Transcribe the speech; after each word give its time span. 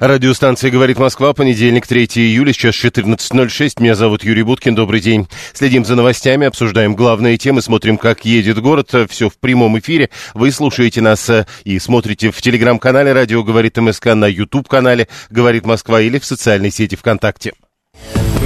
Радиостанция 0.00 0.70
«Говорит 0.70 0.98
Москва», 0.98 1.32
понедельник, 1.32 1.84
3 1.84 2.04
июля, 2.04 2.52
сейчас 2.52 2.76
14.06. 2.76 3.82
Меня 3.82 3.96
зовут 3.96 4.22
Юрий 4.22 4.44
Буткин, 4.44 4.76
добрый 4.76 5.00
день. 5.00 5.26
Следим 5.52 5.84
за 5.84 5.96
новостями, 5.96 6.46
обсуждаем 6.46 6.94
главные 6.94 7.36
темы, 7.36 7.62
смотрим, 7.62 7.98
как 7.98 8.24
едет 8.24 8.60
город. 8.60 8.94
Все 9.08 9.28
в 9.28 9.36
прямом 9.38 9.76
эфире. 9.80 10.10
Вы 10.34 10.52
слушаете 10.52 11.00
нас 11.00 11.28
э, 11.28 11.46
и 11.64 11.80
смотрите 11.80 12.30
в 12.30 12.40
телеграм-канале 12.40 13.12
«Радио 13.12 13.42
говорит 13.42 13.76
МСК», 13.76 14.14
на 14.14 14.26
YouTube-канале 14.26 15.08
«Говорит 15.30 15.66
Москва» 15.66 16.00
или 16.00 16.20
в 16.20 16.24
социальной 16.24 16.70
сети 16.70 16.94
ВКонтакте. 16.94 17.54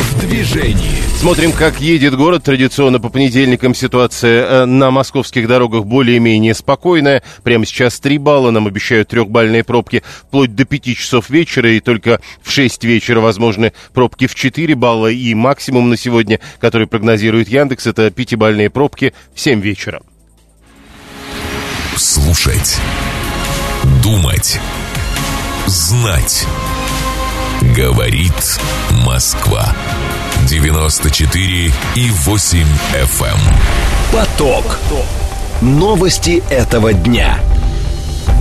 В 0.02 0.20
движении. 0.20 1.02
Смотрим, 1.16 1.52
как 1.52 1.80
едет 1.80 2.16
город. 2.16 2.42
Традиционно 2.42 2.98
по 2.98 3.08
понедельникам 3.08 3.74
ситуация 3.74 4.44
э, 4.44 4.64
на 4.64 4.90
московских 4.90 5.46
дорогах 5.46 5.84
более-менее 5.84 6.54
спокойная. 6.54 7.22
Прямо 7.44 7.64
сейчас 7.64 8.00
3 8.00 8.18
балла. 8.18 8.50
Нам 8.50 8.66
обещают 8.66 9.08
трехбальные 9.08 9.62
пробки 9.62 10.02
вплоть 10.26 10.54
до 10.56 10.64
5 10.64 10.96
часов 10.96 11.30
вечера. 11.30 11.70
И 11.70 11.80
только 11.80 12.20
в 12.42 12.50
6 12.50 12.82
вечера 12.84 13.20
возможны 13.20 13.72
пробки 13.94 14.26
в 14.26 14.34
4 14.34 14.74
балла. 14.74 15.06
И 15.12 15.32
максимум 15.34 15.88
на 15.88 15.96
сегодня, 15.96 16.40
который 16.58 16.88
прогнозирует 16.88 17.48
Яндекс, 17.48 17.86
это 17.86 18.08
5-бальные 18.08 18.68
пробки 18.68 19.14
в 19.34 19.40
7 19.40 19.60
вечера. 19.60 20.02
Слушать. 21.96 22.80
Думать. 24.02 24.58
Знать. 25.66 26.46
Говорит 27.76 28.58
Москва. 29.06 29.74
94 30.46 31.72
и 31.94 32.10
8 32.10 32.66
FM. 32.92 33.24
Эм. 33.24 33.38
Поток. 34.12 34.78
Новости 35.62 36.42
этого 36.50 36.92
дня. 36.92 37.38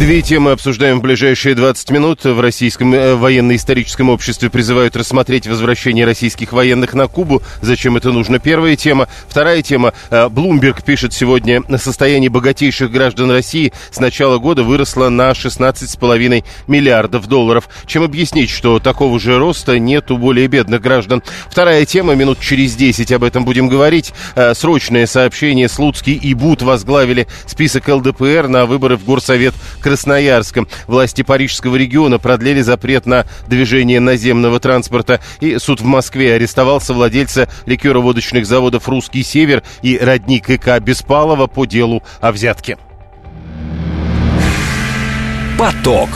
Две 0.02 0.24
темы 0.24 0.50
обсуждаем 0.50 0.98
в 0.98 1.04
ближайшие 1.04 1.54
20 1.54 1.92
минут. 1.92 2.24
В 2.24 2.40
Российском 2.40 2.92
э, 2.92 3.14
военно-историческом 3.14 4.10
обществе 4.10 4.50
призывают 4.50 4.96
рассмотреть 4.96 5.46
возвращение 5.46 6.06
российских 6.06 6.54
военных 6.54 6.96
на 6.96 7.08
Кубу. 7.08 7.44
Зачем 7.62 7.98
это 7.98 8.12
нужно? 8.12 8.40
Первая 8.40 8.76
тема. 8.76 9.08
Вторая 9.28 9.62
тема. 9.62 9.94
Блумберг 10.32 10.84
пишет 10.84 11.14
сегодня, 11.14 11.62
состояние 11.78 12.32
богатейших 12.32 12.92
граждан 12.92 13.30
России 13.30 13.74
с 13.92 14.00
начала 14.00 14.40
года 14.40 14.64
выросло 14.64 15.10
на 15.10 15.30
16,5 15.32 16.44
миллиардов 16.66 17.28
долларов. 17.28 17.70
Чем 17.86 18.02
объяснить, 18.02 18.50
что 18.50 18.80
такого 18.80 19.20
же 19.20 19.38
роста 19.38 19.78
нет 19.78 20.10
у 20.10 20.18
более 20.18 20.48
бедных 20.48 20.82
граждан? 20.82 21.22
Вторая 21.48 21.86
тема. 21.86 22.16
Минут 22.16 22.40
через 22.40 22.76
10 22.76 23.12
об 23.12 23.24
этом 23.24 23.46
будем 23.46 23.68
говорить. 23.68 24.14
Э, 24.36 24.56
срочное 24.56 25.06
сообщение. 25.06 25.70
Слуцкий 25.70 26.16
и 26.16 26.34
Бут 26.34 26.64
возглавили 26.64 27.28
список 27.46 27.88
ЛДПР 27.88 28.48
на 28.48 28.66
выборы 28.66 28.98
в 28.98 29.06
Горсовет 29.06 29.54
Красноярском. 29.80 30.68
Власти 30.88 31.22
Парижского 31.22 31.76
региона 31.76 32.20
продлили 32.20 32.62
запрет 32.62 33.06
на 33.06 33.26
движение 33.48 34.00
наземного 34.00 34.60
транспорта. 34.60 35.20
И 35.40 35.58
суд 35.58 35.82
в 35.82 35.86
Москве 35.86 36.36
арестовал 36.36 36.82
совладельца 36.82 37.48
ликероводочных 37.66 38.46
заводов 38.46 38.88
«Русский 38.90 39.24
север» 39.24 39.64
и 39.82 39.98
родник 39.98 40.50
ИК 40.50 40.80
Беспалова 40.80 41.48
по 41.48 41.66
делу 41.66 42.04
о 42.20 42.32
взятке. 42.32 42.78
Поток. 45.58 46.10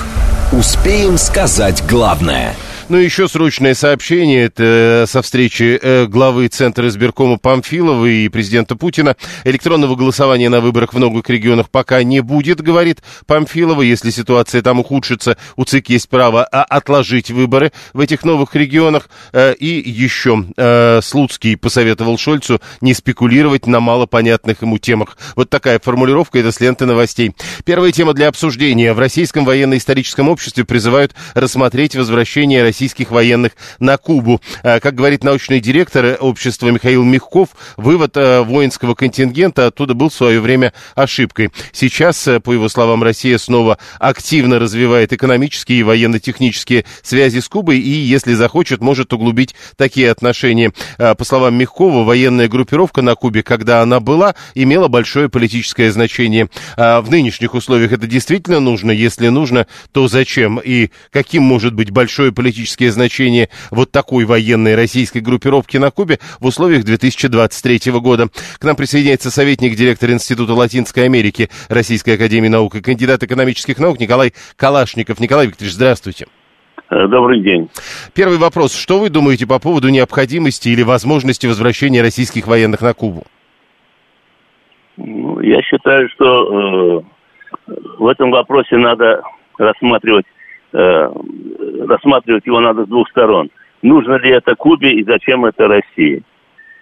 Успеем 0.51 1.17
сказать 1.17 1.83
главное– 1.87 2.55
ну, 2.89 2.97
еще 2.97 3.27
срочное 3.27 3.73
сообщение. 3.73 4.45
Это 4.45 5.05
со 5.07 5.21
встречи 5.21 5.79
э, 5.81 6.05
главы 6.05 6.47
Центра 6.49 6.87
избиркома 6.87 7.37
Памфилова 7.37 8.05
и 8.05 8.29
президента 8.29 8.75
Путина. 8.75 9.15
Электронного 9.43 9.95
голосования 9.95 10.49
на 10.49 10.61
выборах 10.61 10.93
в 10.93 10.99
новых 10.99 11.27
регионах 11.29 11.69
пока 11.71 12.03
не 12.03 12.19
будет, 12.19 12.61
говорит 12.61 13.01
Памфилова. 13.25 13.81
Если 13.81 14.11
ситуация 14.11 14.61
там 14.61 14.79
ухудшится, 14.79 15.37
у 15.55 15.65
ЦИК 15.65 15.89
есть 15.89 16.09
право 16.09 16.43
а, 16.43 16.63
отложить 16.63 17.31
выборы 17.31 17.71
в 17.93 17.99
этих 17.99 18.23
новых 18.23 18.55
регионах. 18.55 19.09
Э, 19.33 19.53
и 19.53 19.89
еще 19.89 20.45
э, 20.55 20.99
Слуцкий 21.01 21.57
посоветовал 21.57 22.19
Шольцу 22.19 22.61
не 22.81 22.93
спекулировать 22.93 23.65
на 23.65 23.79
малопонятных 23.79 24.61
ему 24.61 24.77
темах. 24.77 25.17
Вот 25.35 25.49
такая 25.49 25.79
формулировка, 25.79 26.37
это 26.37 26.51
с 26.51 26.59
ленты 26.59 26.85
новостей. 26.85 27.33
Первая 27.63 27.91
тема 27.91 28.13
для 28.13 28.27
обсуждения. 28.27 28.93
В 28.93 28.99
Российском 28.99 29.43
военно-историческом 29.43 30.29
обществе 30.29 30.65
призывают 30.65 31.15
рассмотреть 31.33 31.95
возвращение 31.95 32.61
России 32.61 32.74
российских 32.75 33.09
военных 33.09 33.53
на 33.79 33.95
Кубу. 33.97 34.41
А, 34.61 34.81
как 34.81 34.95
говорит 34.95 35.23
научный 35.23 35.61
директор 35.61 36.17
общества 36.19 36.67
Михаил 36.67 37.05
Мягков, 37.05 37.49
вывод 37.77 38.17
а, 38.17 38.43
воинского 38.43 38.95
контингента 38.95 39.67
оттуда 39.67 39.93
был 39.93 40.09
в 40.09 40.13
свое 40.13 40.41
время 40.41 40.73
ошибкой. 40.93 41.51
Сейчас, 41.71 42.27
по 42.43 42.51
его 42.51 42.67
словам, 42.67 43.01
Россия 43.01 43.37
снова 43.37 43.77
активно 43.97 44.59
развивает 44.59 45.13
экономические 45.13 45.79
и 45.79 45.83
военно-технические 45.83 46.83
связи 47.01 47.39
с 47.39 47.47
Кубой 47.47 47.79
и, 47.79 47.89
если 47.89 48.33
захочет, 48.33 48.81
может 48.81 49.13
углубить 49.13 49.55
такие 49.77 50.11
отношения. 50.11 50.73
По 50.97 51.23
словам 51.23 51.55
Мягкова, 51.55 52.03
военная 52.03 52.49
группировка 52.49 53.01
на 53.01 53.15
Кубе, 53.15 53.41
когда 53.41 53.83
она 53.83 54.01
была, 54.01 54.35
имела 54.53 54.89
большое 54.89 55.29
политическое 55.29 55.89
значение. 55.93 56.49
В 56.75 57.05
нынешних 57.09 57.53
условиях 57.53 57.93
это 57.93 58.05
действительно 58.05 58.59
нужно? 58.59 58.91
Если 58.91 59.29
нужно, 59.29 59.65
то 59.93 60.09
зачем? 60.09 60.59
И 60.59 60.89
каким 61.11 61.43
может 61.43 61.73
быть 61.73 61.91
большое 61.91 62.33
политическое 62.33 62.64
стратегические 62.65 62.91
значения 62.91 63.49
вот 63.71 63.91
такой 63.91 64.25
военной 64.25 64.75
российской 64.75 65.19
группировки 65.19 65.77
на 65.77 65.91
Кубе 65.91 66.19
в 66.39 66.45
условиях 66.47 66.83
2023 66.83 67.91
года. 67.93 68.27
К 68.59 68.63
нам 68.63 68.75
присоединяется 68.75 69.31
советник 69.31 69.75
директора 69.75 70.11
Института 70.11 70.53
Латинской 70.53 71.05
Америки 71.05 71.49
Российской 71.69 72.15
Академии 72.15 72.49
Наук 72.49 72.75
и 72.75 72.81
кандидат 72.81 73.23
экономических 73.23 73.79
наук 73.79 73.99
Николай 73.99 74.33
Калашников. 74.57 75.19
Николай 75.19 75.47
Викторович, 75.47 75.73
здравствуйте. 75.73 76.25
Э, 76.89 77.07
добрый 77.07 77.41
день. 77.41 77.69
Первый 78.13 78.37
вопрос. 78.37 78.75
Что 78.75 78.99
вы 78.99 79.09
думаете 79.09 79.47
по 79.47 79.59
поводу 79.59 79.89
необходимости 79.89 80.69
или 80.69 80.83
возможности 80.83 81.47
возвращения 81.47 82.01
российских 82.01 82.47
военных 82.47 82.81
на 82.81 82.93
Кубу? 82.93 83.23
Ну, 84.97 85.39
я 85.41 85.61
считаю, 85.61 86.09
что 86.09 87.03
э, 87.67 87.71
в 87.99 88.07
этом 88.07 88.31
вопросе 88.31 88.77
надо 88.77 89.21
рассматривать 89.57 90.25
э, 90.73 91.09
рассматривать 91.87 92.45
его 92.45 92.59
надо 92.59 92.85
с 92.85 92.87
двух 92.87 93.09
сторон. 93.09 93.49
Нужно 93.81 94.15
ли 94.15 94.31
это 94.31 94.55
Кубе 94.55 94.91
и 94.91 95.03
зачем 95.03 95.45
это 95.45 95.67
России? 95.67 96.23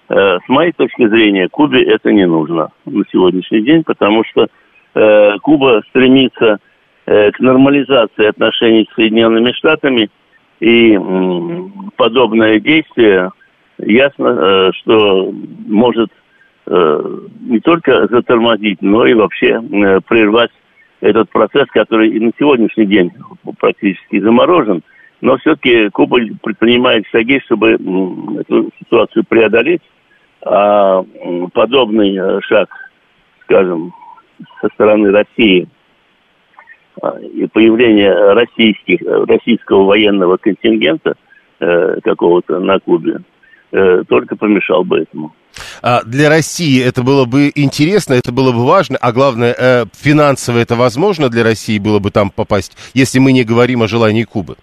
Э, 0.09 0.37
с 0.45 0.49
моей 0.49 0.71
точки 0.71 1.07
зрения, 1.07 1.49
Кубе 1.49 1.83
это 1.83 2.11
не 2.11 2.25
нужно 2.25 2.69
на 2.85 3.03
сегодняшний 3.11 3.61
день, 3.61 3.83
потому 3.83 4.23
что 4.25 4.47
э, 4.95 5.37
Куба 5.39 5.81
стремится 5.89 6.59
э, 7.05 7.31
к 7.31 7.39
нормализации 7.39 8.25
отношений 8.25 8.87
с 8.89 8.95
Соединенными 8.95 9.51
Штатами, 9.53 10.09
и 10.59 10.93
э, 10.93 10.99
подобное 11.97 12.59
действие 12.59 13.31
ясно, 13.77 14.27
э, 14.27 14.71
что 14.73 15.33
может 15.67 16.09
э, 16.67 17.19
не 17.41 17.59
только 17.59 18.07
затормозить, 18.07 18.81
но 18.81 19.05
и 19.05 19.13
вообще 19.13 19.61
э, 19.61 19.99
прервать 20.07 20.51
этот 21.03 21.29
процесс, 21.29 21.67
который 21.67 22.09
и 22.09 22.19
на 22.19 22.31
сегодняшний 22.39 22.85
день 22.85 23.11
практически 23.59 24.21
заморожен, 24.21 24.83
но 25.19 25.37
все-таки 25.37 25.89
Куба 25.89 26.19
предпринимает 26.41 27.05
шаги, 27.07 27.41
чтобы 27.41 27.73
эту 27.73 28.69
ситуацию 28.79 29.25
преодолеть, 29.27 29.81
а 30.45 31.03
подобный 31.53 32.15
э, 32.15 32.39
шаг, 32.41 32.69
скажем, 33.43 33.93
со 34.61 34.69
стороны 34.69 35.11
России 35.11 35.67
а, 37.01 37.19
и 37.19 37.47
появление 37.47 38.13
российских, 38.33 38.99
российского 39.27 39.83
военного 39.83 40.37
контингента 40.37 41.15
э, 41.59 41.99
какого-то 42.01 42.59
на 42.59 42.79
Кубе 42.79 43.19
э, 43.71 44.03
только 44.07 44.35
помешал 44.37 44.83
бы 44.85 44.99
этому. 44.99 45.33
А, 45.81 46.03
для 46.03 46.29
России 46.29 46.83
это 46.83 47.03
было 47.03 47.25
бы 47.25 47.51
интересно, 47.55 48.13
это 48.13 48.31
было 48.31 48.51
бы 48.51 48.65
важно, 48.65 48.97
а 49.01 49.11
главное, 49.11 49.55
э, 49.57 49.85
финансово 49.93 50.59
это 50.59 50.75
возможно 50.75 51.29
для 51.29 51.43
России 51.43 51.79
было 51.79 51.99
бы 51.99 52.11
там 52.11 52.29
попасть, 52.29 52.77
если 52.93 53.19
мы 53.19 53.31
не 53.31 53.43
говорим 53.43 53.83
о 53.83 53.87
желании 53.87 54.23
Кубы? 54.23 54.55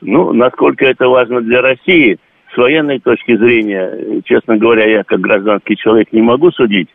Ну, 0.00 0.32
насколько 0.32 0.84
это 0.84 1.08
важно 1.08 1.40
для 1.40 1.62
России, 1.62 2.18
с 2.52 2.56
военной 2.56 3.00
точки 3.00 3.36
зрения, 3.36 4.22
честно 4.24 4.56
говоря, 4.56 4.86
я 4.86 5.02
как 5.02 5.20
гражданский 5.20 5.76
человек 5.76 6.12
не 6.12 6.22
могу 6.22 6.50
судить. 6.52 6.88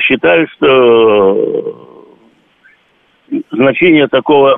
Считаю, 0.00 0.46
что 0.48 1.92
значение 3.50 4.08
такого 4.08 4.56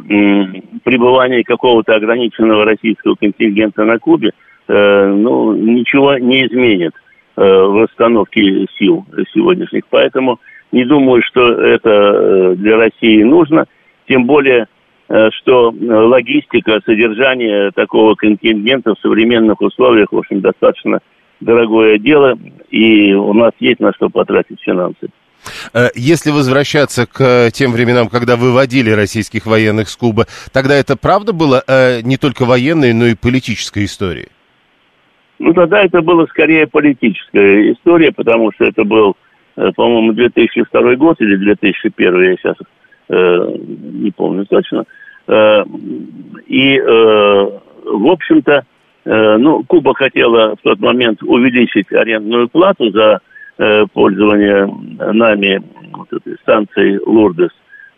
пребывания 0.84 1.42
какого-то 1.44 1.94
ограниченного 1.94 2.64
российского 2.64 3.14
контингента 3.14 3.84
на 3.84 3.98
Кубе, 3.98 4.30
э, 4.68 5.06
ну, 5.06 5.54
ничего 5.54 6.18
не 6.18 6.46
изменит. 6.46 6.92
Э, 7.36 7.40
в 7.42 7.82
расстановке 7.82 8.66
сил 8.78 9.04
сегодняшних. 9.32 9.84
Поэтому 9.90 10.40
не 10.72 10.84
думаю, 10.84 11.22
что 11.22 11.52
это 11.52 11.90
э, 11.90 12.54
для 12.56 12.76
России 12.76 13.22
нужно. 13.22 13.66
Тем 14.08 14.26
более 14.26 14.66
что 15.32 15.70
логистика, 15.70 16.80
содержание 16.86 17.70
такого 17.72 18.14
контингента 18.14 18.94
в 18.94 19.00
современных 19.00 19.60
условиях, 19.60 20.10
в 20.10 20.16
общем, 20.16 20.40
достаточно 20.40 21.00
дорогое 21.40 21.98
дело, 21.98 22.38
и 22.70 23.12
у 23.12 23.34
нас 23.34 23.52
есть 23.60 23.80
на 23.80 23.92
что 23.92 24.08
потратить 24.08 24.60
финансы. 24.62 25.10
Э, 25.72 25.88
если 25.94 26.30
возвращаться 26.30 27.06
к 27.06 27.50
тем 27.52 27.72
временам, 27.72 28.08
когда 28.08 28.36
выводили 28.36 28.90
российских 28.90 29.46
военных 29.46 29.88
с 29.88 29.96
Кубы, 29.96 30.26
тогда 30.52 30.74
это 30.74 30.96
правда 30.96 31.32
было 31.32 31.62
э, 31.66 32.00
не 32.02 32.16
только 32.16 32.44
военной, 32.44 32.92
но 32.92 33.06
и 33.06 33.14
политической 33.14 33.84
историей? 33.84 34.28
Ну, 35.44 35.52
тогда 35.54 35.84
это 35.84 36.00
было 36.02 36.26
скорее 36.26 36.66
политическая 36.66 37.72
история, 37.72 38.12
потому 38.12 38.52
что 38.52 38.64
это 38.64 38.84
был, 38.84 39.16
э, 39.56 39.70
по-моему, 39.76 40.12
2002 40.12 40.96
год 40.96 41.20
или 41.20 41.36
2001, 41.36 42.22
я 42.22 42.36
сейчас 42.36 42.56
э, 43.08 43.56
не 43.56 44.10
помню 44.10 44.46
точно. 44.46 44.84
Э, 45.26 45.64
и, 46.46 46.78
э, 46.78 46.82
в 46.84 48.06
общем-то, 48.06 48.64
э, 49.04 49.36
ну, 49.36 49.62
Куба 49.64 49.94
хотела 49.94 50.56
в 50.56 50.62
тот 50.62 50.80
момент 50.80 51.22
увеличить 51.22 51.92
арендную 51.92 52.48
плату 52.48 52.90
за 52.90 53.20
Э, 53.56 53.86
пользования 53.92 54.66
нами 55.12 55.62
вот 55.92 56.12
этой 56.12 56.36
станцией 56.42 56.98
Лурдес 57.06 57.50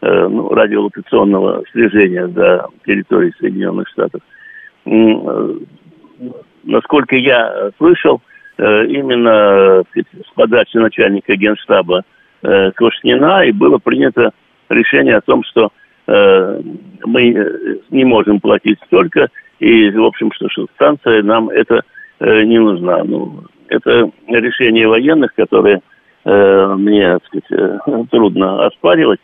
э, 0.02 0.28
ну, 0.28 0.50
радиолокационного 0.50 1.62
слежения 1.72 2.28
за 2.28 2.66
территорией 2.84 3.32
Соединенных 3.40 3.88
Штатов. 3.88 4.20
Э, 6.66 6.70
насколько 6.70 7.16
я 7.16 7.70
слышал, 7.78 8.20
именно 8.58 9.84
с 9.94 10.34
подачи 10.34 10.78
начальника 10.78 11.36
генштаба 11.36 12.04
Кошнина 12.40 13.44
и 13.44 13.52
было 13.52 13.76
принято 13.76 14.30
решение 14.70 15.16
о 15.16 15.20
том, 15.20 15.44
что 15.44 15.70
мы 16.06 17.22
не 17.90 18.04
можем 18.06 18.40
платить 18.40 18.78
столько, 18.86 19.28
и, 19.58 19.90
в 19.90 20.02
общем, 20.02 20.32
что, 20.32 20.48
что 20.48 20.68
станция 20.74 21.22
нам 21.22 21.50
это 21.50 21.82
не 22.18 22.58
нужна. 22.58 23.04
Ну, 23.04 23.44
это 23.68 24.10
решение 24.28 24.88
военных, 24.88 25.34
которые 25.34 25.80
э, 26.24 26.74
мне, 26.76 27.18
так 27.18 27.26
сказать, 27.26 27.50
э, 27.50 27.78
трудно 28.10 28.66
оспаривать. 28.66 29.20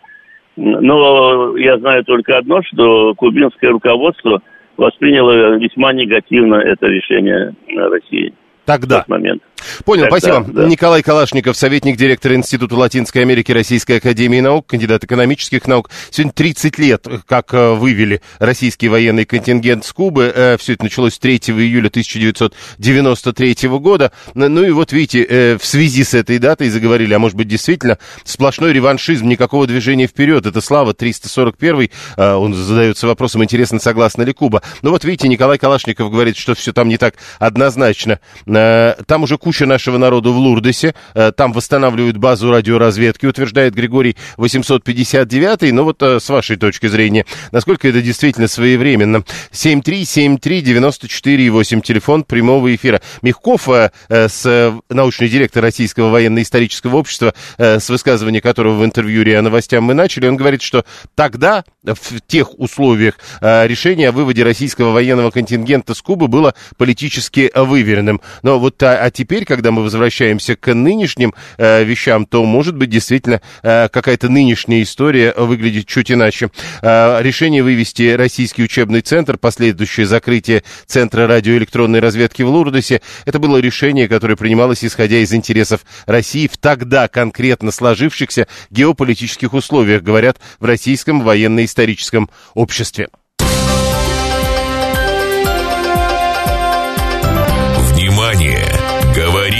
Но 0.56 1.56
я 1.56 1.78
знаю 1.78 2.04
только 2.04 2.36
одно, 2.36 2.62
что 2.62 3.14
кубинское 3.14 3.70
руководство 3.70 4.42
восприняло 4.76 5.56
весьма 5.56 5.92
негативно 5.92 6.56
это 6.56 6.86
решение 6.86 7.54
России. 7.68 8.34
Тогда. 8.64 8.96
В 8.96 9.00
тот 9.00 9.08
момент. 9.08 9.42
Понял, 9.84 10.04
Тогда, 10.04 10.18
спасибо. 10.18 10.44
Да. 10.52 10.66
Николай 10.66 11.02
Калашников, 11.02 11.56
советник 11.56 11.96
директора 11.96 12.34
Института 12.34 12.76
Латинской 12.76 13.22
Америки 13.22 13.52
Российской 13.52 13.98
Академии 13.98 14.40
Наук, 14.40 14.66
кандидат 14.66 15.04
экономических 15.04 15.66
наук. 15.66 15.90
Сегодня 16.10 16.32
30 16.32 16.78
лет, 16.78 17.06
как 17.26 17.52
э, 17.54 17.72
вывели 17.74 18.20
российский 18.38 18.88
военный 18.88 19.24
контингент 19.24 19.84
с 19.84 19.92
Кубы. 19.92 20.32
Э, 20.34 20.56
Все 20.58 20.74
это 20.74 20.84
началось 20.84 21.18
3 21.18 21.36
июля 21.36 21.88
1993 21.88 23.68
года. 23.78 24.12
Ну 24.34 24.64
и 24.64 24.70
вот 24.70 24.92
видите, 24.92 25.24
э, 25.28 25.58
в 25.58 25.64
связи 25.64 26.04
с 26.04 26.14
этой 26.14 26.38
датой 26.38 26.68
заговорили, 26.68 27.14
а 27.14 27.18
может 27.18 27.36
быть 27.36 27.48
действительно 27.48 27.98
сплошной 28.24 28.72
реваншизм, 28.72 29.28
никакого 29.28 29.66
движения 29.66 30.06
вперед. 30.06 30.46
Это 30.46 30.60
Слава 30.60 30.94
341, 30.94 31.90
он 32.16 32.54
задается 32.54 33.06
вопросом, 33.06 33.42
интересно, 33.42 33.78
согласна 33.80 34.22
ли 34.22 34.32
Куба. 34.32 34.62
Ну 34.82 34.90
вот 34.90 35.04
видите, 35.04 35.28
Николай 35.28 35.58
Калашников 35.58 36.10
говорит, 36.10 36.36
что 36.36 36.54
все 36.54 36.72
там 36.72 36.88
не 36.88 36.98
так 36.98 37.14
однозначно. 37.38 38.20
Там 38.46 39.22
уже 39.22 39.38
куча 39.38 39.61
нашего 39.66 39.98
народа 39.98 40.30
в 40.30 40.36
Лурдесе. 40.36 40.94
Э, 41.14 41.32
там 41.32 41.52
восстанавливают 41.52 42.16
базу 42.16 42.50
радиоразведки, 42.50 43.26
утверждает 43.26 43.74
Григорий 43.74 44.16
859. 44.36 45.72
Но 45.72 45.84
вот 45.84 46.00
э, 46.02 46.20
с 46.20 46.28
вашей 46.28 46.56
точки 46.56 46.86
зрения, 46.86 47.26
насколько 47.50 47.88
это 47.88 48.00
действительно 48.02 48.46
своевременно? 48.48 49.24
7373948, 49.52 51.80
телефон 51.82 52.24
прямого 52.24 52.74
эфира. 52.74 53.00
Мягков, 53.22 53.68
э, 53.68 53.90
с, 54.08 54.74
научный 54.88 55.28
директор 55.28 55.62
Российского 55.62 56.10
военно-исторического 56.10 56.96
общества, 56.96 57.34
с 57.58 57.88
высказывания 57.88 58.40
которого 58.40 58.78
в 58.78 58.84
интервью 58.84 59.22
РИА 59.22 59.42
Новостям 59.42 59.84
мы 59.84 59.94
начали, 59.94 60.26
он 60.26 60.34
говорит, 60.36 60.62
что 60.62 60.84
тогда, 61.14 61.62
в 61.82 62.20
тех 62.26 62.58
условиях, 62.58 63.14
решение 63.40 64.08
о 64.08 64.12
выводе 64.12 64.42
российского 64.44 64.92
военного 64.92 65.30
контингента 65.30 65.94
с 65.94 66.02
Кубы 66.02 66.28
было 66.28 66.54
политически 66.76 67.50
выверенным. 67.54 68.20
Но 68.42 68.58
вот 68.58 68.82
а, 68.82 68.98
а 68.98 69.10
теперь, 69.10 69.44
когда 69.52 69.70
мы 69.70 69.82
возвращаемся 69.82 70.56
к 70.56 70.72
нынешним 70.72 71.34
э, 71.58 71.84
вещам, 71.84 72.24
то, 72.24 72.42
может 72.46 72.74
быть, 72.74 72.88
действительно 72.88 73.42
э, 73.62 73.90
какая-то 73.90 74.30
нынешняя 74.30 74.82
история 74.82 75.34
выглядит 75.36 75.86
чуть 75.86 76.10
иначе. 76.10 76.50
Э, 76.80 77.18
решение 77.20 77.62
вывести 77.62 78.14
российский 78.14 78.62
учебный 78.62 79.02
центр, 79.02 79.36
последующее 79.36 80.06
закрытие 80.06 80.62
Центра 80.86 81.26
радиоэлектронной 81.26 82.00
разведки 82.00 82.40
в 82.40 82.48
Лурдосе, 82.48 83.02
это 83.26 83.38
было 83.38 83.58
решение, 83.58 84.08
которое 84.08 84.36
принималось 84.36 84.86
исходя 84.86 85.18
из 85.18 85.34
интересов 85.34 85.82
России 86.06 86.46
в 86.46 86.56
тогда 86.56 87.06
конкретно 87.08 87.72
сложившихся 87.72 88.48
геополитических 88.70 89.52
условиях, 89.52 90.02
говорят 90.02 90.38
в 90.60 90.64
Российском 90.64 91.20
военно-историческом 91.20 92.30
обществе. 92.54 93.08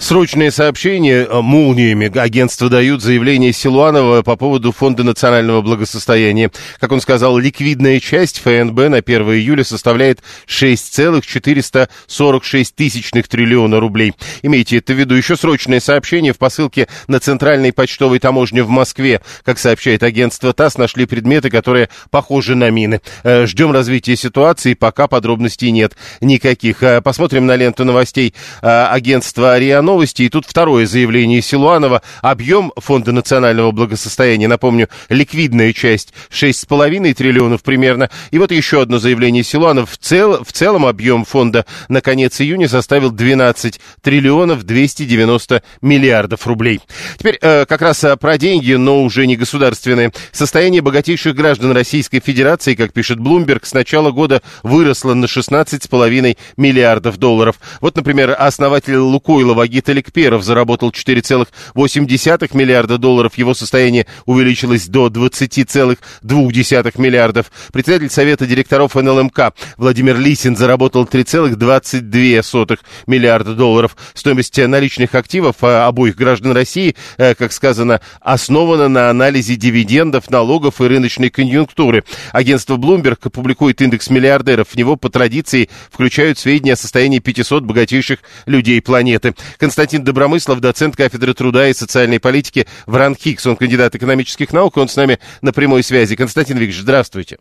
Срочные 0.00 0.52
сообщения 0.52 1.26
э, 1.28 1.40
молниями 1.40 2.16
агентства 2.16 2.68
дают 2.68 3.02
заявление 3.02 3.52
Силуанова 3.52 4.22
по 4.22 4.36
поводу 4.36 4.70
Фонда 4.70 5.02
национального 5.02 5.60
благосостояния. 5.60 6.52
Как 6.78 6.92
он 6.92 7.00
сказал, 7.00 7.36
ликвидная 7.36 7.98
часть 7.98 8.38
ФНБ 8.38 8.76
на 8.88 8.98
1 8.98 9.22
июля 9.34 9.64
составляет 9.64 10.20
6,446 10.46 12.76
тысячных 12.76 13.26
триллиона 13.26 13.80
рублей. 13.80 14.12
Имейте 14.42 14.78
это 14.78 14.92
в 14.92 14.96
виду. 14.96 15.16
Еще 15.16 15.34
срочное 15.36 15.80
сообщение 15.80 16.32
в 16.32 16.38
посылке 16.38 16.86
на 17.08 17.18
центральной 17.18 17.72
почтовой 17.72 18.20
таможне 18.20 18.62
в 18.62 18.68
Москве. 18.68 19.20
Как 19.44 19.58
сообщает 19.58 20.04
агентство 20.04 20.52
ТАСС, 20.52 20.78
нашли 20.78 21.06
предметы, 21.06 21.50
которые 21.50 21.88
похожи 22.10 22.54
на 22.54 22.70
мины. 22.70 23.00
Э, 23.24 23.46
ждем 23.46 23.72
развития 23.72 24.14
ситуации, 24.14 24.74
пока 24.74 25.08
подробностей 25.08 25.72
нет 25.72 25.96
никаких. 26.20 26.84
Э, 26.84 27.00
посмотрим 27.02 27.46
на 27.46 27.56
ленту 27.56 27.84
новостей 27.84 28.32
агентства 28.62 29.58
РИА 29.58 29.87
новости. 29.88 30.22
И 30.22 30.28
тут 30.28 30.44
второе 30.46 30.86
заявление 30.86 31.40
Силуанова. 31.40 32.02
Объем 32.20 32.72
Фонда 32.76 33.12
национального 33.12 33.70
благосостояния, 33.70 34.46
напомню, 34.46 34.88
ликвидная 35.08 35.72
часть 35.72 36.12
6,5 36.30 37.14
триллионов 37.14 37.62
примерно. 37.62 38.10
И 38.30 38.38
вот 38.38 38.52
еще 38.52 38.82
одно 38.82 38.98
заявление 38.98 39.42
Силуанов. 39.42 39.90
В, 39.90 39.96
цел, 39.96 40.44
в 40.44 40.52
целом 40.52 40.84
объем 40.84 41.24
фонда 41.24 41.64
на 41.88 42.02
конец 42.02 42.38
июня 42.40 42.68
составил 42.68 43.10
12 43.10 43.80
триллионов 44.02 44.64
290 44.64 45.62
миллиардов 45.80 46.46
рублей. 46.46 46.80
Теперь 47.18 47.38
э, 47.40 47.64
как 47.64 47.80
раз 47.80 48.04
э, 48.04 48.14
про 48.18 48.36
деньги, 48.36 48.74
но 48.74 49.02
уже 49.02 49.26
не 49.26 49.36
государственные. 49.36 50.12
Состояние 50.32 50.82
богатейших 50.82 51.34
граждан 51.34 51.72
Российской 51.72 52.20
Федерации, 52.20 52.74
как 52.74 52.92
пишет 52.92 53.18
Bloomberg, 53.18 53.60
с 53.64 53.72
начала 53.72 54.10
года 54.10 54.42
выросло 54.62 55.14
на 55.14 55.24
16,5 55.24 56.36
миллиардов 56.58 57.16
долларов. 57.16 57.56
Вот, 57.80 57.96
например, 57.96 58.36
основатель 58.38 58.98
Лукойла 58.98 59.54
Вагит 59.54 59.77
Сергей 59.78 59.80
Таликперов 59.80 60.42
заработал 60.42 60.90
4,8 60.90 62.56
миллиарда 62.56 62.98
долларов. 62.98 63.38
Его 63.38 63.54
состояние 63.54 64.06
увеличилось 64.26 64.86
до 64.86 65.08
20,2 65.08 67.00
миллиардов. 67.00 67.50
Председатель 67.72 68.10
Совета 68.10 68.46
директоров 68.46 68.94
НЛМК 68.94 69.52
Владимир 69.76 70.18
Лисин 70.18 70.56
заработал 70.56 71.04
3,22 71.04 72.78
миллиарда 73.06 73.54
долларов. 73.54 73.96
Стоимость 74.14 74.58
наличных 74.58 75.14
активов 75.14 75.56
а, 75.62 75.86
обоих 75.86 76.16
граждан 76.16 76.52
России, 76.52 76.96
э, 77.16 77.34
как 77.34 77.52
сказано, 77.52 78.00
основана 78.20 78.88
на 78.88 79.10
анализе 79.10 79.56
дивидендов, 79.56 80.30
налогов 80.30 80.80
и 80.80 80.84
рыночной 80.84 81.30
конъюнктуры. 81.30 82.04
Агентство 82.32 82.76
Bloomberg 82.76 83.30
публикует 83.30 83.80
индекс 83.80 84.10
миллиардеров. 84.10 84.68
В 84.68 84.76
него 84.76 84.96
по 84.96 85.08
традиции 85.10 85.68
включают 85.90 86.38
сведения 86.38 86.72
о 86.72 86.76
состоянии 86.76 87.18
500 87.18 87.64
богатейших 87.64 88.20
людей 88.46 88.80
планеты. 88.82 89.34
Константин 89.68 90.02
Добромыслов, 90.02 90.60
доцент 90.60 90.96
кафедры 90.96 91.34
труда 91.34 91.68
и 91.68 91.74
социальной 91.74 92.18
политики 92.18 92.66
в 92.86 92.96
РАНХИКС. 92.96 93.48
Он 93.48 93.54
кандидат 93.54 93.94
экономических 93.94 94.50
наук, 94.54 94.78
он 94.78 94.88
с 94.88 94.96
нами 94.96 95.18
на 95.42 95.52
прямой 95.52 95.82
связи. 95.82 96.16
Константин 96.16 96.56
Викторович, 96.56 96.80
здравствуйте. 96.80 97.38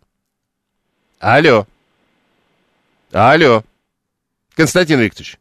Алло. 1.20 1.66
Алло. 3.14 3.64
Константин 4.56 5.00
Викторович. 5.00 5.40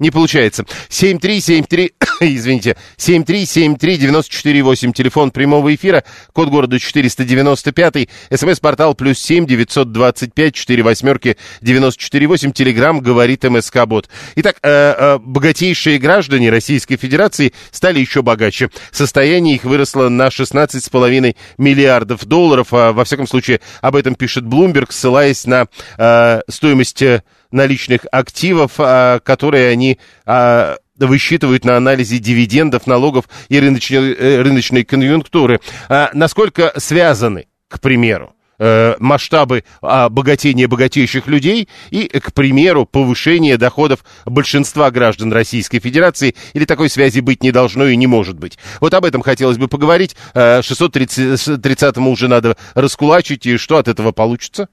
Не 0.00 0.10
получается. 0.10 0.64
73739, 0.88 1.92
извините, 2.20 2.76
7373948, 2.98 4.92
телефон 4.92 5.30
прямого 5.30 5.72
эфира, 5.72 6.02
код 6.32 6.48
города 6.48 6.80
495, 6.80 8.08
смс-портал 8.32 8.96
плюс 8.96 9.20
7 9.20 9.46
925 9.46 10.52
4 10.52 10.82
восьмерки 10.82 11.36
948, 11.60 12.50
телеграмм 12.50 13.02
говорит 13.02 13.44
МСК-бот. 13.44 14.08
Итак, 14.34 14.56
э, 14.64 14.68
э, 14.68 15.18
богатейшие 15.18 15.98
граждане 15.98 16.50
Российской 16.50 16.96
Федерации 16.96 17.52
стали 17.70 18.00
еще 18.00 18.22
богаче. 18.22 18.70
Состояние 18.90 19.54
их 19.54 19.62
выросло 19.62 20.08
на 20.08 20.28
16,5 20.28 21.36
миллиардов 21.56 22.24
долларов, 22.24 22.66
а, 22.72 22.92
во 22.92 23.04
всяком 23.04 23.28
случае, 23.28 23.60
об 23.80 23.94
этом 23.94 24.16
пишет 24.16 24.42
Bloomberg, 24.42 24.86
ссылаясь 24.90 25.46
на 25.46 25.68
э, 25.98 26.40
стоимость 26.48 27.00
э, 27.02 27.22
наличных 27.54 28.00
активов, 28.12 28.72
а, 28.78 29.20
которые 29.20 29.70
они 29.70 29.98
а, 30.26 30.76
высчитывают 30.98 31.64
на 31.64 31.76
анализе 31.76 32.18
дивидендов, 32.18 32.86
налогов 32.86 33.24
и 33.48 33.58
рыночной, 33.58 34.12
э, 34.12 34.42
рыночной 34.42 34.84
конъюнктуры. 34.84 35.60
А 35.88 36.10
насколько 36.12 36.72
связаны, 36.76 37.46
к 37.68 37.80
примеру, 37.80 38.34
э, 38.60 38.94
масштабы 39.00 39.64
богатения 39.82 40.68
богатейших 40.68 41.26
людей 41.26 41.68
и, 41.90 42.06
к 42.06 42.32
примеру, 42.32 42.86
повышение 42.86 43.56
доходов 43.56 44.04
большинства 44.24 44.90
граждан 44.92 45.32
Российской 45.32 45.80
Федерации, 45.80 46.36
или 46.52 46.64
такой 46.64 46.88
связи 46.88 47.18
быть 47.18 47.42
не 47.42 47.50
должно 47.50 47.86
и 47.86 47.96
не 47.96 48.06
может 48.06 48.38
быть. 48.38 48.58
Вот 48.80 48.94
об 48.94 49.04
этом 49.04 49.22
хотелось 49.22 49.58
бы 49.58 49.66
поговорить. 49.66 50.14
630-му 50.34 52.10
уже 52.10 52.28
надо 52.28 52.56
раскулачить, 52.74 53.46
и 53.46 53.56
что 53.56 53.78
от 53.78 53.88
этого 53.88 54.12
получится? 54.12 54.68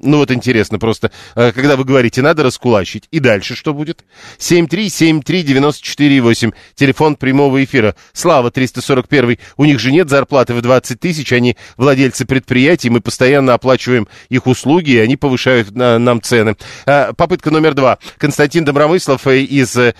Ну 0.00 0.18
вот 0.18 0.30
интересно 0.32 0.78
просто, 0.78 1.10
э, 1.36 1.52
когда 1.52 1.76
вы 1.76 1.84
говорите, 1.84 2.22
надо 2.22 2.42
раскулачить, 2.42 3.06
и 3.12 3.20
дальше 3.20 3.54
что 3.54 3.72
будет? 3.72 4.04
7373948, 4.38 6.52
телефон 6.74 7.14
прямого 7.14 7.62
эфира. 7.62 7.94
Слава 8.12 8.50
341, 8.50 9.38
у 9.56 9.64
них 9.64 9.78
же 9.78 9.92
нет 9.92 10.10
зарплаты 10.10 10.54
в 10.54 10.60
20 10.60 10.98
тысяч, 10.98 11.32
они 11.32 11.56
владельцы 11.76 12.24
предприятий, 12.24 12.90
мы 12.90 13.00
постоянно 13.00 13.54
оплачиваем 13.54 14.08
их 14.28 14.48
услуги, 14.48 14.90
и 14.90 14.98
они 14.98 15.16
повышают 15.16 15.70
на, 15.70 16.00
нам 16.00 16.20
цены. 16.20 16.56
А, 16.84 17.12
попытка 17.12 17.52
номер 17.52 17.74
два. 17.74 17.98
Константин 18.18 18.64
Добромыслов 18.64 19.28
э, 19.28 19.42
из 19.42 19.76
э, 19.76 19.94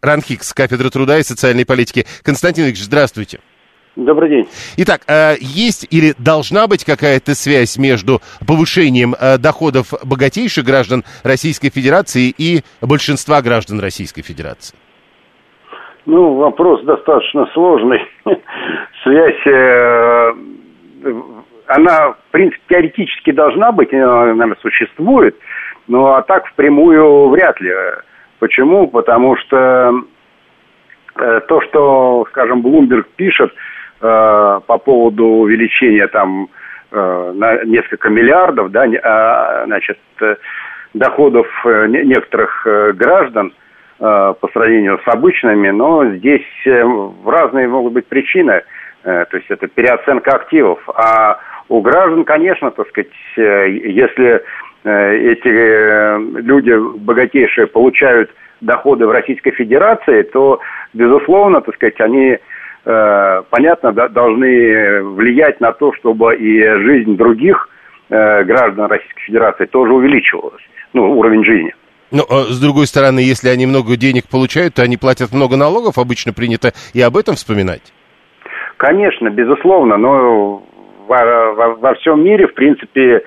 РАНХИКС, 0.00 0.54
кафедры 0.54 0.88
труда 0.88 1.18
и 1.18 1.22
социальной 1.22 1.66
политики. 1.66 2.06
Константин 2.22 2.64
Ильич, 2.64 2.82
здравствуйте. 2.82 3.40
Добрый 3.96 4.30
день. 4.30 4.48
Итак, 4.76 5.00
э, 5.08 5.34
есть 5.40 5.86
или 5.90 6.14
должна 6.16 6.68
быть 6.68 6.84
какая-то 6.84 7.34
связь 7.34 7.76
между 7.76 8.20
повышением 8.46 9.14
э, 9.14 9.36
доходов 9.36 9.92
богатейших 10.04 10.64
граждан 10.64 11.02
Российской 11.24 11.70
Федерации 11.70 12.32
и 12.36 12.60
большинства 12.80 13.42
граждан 13.42 13.80
Российской 13.80 14.22
Федерации? 14.22 14.76
Ну, 16.06 16.34
вопрос 16.34 16.82
достаточно 16.84 17.46
сложный. 17.52 18.00
Связь, 19.02 19.46
э, 19.46 20.32
она, 21.66 22.12
в 22.12 22.30
принципе, 22.30 22.62
теоретически 22.68 23.32
должна 23.32 23.72
быть, 23.72 23.90
наверное, 23.90 24.56
существует, 24.62 25.36
но 25.88 26.14
а 26.14 26.22
так 26.22 26.46
впрямую 26.46 27.28
вряд 27.30 27.60
ли. 27.60 27.72
Почему? 28.38 28.86
Потому 28.86 29.36
что 29.36 29.92
то, 31.14 31.60
что, 31.68 32.24
скажем, 32.30 32.62
Блумберг 32.62 33.08
пишет, 33.16 33.52
по 34.00 34.78
поводу 34.78 35.26
увеличения 35.26 36.06
там 36.08 36.48
э, 36.90 37.32
на 37.34 37.64
несколько 37.64 38.08
миллиардов, 38.08 38.70
да, 38.70 38.86
а, 39.02 39.64
значит, 39.66 39.98
э, 40.22 40.36
доходов 40.94 41.46
некоторых 41.64 42.66
граждан 42.96 43.52
по 43.98 44.50
сравнению 44.52 44.98
с 45.04 45.08
обычными, 45.08 45.68
но 45.68 46.04
здесь 46.06 46.46
разные 47.24 47.68
могут 47.68 47.92
быть 47.92 48.06
причины. 48.06 48.62
То 49.04 49.28
есть 49.30 49.50
это 49.50 49.68
переоценка 49.68 50.32
активов. 50.32 50.80
А 50.88 51.38
у 51.68 51.80
граждан, 51.80 52.24
конечно, 52.24 52.70
так 52.72 52.88
сказать, 52.88 53.10
если 53.36 54.42
эти 54.84 56.40
люди 56.40 56.74
богатейшие 56.98 57.66
получают 57.68 58.30
доходы 58.60 59.06
в 59.06 59.10
Российской 59.10 59.52
Федерации, 59.52 60.22
то, 60.22 60.60
безусловно, 60.92 61.60
так 61.60 61.74
сказать, 61.74 62.00
они 62.00 62.38
Э, 62.84 63.42
понятно, 63.50 63.92
должны 63.92 65.02
влиять 65.02 65.60
на 65.60 65.72
то, 65.72 65.92
чтобы 65.94 66.34
и 66.36 66.62
жизнь 66.62 67.16
других 67.16 67.68
э, 68.08 68.44
граждан 68.44 68.86
Российской 68.86 69.20
Федерации 69.22 69.66
тоже 69.66 69.92
увеличивалась, 69.92 70.62
ну, 70.94 71.18
уровень 71.18 71.44
жизни. 71.44 71.74
Ну, 72.10 72.24
а 72.28 72.44
с 72.44 72.60
другой 72.60 72.86
стороны, 72.86 73.20
если 73.20 73.50
они 73.50 73.66
много 73.66 73.96
денег 73.96 74.28
получают, 74.28 74.74
то 74.74 74.82
они 74.82 74.96
платят 74.96 75.32
много 75.32 75.56
налогов, 75.56 75.98
обычно 75.98 76.32
принято 76.32 76.72
и 76.94 77.00
об 77.00 77.16
этом 77.16 77.34
вспоминать. 77.34 77.92
Конечно, 78.78 79.28
безусловно, 79.28 79.98
но 79.98 80.62
во, 81.06 81.52
во, 81.52 81.74
во 81.74 81.94
всем 81.96 82.24
мире, 82.24 82.48
в 82.48 82.54
принципе, 82.54 83.22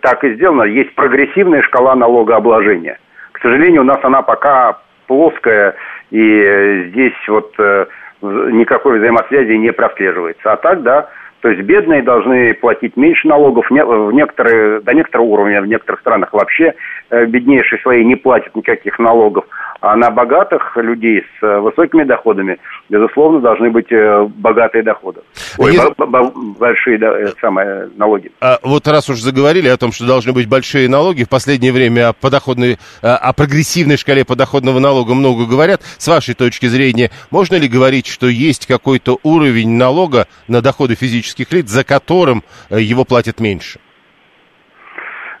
так 0.00 0.24
и 0.24 0.34
сделано. 0.34 0.64
Есть 0.64 0.94
прогрессивная 0.94 1.62
шкала 1.62 1.94
налогообложения. 1.94 2.98
К 3.32 3.40
сожалению, 3.40 3.82
у 3.82 3.84
нас 3.84 3.98
она 4.02 4.22
пока 4.22 4.80
плоская, 5.06 5.76
и 6.10 6.88
здесь 6.90 7.28
вот 7.28 7.54
э, 7.58 7.86
никакой 8.22 8.98
взаимосвязи 8.98 9.52
не 9.52 9.72
прослеживается. 9.72 10.52
А 10.52 10.56
так, 10.56 10.82
да, 10.82 11.08
то 11.40 11.50
есть 11.50 11.62
бедные 11.62 12.02
должны 12.02 12.54
платить 12.54 12.96
меньше 12.96 13.28
налогов, 13.28 13.70
в 13.70 14.12
некоторые, 14.12 14.80
до 14.80 14.94
некоторого 14.94 15.26
уровня, 15.26 15.62
в 15.62 15.66
некоторых 15.66 16.00
странах 16.00 16.32
вообще 16.32 16.74
беднейшие 17.10 17.80
свои 17.80 18.04
не 18.04 18.16
платят 18.16 18.54
никаких 18.54 18.98
налогов. 18.98 19.44
А 19.80 19.94
на 19.94 20.10
богатых 20.10 20.76
людей 20.76 21.22
с 21.38 21.42
э, 21.42 21.58
высокими 21.60 22.04
доходами, 22.04 22.58
безусловно, 22.88 23.40
должны 23.40 23.70
быть 23.70 23.92
э, 23.92 24.26
богатые 24.36 24.82
доходы. 24.82 25.20
Ой, 25.58 25.74
Если... 25.74 26.58
большие 26.58 26.98
да, 26.98 27.14
самые 27.40 27.90
налоги. 27.96 28.32
А 28.40 28.58
вот 28.62 28.88
раз 28.88 29.10
уж 29.10 29.18
заговорили 29.18 29.68
о 29.68 29.76
том, 29.76 29.92
что 29.92 30.06
должны 30.06 30.32
быть 30.32 30.48
большие 30.48 30.88
налоги, 30.88 31.24
в 31.24 31.28
последнее 31.28 31.72
время 31.72 32.08
о, 32.08 32.12
подоходной, 32.14 32.78
о 33.02 33.32
прогрессивной 33.34 33.96
шкале 33.96 34.24
подоходного 34.24 34.78
налога 34.78 35.14
много 35.14 35.46
говорят. 35.46 35.82
С 35.98 36.08
вашей 36.08 36.34
точки 36.34 36.66
зрения, 36.66 37.10
можно 37.30 37.56
ли 37.56 37.68
говорить, 37.68 38.06
что 38.06 38.26
есть 38.28 38.66
какой-то 38.66 39.18
уровень 39.22 39.76
налога 39.76 40.26
на 40.48 40.62
доходы 40.62 40.94
физических 40.94 41.52
лиц, 41.52 41.68
за 41.68 41.84
которым 41.84 42.42
э, 42.70 42.80
его 42.80 43.04
платят 43.04 43.40
меньше? 43.40 43.78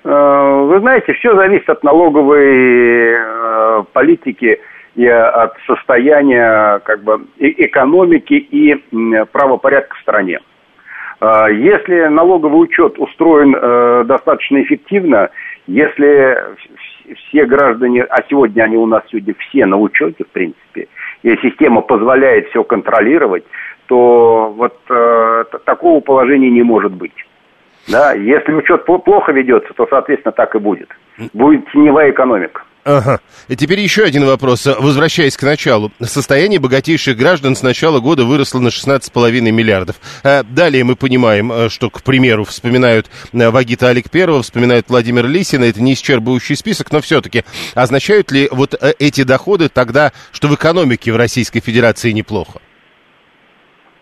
Вы 0.06 0.78
знаете, 0.78 1.14
все 1.14 1.34
зависит 1.34 1.68
от 1.68 1.82
налоговой 1.82 3.10
э, 3.10 3.84
политики 3.92 4.60
и 4.94 5.04
от 5.04 5.54
состояния 5.66 6.78
как 6.84 7.02
бы, 7.02 7.22
экономики 7.38 8.34
и 8.34 8.76
правопорядка 9.32 9.96
в 9.96 10.00
стране. 10.02 10.38
Э, 11.20 11.46
если 11.52 12.06
налоговый 12.06 12.62
учет 12.62 13.00
устроен 13.00 13.56
э, 13.56 14.04
достаточно 14.04 14.62
эффективно, 14.62 15.30
если 15.66 16.38
все 17.16 17.44
граждане, 17.44 18.04
а 18.04 18.22
сегодня 18.28 18.62
они 18.62 18.76
у 18.76 18.86
нас 18.86 19.02
сегодня 19.10 19.34
все 19.40 19.66
на 19.66 19.76
учете, 19.76 20.22
в 20.22 20.28
принципе, 20.28 20.86
и 21.24 21.36
система 21.42 21.80
позволяет 21.80 22.48
все 22.50 22.62
контролировать, 22.62 23.44
то 23.86 24.54
вот 24.56 24.78
э, 24.88 25.44
такого 25.64 25.98
положения 25.98 26.50
не 26.50 26.62
может 26.62 26.92
быть. 26.92 27.26
Да, 27.88 28.12
если 28.12 28.52
учет 28.52 28.84
плохо 28.84 29.32
ведется, 29.32 29.72
то, 29.74 29.86
соответственно, 29.88 30.32
так 30.32 30.54
и 30.54 30.58
будет. 30.58 30.88
Будет 31.32 31.70
теневая 31.72 32.10
экономика. 32.10 32.62
Ага. 32.86 33.18
И 33.48 33.56
теперь 33.56 33.80
еще 33.80 34.04
один 34.04 34.24
вопрос, 34.26 34.64
возвращаясь 34.64 35.36
к 35.36 35.42
началу. 35.42 35.90
Состояние 36.00 36.60
богатейших 36.60 37.16
граждан 37.16 37.56
с 37.56 37.62
начала 37.64 37.98
года 37.98 38.24
выросло 38.24 38.60
на 38.60 38.68
16,5 38.68 39.40
миллиардов. 39.50 39.96
А 40.22 40.44
далее 40.44 40.84
мы 40.84 40.94
понимаем, 40.94 41.50
э, 41.50 41.68
что, 41.68 41.90
к 41.90 42.04
примеру, 42.04 42.44
вспоминают 42.44 43.06
э, 43.32 43.50
Вагита 43.50 43.88
Олег 43.88 44.08
Первого, 44.08 44.42
вспоминают 44.42 44.88
Владимир 44.88 45.26
Лисина, 45.26 45.64
это 45.64 45.82
не 45.82 45.94
исчерпывающий 45.94 46.54
список, 46.54 46.92
но 46.92 47.00
все-таки 47.00 47.42
означают 47.74 48.30
ли 48.30 48.48
вот 48.52 48.74
э, 48.74 48.92
эти 49.00 49.24
доходы 49.24 49.68
тогда, 49.68 50.12
что 50.30 50.46
в 50.46 50.54
экономике 50.54 51.12
в 51.12 51.16
Российской 51.16 51.58
Федерации 51.58 52.12
неплохо? 52.12 52.60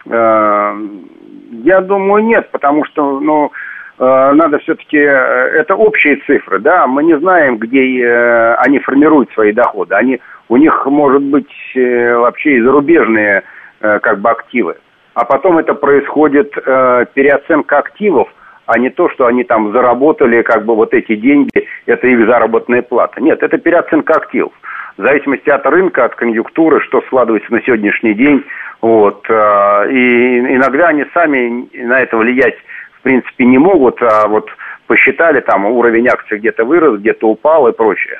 Я 0.07 1.81
думаю, 1.81 2.25
нет, 2.25 2.51
потому 2.51 2.85
что, 2.85 3.21
ну, 3.21 3.51
Э, 3.51 3.74
надо 3.99 4.59
все-таки, 4.59 4.99
э, 4.99 5.11
это 5.11 5.77
общие 5.77 6.17
цифры, 6.27 6.59
да, 6.59 6.87
мы 6.87 7.05
не 7.05 7.17
знаем, 7.19 7.59
где 7.59 8.03
э, 8.03 8.55
они 8.57 8.81
формируют 8.81 9.31
свои 9.33 9.53
доходы. 9.53 9.95
Они, 9.95 10.21
у 10.49 10.57
них, 10.57 10.85
может 10.87 11.23
быть, 11.23 11.53
вообще 11.75 12.57
и 12.57 12.61
зарубежные 12.61 13.45
как 13.81 14.21
бы 14.21 14.31
активы. 14.31 14.77
А 15.15 15.25
потом 15.25 15.59
это 15.59 15.75
происходит 15.75 16.53
переоценка 16.53 17.79
активов, 17.79 18.29
а 18.67 18.79
не 18.79 18.91
то, 18.91 19.09
что 19.11 19.27
они 19.27 19.45
там 19.45 19.73
заработали, 19.73 20.43
как 20.43 20.65
бы 20.65 20.75
вот 20.75 20.95
эти 20.95 21.17
деньги, 21.17 21.67
это 21.87 22.07
их 22.07 22.27
заработная 22.27 22.83
плата. 22.83 23.21
Нет, 23.23 23.43
это 23.43 23.59
переоценка 23.59 24.15
активов. 24.15 24.53
В 24.97 25.03
зависимости 25.03 25.51
от 25.51 25.67
рынка, 25.67 26.05
от 26.05 26.15
конъюнктуры, 26.15 26.81
что 26.81 27.03
складывается 27.03 27.53
на 27.53 27.63
сегодняшний 27.63 28.15
день. 28.15 28.45
Вот. 28.81 29.25
И 29.29 30.39
иногда 30.39 30.89
они 30.89 31.05
сами 31.13 31.69
на 31.85 32.01
это 32.01 32.17
влиять 32.17 32.57
принципе, 33.05 33.45
не 33.45 33.59
могут, 33.59 34.03
а 34.03 34.27
вот 34.27 34.49
посчитали, 34.87 35.41
там 35.41 35.67
уровень 35.67 36.09
акций 36.09 36.39
где-то 36.39 36.65
вырос, 36.65 37.01
где-то 37.01 37.29
упал 37.29 37.69
и 37.69 37.73
прочее. 37.73 38.19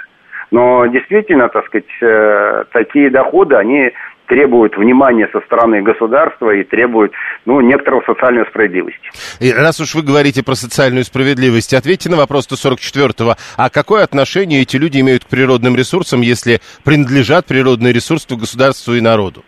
Но 0.51 0.87
действительно, 0.87 1.49
так 1.49 1.67
сказать, 1.67 1.85
э, 2.01 2.65
такие 2.73 3.11
доходы, 3.11 3.57
они 3.57 3.91
требуют 4.27 4.77
внимания 4.77 5.29
со 5.33 5.41
стороны 5.41 5.83
государства 5.83 6.51
и 6.51 6.65
требуют 6.65 7.13
ну, 7.45 7.61
некоторого 7.61 8.03
социальной 8.07 8.47
справедливости. 8.47 9.11
И 9.41 9.53
раз 9.53 9.81
уж 9.81 9.95
вы 9.95 10.03
говорите 10.03 10.43
про 10.43 10.55
социальную 10.55 11.05
справедливость, 11.05 11.75
ответьте 11.75 12.09
на 12.09 12.17
вопрос 12.17 12.49
144-го. 12.51 13.35
А 13.57 13.71
какое 13.71 14.05
отношение 14.05 14.63
эти 14.63 14.77
люди 14.77 15.01
имеют 15.01 15.25
к 15.25 15.29
природным 15.29 15.77
ресурсам, 15.77 16.21
если 16.21 16.61
принадлежат 16.85 17.47
природные 17.47 17.93
ресурсы 17.93 18.35
государству 18.37 18.95
и 18.95 19.01
народу? 19.01 19.45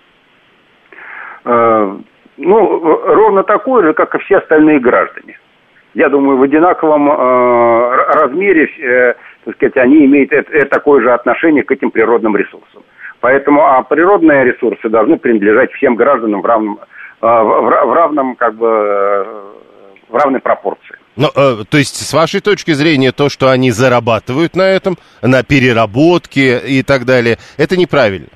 Э, 2.36 2.42
ну, 2.42 2.80
ровно 2.80 3.42
такое 3.42 3.86
же, 3.86 3.94
как 3.94 4.14
и 4.14 4.18
все 4.18 4.38
остальные 4.38 4.80
граждане. 4.80 5.38
Я 5.94 6.08
думаю, 6.08 6.36
в 6.36 6.42
одинаковом 6.42 7.10
э, 7.10 7.96
размере, 8.14 8.66
э, 8.66 9.14
так 9.44 9.54
сказать, 9.56 9.76
они 9.78 10.04
имеют 10.04 10.32
это 10.32 10.66
такое 10.66 11.02
же 11.02 11.12
отношение 11.12 11.62
к 11.62 11.70
этим 11.70 11.90
природным 11.90 12.36
ресурсам. 12.36 12.82
Поэтому 13.20 13.66
а 13.66 13.82
природные 13.82 14.44
ресурсы 14.44 14.88
должны 14.88 15.16
принадлежать 15.16 15.72
всем 15.72 15.96
гражданам 15.96 16.42
в 16.42 16.46
равном, 16.46 16.78
э, 17.22 17.26
в, 17.26 17.86
в 17.86 17.92
равном 17.94 18.36
как 18.36 18.54
бы 18.56 18.66
э, 18.66 19.24
в 20.08 20.14
равной 20.14 20.40
пропорции. 20.40 20.96
Ну, 21.16 21.28
э, 21.34 21.64
то 21.68 21.78
есть, 21.78 21.96
с 21.96 22.12
вашей 22.12 22.40
точки 22.40 22.72
зрения, 22.72 23.12
то, 23.12 23.30
что 23.30 23.50
они 23.50 23.70
зарабатывают 23.70 24.54
на 24.54 24.68
этом, 24.68 24.96
на 25.22 25.42
переработке 25.42 26.58
и 26.58 26.82
так 26.82 27.06
далее, 27.06 27.38
это 27.56 27.76
неправильно? 27.76 28.28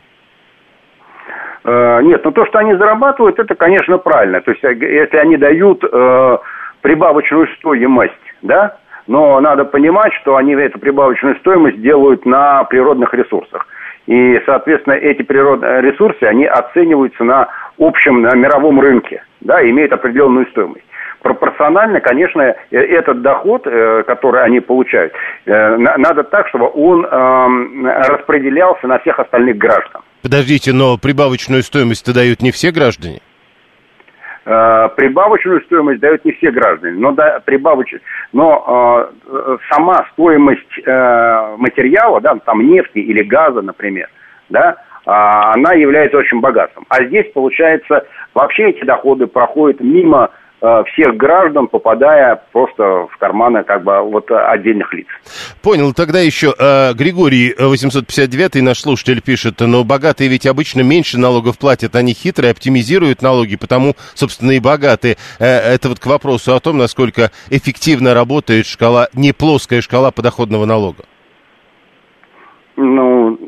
Э, 1.65 2.01
нет, 2.03 2.25
ну 2.25 2.33
то, 2.33 2.47
что 2.47 2.59
они 2.59 2.75
зарабатывают, 2.75 3.39
это, 3.39 3.55
конечно, 3.55 3.99
правильно. 3.99 4.41
То 4.41 4.53
есть, 4.53 4.65
э, 4.65 4.75
если 4.75 5.17
они 5.19 5.37
дают 5.37 5.85
э, 5.85 6.39
прибавочную 6.81 7.49
стоимость, 7.59 8.15
да, 8.43 8.77
но 9.07 9.41
надо 9.41 9.65
понимать, 9.65 10.13
что 10.15 10.37
они 10.37 10.55
эту 10.55 10.79
прибавочную 10.79 11.37
стоимость 11.37 11.81
делают 11.83 12.25
на 12.25 12.65
природных 12.65 13.13
ресурсах. 13.13 13.67
И, 14.07 14.41
соответственно, 14.47 14.95
эти 14.95 15.23
природные 15.23 15.83
ресурсы, 15.83 16.23
они 16.23 16.47
оцениваются 16.47 17.23
на 17.25 17.49
общем, 17.79 18.23
на 18.23 18.35
мировом 18.35 18.81
рынке, 18.81 19.23
да, 19.41 19.63
имеют 19.63 19.93
определенную 19.93 20.47
стоимость. 20.47 20.85
Пропорционально, 21.23 22.01
конечно, 22.01 22.55
этот 22.71 23.21
доход, 23.21 23.65
который 23.65 24.43
они 24.43 24.61
получают, 24.61 25.13
надо 25.45 26.25
так, 26.25 26.49
чтобы 26.49 26.71
он 26.73 27.05
эм, 27.05 27.87
распределялся 27.87 28.87
на 28.87 28.99
всех 29.01 29.19
остальных 29.19 29.59
граждан. 29.59 30.01
Подождите, 30.23 30.73
но 30.73 30.99
прибавочную 30.99 31.63
стоимость 31.63 32.13
дают 32.13 32.43
не 32.43 32.51
все 32.51 32.71
граждане? 32.71 33.21
Э, 34.45 34.89
прибавочную 34.97 35.61
стоимость 35.63 36.01
дают 36.01 36.25
не 36.25 36.33
все 36.33 36.51
граждане, 36.51 36.99
но 36.99 37.13
да, 37.13 37.41
прибавоч... 37.45 37.95
но 38.33 39.11
э, 39.27 39.57
сама 39.71 40.07
стоимость 40.13 40.79
э, 40.85 41.57
материала, 41.59 42.21
да, 42.21 42.35
там 42.45 42.67
нефти 42.67 42.99
или 42.99 43.23
газа, 43.23 43.63
например, 43.63 44.09
да, 44.49 44.73
э, 44.73 44.77
она 45.07 45.75
является 45.75 46.19
очень 46.19 46.41
богатым. 46.41 46.85
А 46.89 47.05
здесь, 47.05 47.31
получается, 47.33 48.07
вообще 48.35 48.71
эти 48.71 48.85
доходы 48.85 49.27
проходят 49.27 49.81
мимо 49.81 50.31
всех 50.61 51.17
граждан, 51.17 51.69
попадая 51.69 52.43
просто 52.53 53.07
в 53.11 53.17
карманы 53.19 53.65
как 53.65 53.83
бы 53.83 54.01
вот 54.03 54.31
отдельных 54.31 54.93
лиц. 54.93 55.07
Понял. 55.63 55.93
Тогда 55.95 56.21
еще 56.21 56.55
э, 56.59 56.93
Григорий 56.95 57.55
859 57.59 58.63
наш 58.63 58.81
слушатель 58.81 59.23
пишет, 59.23 59.61
но 59.61 59.85
богатые 59.85 60.29
ведь 60.29 60.47
обычно 60.47 60.83
меньше 60.83 61.19
налогов 61.19 61.59
платят, 61.59 61.97
они 61.97 62.13
хитрые, 62.13 62.53
оптимизируют 62.53 63.23
налоги, 63.23 63.57
потому, 63.57 63.95
собственно, 64.15 64.53
и 64.53 64.61
богатые. 64.61 65.17
Э, 65.39 65.75
это 65.75 65.89
вот 65.89 65.99
к 65.99 66.07
вопросу 66.07 66.55
о 66.55 66.61
том, 66.61 66.79
насколько 66.79 67.31
эффективно 67.49 68.15
работает 68.15 68.67
шкала, 68.67 69.09
не 69.15 69.33
плоская 69.33 69.81
шкала 69.81 70.11
подоходного 70.11 70.67
налога. 70.67 71.05
Ну, 72.77 73.39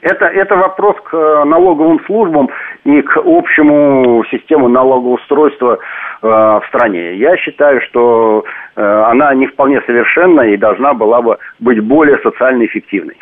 это, 0.00 0.24
это 0.26 0.56
вопрос 0.56 0.96
к 1.04 1.14
э, 1.14 1.44
налоговым 1.44 2.00
службам 2.06 2.48
и 2.86 3.02
к 3.02 3.16
общему 3.16 4.24
систему 4.30 4.68
налогоустройства 4.68 5.78
э, 6.22 6.26
в 6.26 6.62
стране. 6.68 7.16
Я 7.16 7.36
считаю, 7.36 7.80
что 7.88 8.44
э, 8.76 8.80
она 8.80 9.34
не 9.34 9.48
вполне 9.48 9.80
совершенна 9.84 10.42
и 10.42 10.56
должна 10.56 10.94
была 10.94 11.20
бы 11.20 11.36
быть 11.58 11.80
более 11.80 12.18
социально 12.18 12.64
эффективной. 12.64 13.16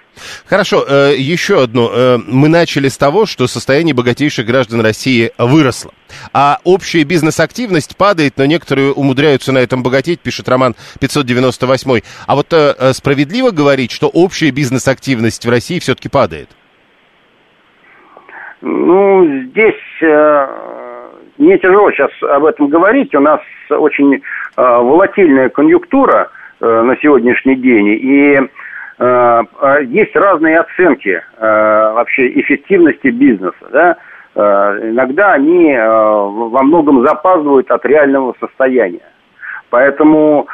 Хорошо, 0.46 0.84
э, 0.86 1.14
еще 1.16 1.62
одно. 1.62 1.90
Мы 2.28 2.48
начали 2.48 2.88
с 2.88 2.98
того, 2.98 3.24
что 3.24 3.46
состояние 3.46 3.94
богатейших 3.94 4.46
граждан 4.46 4.82
России 4.82 5.30
выросло. 5.38 5.92
А 6.34 6.58
общая 6.64 7.04
бизнес-активность 7.04 7.96
падает, 7.96 8.34
но 8.36 8.44
некоторые 8.44 8.92
умудряются 8.92 9.50
на 9.52 9.58
этом 9.58 9.82
богатеть, 9.82 10.20
пишет 10.20 10.46
Роман 10.48 10.74
598. 11.00 12.00
А 12.26 12.34
вот 12.34 12.54
справедливо 12.94 13.50
говорить, 13.50 13.90
что 13.92 14.08
общая 14.08 14.50
бизнес-активность 14.50 15.46
в 15.46 15.50
России 15.50 15.78
все-таки 15.78 16.10
падает? 16.10 16.50
Ну, 18.66 19.26
здесь 19.50 19.74
э, 20.00 20.46
мне 21.36 21.58
тяжело 21.58 21.90
сейчас 21.90 22.10
об 22.22 22.46
этом 22.46 22.68
говорить. 22.68 23.14
У 23.14 23.20
нас 23.20 23.40
очень 23.68 24.14
э, 24.14 24.20
волатильная 24.56 25.50
конъюнктура 25.50 26.30
э, 26.60 26.82
на 26.82 26.96
сегодняшний 26.96 27.56
день. 27.56 27.88
И 27.88 28.40
э, 28.98 29.42
есть 29.88 30.16
разные 30.16 30.60
оценки 30.60 31.10
э, 31.10 31.92
вообще 31.92 32.40
эффективности 32.40 33.08
бизнеса. 33.08 33.68
Да? 33.70 33.96
Э, 34.34 34.90
иногда 34.90 35.34
они 35.34 35.70
э, 35.70 35.86
во 35.86 36.62
многом 36.62 37.06
запаздывают 37.06 37.70
от 37.70 37.84
реального 37.84 38.34
состояния. 38.40 39.06
Поэтому 39.68 40.48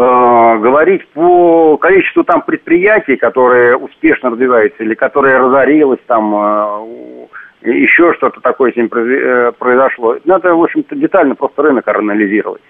говорить 0.00 1.06
по 1.08 1.76
количеству 1.76 2.24
там 2.24 2.42
предприятий, 2.42 3.16
которые 3.16 3.76
успешно 3.76 4.30
развиваются 4.30 4.82
или 4.82 4.94
которые 4.94 5.38
разорилось 5.38 6.00
там 6.06 6.34
э, 6.34 7.70
еще 7.70 8.14
что-то 8.14 8.40
такое 8.40 8.72
с 8.72 8.76
ним 8.76 8.88
э, 8.92 9.52
произошло. 9.58 10.16
Надо, 10.24 10.54
в 10.54 10.62
общем-то, 10.62 10.96
детально 10.96 11.34
просто 11.34 11.62
рынок 11.62 11.86
анализировать. 11.88 12.62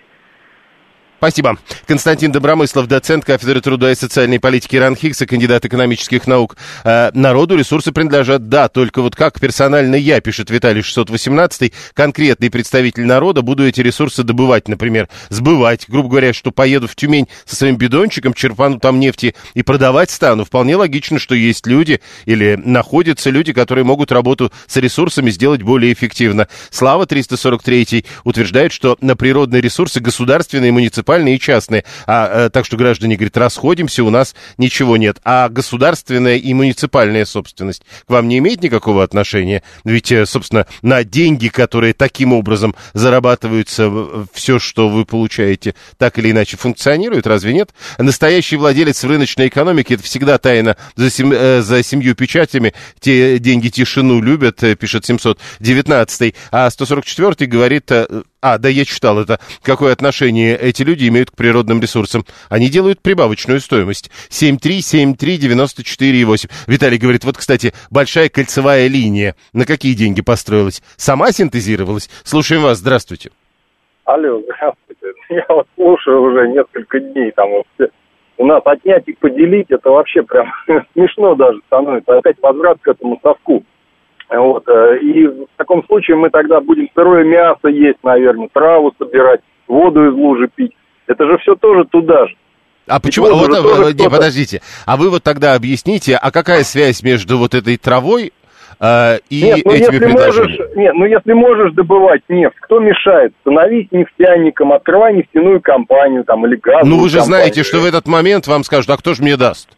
Спасибо. 1.20 1.58
Константин 1.86 2.32
Добромыслов, 2.32 2.86
доцент 2.86 3.26
кафедры 3.26 3.60
труда 3.60 3.92
и 3.92 3.94
социальной 3.94 4.40
политики 4.40 4.76
РАНХИКСа, 4.76 5.26
кандидат 5.26 5.66
экономических 5.66 6.26
наук. 6.26 6.56
Э, 6.82 7.10
народу 7.12 7.58
ресурсы 7.58 7.92
принадлежат, 7.92 8.48
да, 8.48 8.70
только 8.70 9.02
вот 9.02 9.16
как 9.16 9.38
персонально 9.38 9.96
я, 9.96 10.22
пишет 10.22 10.48
Виталий 10.48 10.80
618, 10.80 11.74
конкретный 11.92 12.50
представитель 12.50 13.04
народа, 13.04 13.42
буду 13.42 13.68
эти 13.68 13.82
ресурсы 13.82 14.22
добывать, 14.22 14.66
например, 14.66 15.10
сбывать, 15.28 15.84
грубо 15.88 16.08
говоря, 16.08 16.32
что 16.32 16.52
поеду 16.52 16.88
в 16.88 16.96
Тюмень 16.96 17.28
со 17.44 17.54
своим 17.54 17.76
бидончиком, 17.76 18.32
черпану 18.32 18.80
там 18.80 18.98
нефти 18.98 19.34
и 19.52 19.62
продавать 19.62 20.08
стану. 20.08 20.46
Вполне 20.46 20.76
логично, 20.76 21.18
что 21.18 21.34
есть 21.34 21.66
люди 21.66 22.00
или 22.24 22.54
находятся 22.56 23.28
люди, 23.28 23.52
которые 23.52 23.84
могут 23.84 24.10
работу 24.10 24.50
с 24.66 24.74
ресурсами 24.78 25.28
сделать 25.28 25.60
более 25.60 25.92
эффективно. 25.92 26.48
Слава 26.70 27.04
343 27.04 28.06
утверждает, 28.24 28.72
что 28.72 28.96
на 29.02 29.16
природные 29.16 29.60
ресурсы 29.60 30.00
государственные 30.00 30.70
и 30.70 30.72
муниципальные 30.72 31.09
муниципальные 31.10 31.36
и 31.36 31.40
частные. 31.40 31.84
А, 32.06 32.46
э, 32.46 32.50
так 32.50 32.64
что 32.64 32.76
граждане, 32.76 33.16
говорят, 33.16 33.36
расходимся, 33.36 34.04
у 34.04 34.10
нас 34.10 34.34
ничего 34.58 34.96
нет. 34.96 35.18
А 35.24 35.48
государственная 35.48 36.36
и 36.36 36.54
муниципальная 36.54 37.24
собственность 37.24 37.82
к 38.06 38.10
вам 38.10 38.28
не 38.28 38.38
имеет 38.38 38.62
никакого 38.62 39.02
отношения? 39.02 39.62
Ведь, 39.84 40.12
э, 40.12 40.26
собственно, 40.26 40.66
на 40.82 41.02
деньги, 41.04 41.48
которые 41.48 41.94
таким 41.94 42.32
образом 42.32 42.74
зарабатываются, 42.94 43.90
все, 44.32 44.58
что 44.58 44.88
вы 44.88 45.04
получаете, 45.04 45.74
так 45.98 46.18
или 46.18 46.30
иначе 46.30 46.56
функционирует, 46.56 47.26
разве 47.26 47.52
нет? 47.52 47.70
Настоящий 47.98 48.56
владелец 48.56 49.02
рыночной 49.04 49.48
экономике, 49.48 49.94
это 49.94 50.04
всегда 50.04 50.38
тайна 50.38 50.76
за, 50.96 51.10
сем, 51.10 51.32
э, 51.32 51.60
за 51.62 51.82
семью 51.82 52.14
печатями, 52.14 52.72
те 53.00 53.38
деньги 53.38 53.68
тишину 53.68 54.20
любят, 54.20 54.62
пишет 54.78 55.04
719 55.04 56.34
а 56.52 56.70
144 56.70 57.50
говорит, 57.50 57.90
а, 58.42 58.58
да, 58.58 58.68
я 58.68 58.84
читал 58.84 59.20
это. 59.20 59.38
Какое 59.62 59.92
отношение 59.92 60.56
эти 60.56 60.82
люди 60.82 61.06
имеют 61.08 61.30
к 61.30 61.36
природным 61.36 61.80
ресурсам? 61.80 62.24
Они 62.48 62.68
делают 62.68 63.00
прибавочную 63.02 63.60
стоимость. 63.60 64.10
7373948. 64.30 66.50
Виталий 66.66 66.98
говорит, 66.98 67.24
вот, 67.24 67.36
кстати, 67.36 67.74
большая 67.90 68.30
кольцевая 68.30 68.88
линия. 68.88 69.36
На 69.52 69.66
какие 69.66 69.94
деньги 69.94 70.22
построилась? 70.22 70.82
Сама 70.96 71.32
синтезировалась? 71.32 72.08
Слушаем 72.24 72.62
вас, 72.62 72.78
здравствуйте. 72.78 73.30
Алло, 74.04 74.40
здравствуйте. 74.42 75.12
Я 75.34 75.44
вот 75.48 75.66
слушаю 75.74 76.22
уже 76.22 76.48
несколько 76.48 76.98
дней. 76.98 77.32
Там 77.32 77.50
у 78.38 78.46
нас 78.46 78.62
отнять 78.64 79.06
и 79.06 79.12
поделить, 79.12 79.70
это 79.70 79.90
вообще 79.90 80.22
прям 80.22 80.50
смешно 80.94 81.34
даже 81.34 81.58
становится. 81.66 82.16
Опять 82.16 82.36
возврат 82.40 82.78
к 82.80 82.88
этому 82.88 83.20
совку. 83.22 83.62
Вот. 84.30 84.68
Э, 84.68 84.98
и 84.98 85.26
в 85.26 85.46
таком 85.56 85.84
случае 85.86 86.16
мы 86.16 86.30
тогда 86.30 86.60
будем 86.60 86.88
сырое 86.94 87.24
мясо 87.24 87.68
есть, 87.68 87.98
наверное, 88.02 88.48
траву 88.52 88.92
собирать, 88.98 89.40
воду 89.66 90.08
из 90.08 90.14
лужи 90.14 90.48
пить. 90.54 90.72
Это 91.06 91.26
же 91.26 91.38
все 91.38 91.56
тоже 91.56 91.84
туда 91.84 92.26
же. 92.26 92.34
А 92.86 93.00
почему? 93.00 93.26
Вот, 93.26 93.48
вот, 93.48 93.94
не, 93.94 94.08
подождите. 94.08 94.62
А 94.86 94.96
вы 94.96 95.10
вот 95.10 95.22
тогда 95.22 95.54
объясните, 95.54 96.16
а 96.20 96.30
какая 96.30 96.62
связь 96.62 97.02
между 97.02 97.38
вот 97.38 97.54
этой 97.54 97.76
травой 97.76 98.32
э, 98.80 99.18
и 99.28 99.42
нет, 99.42 99.60
ну, 99.64 99.72
этими 99.72 99.94
если 99.94 100.06
можешь, 100.06 100.58
Нет, 100.76 100.94
ну 100.94 101.04
если 101.04 101.32
можешь 101.32 101.72
добывать 101.72 102.22
нефть, 102.28 102.56
кто 102.60 102.78
мешает? 102.80 103.32
Становись 103.42 103.88
нефтяником, 103.90 104.72
открывай 104.72 105.14
нефтяную 105.14 105.60
компанию 105.60 106.24
там 106.24 106.46
или 106.46 106.56
газовую 106.56 106.86
Ну 106.90 107.02
вы 107.02 107.08
же 107.08 107.18
компанию. 107.18 107.40
знаете, 107.40 107.62
что 107.64 107.80
в 107.80 107.84
этот 107.84 108.06
момент 108.06 108.46
вам 108.46 108.62
скажут, 108.64 108.90
а 108.90 108.96
кто 108.96 109.14
же 109.14 109.22
мне 109.22 109.36
даст? 109.36 109.68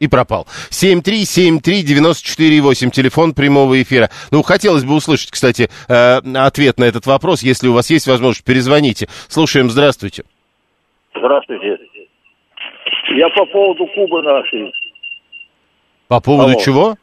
И 0.00 0.08
пропал. 0.08 0.48
7373948, 0.70 2.90
телефон 2.90 3.34
прямого 3.34 3.80
эфира. 3.80 4.10
Ну, 4.32 4.42
хотелось 4.42 4.82
бы 4.84 4.94
услышать, 4.94 5.30
кстати, 5.30 5.70
э, 5.88 6.20
ответ 6.34 6.78
на 6.78 6.84
этот 6.84 7.06
вопрос. 7.06 7.42
Если 7.42 7.68
у 7.68 7.74
вас 7.74 7.90
есть 7.90 8.08
возможность, 8.08 8.44
перезвоните. 8.44 9.08
Слушаем, 9.28 9.70
здравствуйте. 9.70 10.24
Здравствуйте. 11.14 11.78
Я 13.16 13.28
по 13.30 13.44
поводу 13.46 13.86
Кубы 13.94 14.22
нашей. 14.22 14.72
По 16.08 16.20
поводу 16.20 16.52
Алло. 16.52 16.60
чего? 16.60 16.96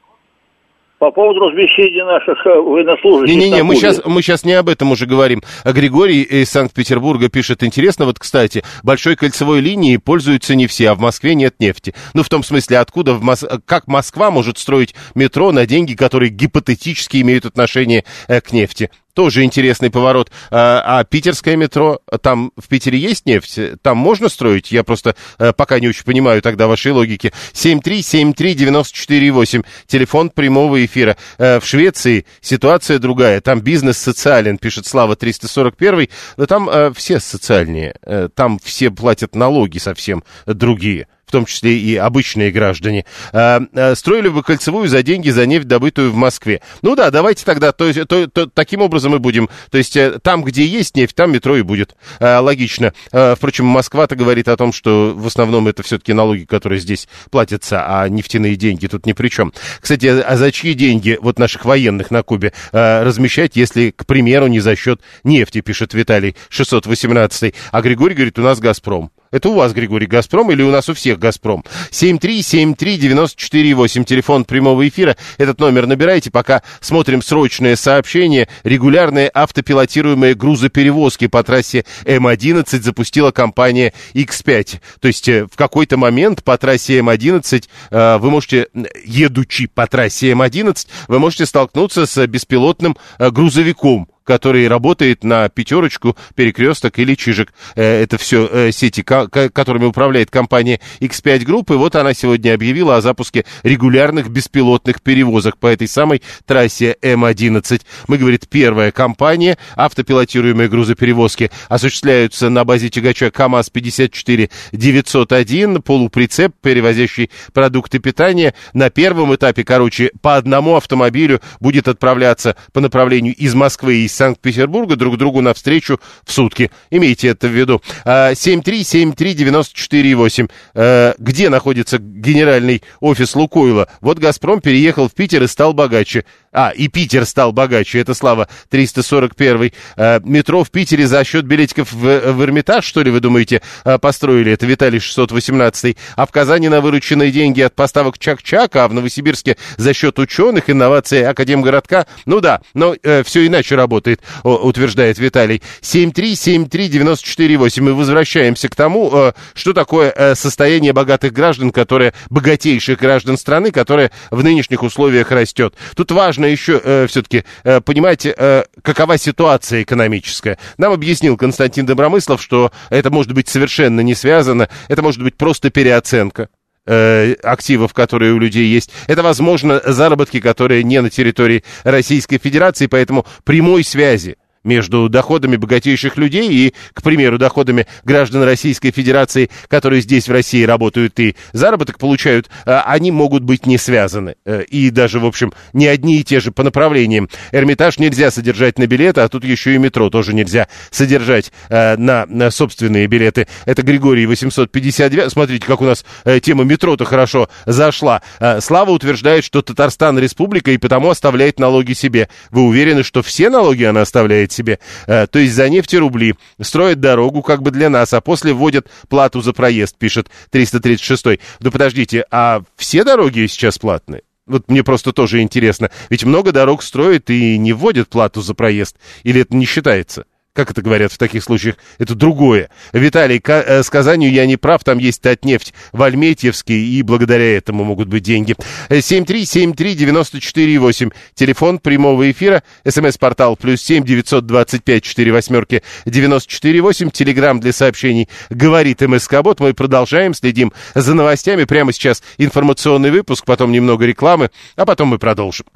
По 1.00 1.12
поводу 1.12 1.42
размещения 1.42 2.04
наших 2.04 2.44
э, 2.48 2.60
военнослужащих. 2.60 3.36
Не-не-не, 3.36 3.62
мы 3.62 3.76
сейчас, 3.76 4.04
мы 4.04 4.24
сейчас 4.24 4.44
не 4.44 4.54
об 4.54 4.68
этом 4.68 4.92
уже 4.92 5.06
говорим. 5.06 5.42
А 5.64 5.72
Григорий 5.72 6.24
из 6.24 6.50
Санкт-Петербурга 6.50 7.30
пишет, 7.30 7.62
интересно, 7.64 8.06
вот, 8.06 8.18
кстати, 8.18 8.64
большой 8.84 9.16
кольцевой 9.16 9.62
линией 9.62 10.00
пользуются 10.00 10.56
не 10.56 10.66
все, 10.66 10.90
а 10.90 10.96
в 10.96 11.00
Москве 11.00 11.36
нет 11.36 11.60
нефти. 11.60 11.94
Ну, 12.16 12.24
в 12.24 12.30
том 12.30 12.42
смысле, 12.42 12.80
откуда, 12.80 13.14
в 13.14 13.22
Мос... 13.22 13.46
как 13.66 13.88
Москва 13.88 14.32
может 14.32 14.58
строить 14.58 14.96
метро 15.14 15.52
на 15.52 15.68
деньги, 15.68 15.94
которые 15.94 16.32
гипотетически 16.32 17.22
имеют 17.22 17.46
отношение 17.46 18.04
э, 18.28 18.42
к 18.42 18.52
нефти? 18.52 18.90
Тоже 19.18 19.44
интересный 19.44 19.90
поворот. 19.90 20.32
А, 20.52 21.00
а 21.00 21.04
питерское 21.04 21.56
метро, 21.56 22.00
там 22.22 22.52
в 22.56 22.68
Питере 22.68 23.00
есть 23.00 23.26
нефть? 23.26 23.60
Там 23.82 23.98
можно 23.98 24.30
строить? 24.30 24.72
Я 24.72 24.84
просто 24.84 25.16
э, 25.40 25.54
пока 25.54 25.80
не 25.80 25.88
очень 25.88 26.04
понимаю 26.04 26.44
тогда 26.44 26.68
вашей 26.68 26.92
логики. 26.92 27.34
7373948, 27.54 29.66
телефон 29.88 30.30
прямого 30.30 30.86
эфира. 30.86 31.18
Э, 31.40 31.60
в 31.60 31.66
Швеции 31.66 32.28
ситуация 32.42 33.00
другая. 33.00 33.42
Там 33.42 33.62
бизнес 33.62 33.98
социален, 33.98 34.60
пишет 34.60 34.86
Слава 34.86 35.16
341. 35.16 36.10
Но 36.38 36.46
там 36.46 36.70
э, 36.70 36.92
все 36.96 37.20
социальнее. 37.20 37.96
Э, 38.04 38.30
там 38.32 38.60
все 38.64 38.92
платят 38.92 39.34
налоги 39.34 39.80
совсем 39.80 40.24
другие 40.46 41.08
в 41.28 41.32
том 41.32 41.46
числе 41.46 41.78
и 41.78 41.96
обычные 41.98 42.52
граждане, 42.52 43.06
а, 43.34 43.62
а, 43.76 43.96
строили 43.96 44.30
бы 44.30 44.44
кольцевую 44.44 44.88
за 44.88 45.04
деньги 45.04 45.30
за 45.30 45.46
нефть, 45.46 45.68
добытую 45.68 46.12
в 46.12 46.16
Москве. 46.16 46.62
Ну 46.82 46.96
да, 46.96 47.12
давайте 47.12 47.44
тогда 47.44 47.74
то, 47.74 47.94
то- 48.06 48.28
то- 48.28 48.48
таким 48.48 48.82
образом 48.82 49.14
и 49.16 49.20
будем. 49.20 49.50
То 49.70 49.78
есть 49.78 49.98
э, 49.98 50.20
там, 50.22 50.44
где 50.44 50.66
есть 50.66 50.96
нефть, 50.96 51.16
там 51.16 51.34
метро 51.34 51.58
и 51.58 51.62
будет. 51.64 51.96
Логично. 52.20 52.94
Впрочем, 53.12 53.66
Москва-то 53.66 54.16
говорит 54.16 54.48
о 54.48 54.56
том, 54.56 54.72
что 54.72 55.14
в 55.16 55.28
основном 55.28 55.68
это 55.68 55.84
все-таки 55.84 56.14
налоги, 56.14 56.46
которые 56.46 56.80
здесь 56.80 57.08
платятся, 57.30 57.84
а 57.86 58.08
нефтяные 58.08 58.56
деньги 58.56 58.88
тут 58.88 59.06
ни 59.06 59.12
при 59.14 59.28
чем. 59.28 59.52
Кстати, 59.82 60.06
а 60.06 60.38
за 60.38 60.52
чьи 60.52 60.74
деньги 60.74 61.18
вот 61.22 61.40
наших 61.40 61.66
военных 61.66 62.10
на 62.12 62.24
Кубе 62.24 62.54
размещать, 62.72 63.56
если, 63.58 63.92
к 63.92 64.06
примеру, 64.06 64.48
не 64.48 64.60
за 64.62 64.76
счет 64.76 65.02
нефти, 65.24 65.62
пишет 65.62 65.94
Виталий 65.94 66.36
618. 66.50 67.54
А 67.72 67.82
Григорий 67.82 68.16
говорит, 68.16 68.40
у 68.40 68.44
нас 68.44 68.60
«Газпром». 68.60 69.12
Это 69.38 69.50
у 69.50 69.54
вас, 69.54 69.74
Григорий, 69.74 70.08
«Газпром» 70.08 70.52
или 70.52 70.64
у 70.64 70.72
нас 70.72 70.90
у 70.90 70.96
всех 70.96 71.20
«Газпром»? 71.20 71.64
7373948, 71.92 74.04
телефон 74.04 74.46
прямого 74.46 74.88
эфира. 74.88 75.16
Этот 75.38 75.60
номер 75.60 75.86
набирайте, 75.86 76.32
пока 76.32 76.64
смотрим 76.82 77.22
срочное 77.22 77.76
сообщение. 77.76 78.48
Регулярные 78.64 79.30
автопилотируемые 79.32 80.34
грузоперевозки 80.34 81.28
по 81.28 81.44
трассе 81.44 81.86
М11 82.06 82.82
запустила 82.82 83.30
компания 83.30 83.94
X5. 84.16 84.80
То 85.02 85.08
есть 85.08 85.30
э, 85.30 85.46
в 85.46 85.56
какой-то 85.56 85.98
момент 85.98 86.44
по 86.44 86.58
трассе 86.58 86.98
М11 86.98 87.64
э, 87.92 88.18
вы 88.18 88.32
можете, 88.32 88.70
едучи 89.06 89.68
по 89.68 89.86
трассе 89.86 90.32
М11, 90.32 90.88
вы 91.08 91.20
можете 91.20 91.46
столкнуться 91.46 92.08
с 92.08 92.26
беспилотным 92.26 92.98
э, 93.20 93.30
грузовиком 93.30 94.08
который 94.28 94.68
работает 94.68 95.24
на 95.24 95.48
пятерочку, 95.48 96.18
перекресток 96.36 97.00
или 97.00 97.16
чижик. 97.16 97.54
Э, 97.76 98.04
Это 98.04 98.18
все 98.18 98.48
э, 98.52 98.72
сети, 98.72 99.02
ко- 99.02 99.30
ко- 99.30 99.50
которыми 99.50 99.86
управляет 99.86 100.30
компания 100.30 100.82
X5 101.00 101.46
Group. 101.46 101.74
И 101.74 101.78
вот 101.78 101.96
она 101.96 102.14
сегодня 102.14 102.54
объявила 102.54 102.98
о 102.98 103.02
запуске 103.02 103.46
регулярных 103.64 104.30
беспилотных 104.30 105.02
перевозок 105.02 105.58
по 105.58 105.68
этой 105.68 105.88
самой 105.88 106.22
трассе 106.46 106.98
М11. 107.02 107.82
Мы, 108.08 108.18
говорит, 108.18 108.50
первая 108.50 108.92
компания. 108.92 109.58
Автопилотируемые 109.78 110.68
грузоперевозки 110.68 111.50
осуществляются 111.70 112.50
на 112.50 112.66
базе 112.66 112.90
тягача 112.90 113.32
КАМАЗ-54-901, 113.32 115.82
полуприцеп, 115.82 116.54
перевозящий 116.62 117.32
продукты 117.54 118.00
питания. 118.00 118.54
На 118.74 118.90
первом 118.90 119.34
этапе, 119.36 119.64
короче, 119.64 120.12
по 120.22 120.36
одному 120.36 120.76
автомобилю 120.76 121.40
будет 121.62 121.88
отправляться 121.88 122.58
по 122.74 122.82
направлению 122.82 123.34
из 123.36 123.54
Москвы 123.56 123.96
и 123.98 124.06
из 124.06 124.17
Санкт-Петербурга 124.18 124.96
друг 124.96 125.18
другу 125.18 125.42
навстречу 125.42 126.00
в 126.26 126.32
сутки. 126.32 126.72
Имейте 126.92 127.30
это 127.30 127.48
в 127.48 127.52
виду. 127.52 127.82
А, 128.04 128.34
7373948. 128.34 130.50
Э, 130.74 131.14
Где 131.18 131.50
находится 131.50 131.98
генеральный 132.00 132.84
офис 133.00 133.36
Лукойла? 133.36 133.88
Вот 134.02 134.20
«Газпром» 134.20 134.60
переехал 134.62 135.08
в 135.08 135.14
Питер 135.14 135.44
и 135.44 135.48
стал 135.48 135.74
богаче. 135.74 136.26
А, 136.58 136.72
и 136.72 136.88
Питер 136.88 137.28
стал 137.28 137.52
богаче. 137.52 138.00
Это 138.00 138.16
Слава 138.16 138.48
341. 138.70 139.72
Э, 139.96 140.20
Метро 140.24 140.64
в 140.64 140.72
Питере 140.72 141.06
за 141.06 141.24
счет 141.24 141.46
билетиков 141.46 141.94
в, 141.94 142.32
в 142.32 142.44
Эрмитаж, 142.44 142.84
что 142.84 143.04
ли, 143.04 143.12
вы 143.12 143.20
думаете, 143.20 143.62
э, 143.86 144.00
построили? 144.00 144.54
Это 144.54 144.66
Виталий 144.66 145.00
618. 145.00 145.96
А 146.16 146.26
в 146.26 146.32
Казани 146.32 146.68
на 146.68 146.82
вырученные 146.82 147.30
деньги 147.30 147.62
от 147.62 147.76
поставок 147.76 148.18
Чак-Чака, 148.18 148.86
а 148.86 148.88
в 148.88 148.94
Новосибирске 148.96 149.56
за 149.78 149.94
счет 149.94 150.18
ученых, 150.18 150.72
инноваций 150.72 151.28
Академгородка. 151.28 152.08
Ну 152.26 152.40
да, 152.40 152.62
но 152.74 152.96
все 153.24 153.46
иначе 153.46 153.76
работает, 153.76 154.22
утверждает 154.44 155.20
Виталий. 155.20 155.62
7373948. 155.82 157.82
Мы 157.82 157.94
возвращаемся 157.94 158.68
к 158.68 158.76
тому, 158.76 159.12
э, 159.14 159.34
что 159.54 159.74
такое 159.74 160.10
э, 160.10 160.34
состояние 160.34 160.94
богатых 160.94 161.34
граждан, 161.34 161.70
которое, 161.70 162.16
богатейших 162.32 162.98
граждан 162.98 163.38
страны, 163.38 163.70
которое 163.70 164.10
в 164.32 164.44
нынешних 164.44 164.82
условиях 164.82 165.30
растет. 165.30 165.76
Тут 165.96 166.10
важно 166.10 166.47
еще 166.48 167.08
все-таки 167.08 167.44
понимать, 167.86 168.26
э, 168.26 168.64
какова 168.82 169.18
ситуация 169.18 169.84
экономическая. 169.84 170.58
Нам 170.78 170.94
объяснил 170.94 171.38
Константин 171.38 171.86
Добромыслов, 171.86 172.42
что 172.42 172.72
это 172.90 173.10
может 173.10 173.34
быть 173.34 173.48
совершенно 173.48 174.02
не 174.02 174.16
связано, 174.16 174.70
это 174.88 175.02
может 175.02 175.22
быть 175.22 175.36
просто 175.36 175.70
переоценка 175.70 176.50
э, 176.86 177.34
активов, 177.44 177.94
которые 177.94 178.34
у 178.34 178.40
людей 178.40 178.66
есть. 178.68 178.92
Это, 179.08 179.24
возможно, 179.24 179.82
заработки, 179.86 180.40
которые 180.40 180.84
не 180.84 181.02
на 181.02 181.10
территории 181.10 181.64
Российской 181.84 182.38
Федерации, 182.38 182.88
поэтому 182.88 183.26
прямой 183.44 183.84
связи 183.84 184.38
между 184.64 185.10
доходами 185.10 185.56
богатейших 185.56 186.18
людей 186.18 186.50
и, 186.50 186.74
к 186.94 187.02
примеру, 187.02 187.38
доходами 187.38 187.88
граждан 188.04 188.44
Российской 188.44 188.92
Федерации, 188.92 189.50
которые 189.68 190.02
здесь 190.02 190.28
в 190.28 190.32
России 190.32 190.64
работают 190.64 191.20
и 191.20 191.36
заработок 191.54 191.98
получают, 191.98 192.50
э, 192.66 192.74
они 192.86 193.12
могут 193.12 193.44
быть 193.44 193.66
не 193.66 193.78
связаны. 193.78 194.36
Э, 194.46 194.64
И 194.70 194.90
даже, 194.90 195.20
в 195.20 195.26
общем, 195.26 195.54
не 195.74 195.88
одни 195.88 196.20
и 196.20 196.24
те 196.24 196.40
же 196.40 196.52
по 196.52 196.64
направлениям. 196.64 197.30
Эрмитаж 197.52 198.00
нельзя 198.00 198.32
содержать 198.32 198.78
на 198.80 198.88
билеты, 198.88 199.22
а 199.22 199.30
тут 199.30 199.44
еще 199.44 199.76
и 199.76 199.78
метро 199.78 200.10
тоже 200.10 200.34
нельзя 200.34 200.68
содержать 200.92 201.52
э, 201.70 201.96
на, 201.98 202.26
на 202.28 202.52
собственные 202.52 203.08
билеты. 203.08 203.48
Это 203.66 203.82
Григорий 203.84 204.26
852. 204.26 205.30
Смотрите, 205.30 205.66
как 205.66 205.82
у 205.82 205.86
нас 205.86 206.06
э, 206.26 206.40
тема 206.40 206.64
метро-то 206.64 207.06
хорошо 207.06 207.50
зашла. 207.66 208.22
Слава 208.60 208.92
утверждает, 208.92 209.44
что 209.44 209.62
Татарстан 209.62 210.20
республика 210.20 210.72
и 210.72 210.78
потому 210.78 211.10
оставляет 211.10 211.60
налоги 211.60 211.94
себе. 211.94 212.30
Вы 212.52 212.64
уверены, 212.64 213.04
что 213.04 213.22
все 213.22 213.50
налоги 213.50 213.84
она 213.84 214.02
оставляет 214.02 214.47
себе? 214.52 214.80
Э, 215.08 215.28
то 215.28 215.40
есть 215.40 215.54
за 215.54 215.70
нефть 215.70 215.94
и 215.94 215.98
рубли. 215.98 216.36
Строят 216.62 217.00
дорогу 217.00 217.42
как 217.42 217.62
бы 217.62 217.72
для 217.72 217.90
нас, 217.90 218.14
а 218.14 218.22
после 218.22 218.54
вводят 218.54 218.88
плату 219.10 219.42
за 219.42 219.54
проезд, 219.54 219.98
пишет 219.98 220.30
336. 220.52 221.40
Да 221.60 221.72
подождите, 221.72 222.26
а 222.32 222.62
все 222.76 223.04
дороги 223.04 223.48
сейчас 223.48 223.78
платные? 223.78 224.24
Вот 224.46 224.70
мне 224.70 224.84
просто 224.84 225.12
тоже 225.12 225.42
интересно. 225.42 225.92
Ведь 226.10 226.24
много 226.24 226.52
дорог 226.52 226.82
строят 226.82 227.30
и 227.30 227.58
не 227.58 227.74
вводят 227.74 228.08
плату 228.08 228.42
за 228.42 228.54
проезд. 228.54 228.96
Или 229.24 229.42
это 229.42 229.56
не 229.56 229.66
считается? 229.66 230.26
Как 230.58 230.72
это 230.72 230.82
говорят 230.82 231.12
в 231.12 231.20
таких 231.20 231.44
случаях? 231.44 231.76
Это 232.00 232.16
другое. 232.16 232.72
Виталий, 232.92 233.40
ка- 233.40 233.64
э, 233.64 233.84
с 233.84 233.92
Казанью 233.92 234.32
я 234.32 234.48
не 234.48 234.58
прав, 234.58 234.84
там 234.84 234.98
есть 234.98 235.22
Татнефть 235.22 235.72
в 235.92 236.02
Альметьевске, 236.02 236.74
и 236.74 237.04
благодаря 237.04 237.56
этому 237.56 237.84
могут 237.84 238.08
быть 238.08 238.24
деньги. 238.24 238.56
Э, 238.90 238.98
7373948, 238.98 241.12
телефон 241.36 241.78
прямого 241.78 242.32
эфира, 242.32 242.64
смс-портал 242.88 243.56
плюс 243.56 243.84
7 243.84 244.04
925 244.04 245.04
4 245.04 245.32
восьмерки 245.32 245.84
948, 246.08 247.12
телеграмм 247.12 247.60
для 247.60 247.72
сообщений 247.72 248.28
говорит 248.50 249.02
МСК-бот. 249.02 249.60
Мы 249.60 249.76
продолжаем, 249.76 250.34
следим 250.34 250.74
за 250.96 251.14
новостями. 251.14 251.66
Прямо 251.66 251.94
сейчас 251.94 252.24
информационный 252.40 253.12
выпуск, 253.12 253.46
потом 253.46 253.72
немного 253.72 254.08
рекламы, 254.08 254.50
а 254.76 254.88
потом 254.88 255.10
мы 255.10 255.20
продолжим. 255.20 255.68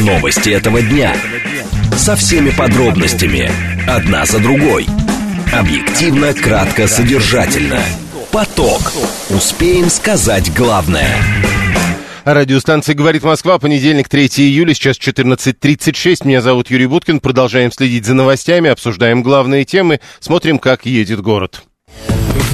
Новости 0.00 0.50
этого 0.50 0.82
дня. 0.82 1.16
Со 1.96 2.16
всеми 2.16 2.50
подробностями. 2.50 3.67
Одна 3.88 4.26
за 4.26 4.38
другой. 4.38 4.86
Объективно, 5.50 6.34
кратко, 6.34 6.86
содержательно. 6.86 7.80
Поток. 8.30 8.92
Успеем 9.30 9.88
сказать 9.88 10.52
главное. 10.54 11.08
Радиостанция 12.26 12.94
«Говорит 12.94 13.22
Москва», 13.22 13.58
понедельник, 13.58 14.10
3 14.10 14.26
июля, 14.26 14.74
сейчас 14.74 14.98
14.36. 14.98 16.26
Меня 16.26 16.42
зовут 16.42 16.70
Юрий 16.70 16.84
Буткин. 16.84 17.20
Продолжаем 17.20 17.72
следить 17.72 18.04
за 18.04 18.12
новостями, 18.12 18.68
обсуждаем 18.68 19.22
главные 19.22 19.64
темы, 19.64 20.00
смотрим, 20.20 20.58
как 20.58 20.84
едет 20.84 21.22
город. 21.22 21.62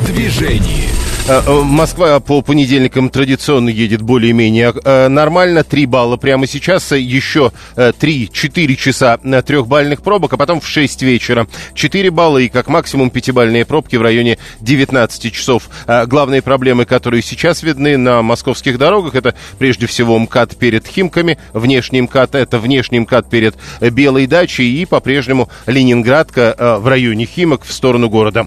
В 0.04 0.12
движении. 0.12 0.88
Э, 1.26 1.40
э, 1.46 1.62
Москва 1.62 2.20
по 2.20 2.42
понедельникам 2.42 3.08
традиционно 3.08 3.70
едет 3.70 4.02
более-менее 4.02 4.74
э, 4.84 5.08
нормально. 5.08 5.64
Три 5.64 5.86
балла 5.86 6.18
прямо 6.18 6.46
сейчас. 6.46 6.92
Еще 6.92 7.50
3-4 7.76 8.76
часа 8.76 9.16
трехбальных 9.16 10.02
пробок, 10.02 10.34
а 10.34 10.36
потом 10.36 10.60
в 10.60 10.68
6 10.68 11.02
вечера 11.02 11.46
4 11.74 12.10
балла 12.10 12.38
и 12.38 12.48
как 12.48 12.68
максимум 12.68 13.08
пятибальные 13.08 13.64
пробки 13.64 13.96
в 13.96 14.02
районе 14.02 14.38
19 14.60 15.32
часов. 15.32 15.70
Главные 15.86 16.42
проблемы, 16.42 16.84
которые 16.84 17.22
сейчас 17.22 17.62
видны 17.62 17.96
на 17.96 18.20
московских 18.20 18.76
дорогах, 18.76 19.14
это 19.14 19.34
прежде 19.58 19.86
всего 19.86 20.18
МКАД 20.18 20.56
перед 20.56 20.86
Химками, 20.86 21.38
внешний 21.54 22.02
МКАД, 22.02 22.34
это 22.34 22.58
внешний 22.58 23.00
МКАД 23.00 23.30
перед 23.30 23.54
Белой 23.80 24.26
дачей 24.26 24.70
и 24.70 24.84
по-прежнему 24.84 25.48
Ленинградка 25.66 26.78
в 26.80 26.88
районе 26.88 27.24
Химок 27.24 27.64
в 27.64 27.72
сторону 27.72 28.10
города. 28.10 28.46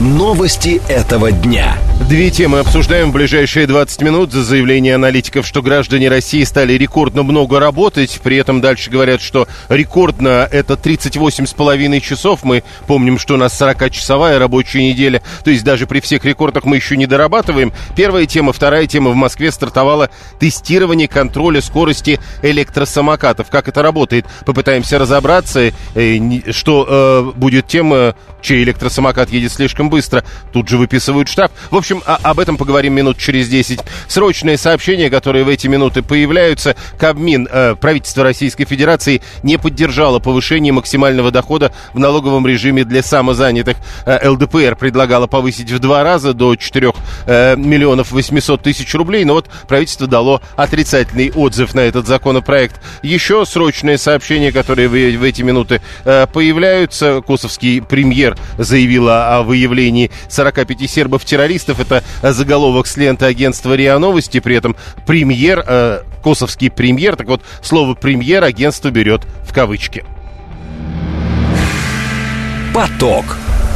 Новости 0.00 0.82
этого 0.88 1.30
дня. 1.30 1.78
Две 2.08 2.28
темы 2.30 2.58
обсуждаем 2.58 3.10
в 3.10 3.14
ближайшие 3.14 3.68
20 3.68 4.02
минут. 4.02 4.32
За 4.32 4.42
заявление 4.42 4.96
аналитиков, 4.96 5.46
что 5.46 5.62
граждане 5.62 6.08
России 6.08 6.42
стали 6.42 6.72
рекордно 6.72 7.22
много 7.22 7.60
работать. 7.60 8.20
При 8.22 8.36
этом 8.36 8.60
дальше 8.60 8.90
говорят, 8.90 9.22
что 9.22 9.46
рекордно 9.68 10.48
это 10.50 10.74
38,5 10.74 12.00
часов. 12.00 12.42
Мы 12.42 12.64
помним, 12.88 13.20
что 13.20 13.34
у 13.34 13.36
нас 13.36 13.58
40-часовая 13.58 14.38
рабочая 14.38 14.82
неделя. 14.82 15.22
То 15.44 15.50
есть 15.50 15.62
даже 15.62 15.86
при 15.86 16.00
всех 16.00 16.24
рекордах 16.24 16.64
мы 16.64 16.74
еще 16.74 16.96
не 16.96 17.06
дорабатываем. 17.06 17.72
Первая 17.94 18.26
тема. 18.26 18.52
Вторая 18.52 18.88
тема. 18.88 19.12
В 19.12 19.14
Москве 19.14 19.52
стартовало 19.52 20.10
тестирование 20.40 21.06
контроля 21.06 21.62
скорости 21.62 22.18
электросамокатов. 22.42 23.48
Как 23.48 23.68
это 23.68 23.80
работает? 23.80 24.26
Попытаемся 24.44 24.98
разобраться, 24.98 25.70
э, 25.94 26.50
что 26.50 27.32
э, 27.34 27.38
будет 27.38 27.68
тема, 27.68 28.16
чей 28.42 28.64
электросамокат 28.64 29.30
едет 29.30 29.52
слишком 29.52 29.83
слишком 29.84 29.90
быстро. 29.90 30.24
Тут 30.52 30.68
же 30.68 30.78
выписывают 30.78 31.28
штраф. 31.28 31.50
В 31.70 31.76
общем, 31.76 32.02
а, 32.06 32.18
об 32.22 32.38
этом 32.38 32.56
поговорим 32.56 32.94
минут 32.94 33.18
через 33.18 33.48
10. 33.48 33.80
Срочные 34.08 34.56
сообщения, 34.56 35.10
которые 35.10 35.44
в 35.44 35.48
эти 35.48 35.66
минуты 35.68 36.02
появляются. 36.02 36.76
Кабмин, 36.98 37.48
э, 37.50 37.74
правительство 37.80 38.24
Российской 38.24 38.64
Федерации, 38.64 39.20
не 39.42 39.58
поддержало 39.58 40.18
повышение 40.18 40.72
максимального 40.72 41.30
дохода 41.30 41.72
в 41.92 41.98
налоговом 41.98 42.46
режиме 42.46 42.84
для 42.84 43.02
самозанятых. 43.02 43.76
Э, 44.06 44.28
ЛДПР 44.28 44.76
предлагала 44.76 45.26
повысить 45.26 45.70
в 45.70 45.78
два 45.78 46.02
раза 46.02 46.32
до 46.32 46.56
4 46.56 46.92
э, 47.26 47.56
миллионов 47.56 48.12
800 48.12 48.62
тысяч 48.62 48.94
рублей, 48.94 49.24
но 49.24 49.34
вот 49.34 49.48
правительство 49.68 50.06
дало 50.06 50.40
отрицательный 50.56 51.30
отзыв 51.34 51.74
на 51.74 51.80
этот 51.80 52.06
законопроект. 52.06 52.80
Еще 53.02 53.44
срочные 53.46 53.98
сообщения, 53.98 54.52
которые 54.52 54.88
в, 54.88 54.92
в 54.92 55.22
эти 55.22 55.42
минуты 55.42 55.80
э, 56.04 56.26
появляются. 56.32 57.22
Косовский 57.26 57.82
премьер 57.82 58.36
заявила 58.58 59.36
о 59.36 59.42
выявлении 59.42 59.73
выявлении 59.74 60.10
45 60.28 60.90
сербов-террористов. 60.90 61.80
Это 61.80 62.02
заголовок 62.22 62.86
с 62.86 62.96
ленты 62.96 63.26
агентства 63.26 63.74
РИА 63.74 63.98
Новости. 63.98 64.40
При 64.40 64.56
этом 64.56 64.76
премьер, 65.06 65.64
э, 65.66 66.02
косовский 66.22 66.70
премьер, 66.70 67.16
так 67.16 67.26
вот, 67.26 67.42
слово 67.62 67.94
премьер 67.94 68.44
агентство 68.44 68.90
берет 68.90 69.22
в 69.44 69.52
кавычки. 69.52 70.04
Поток. 72.72 73.24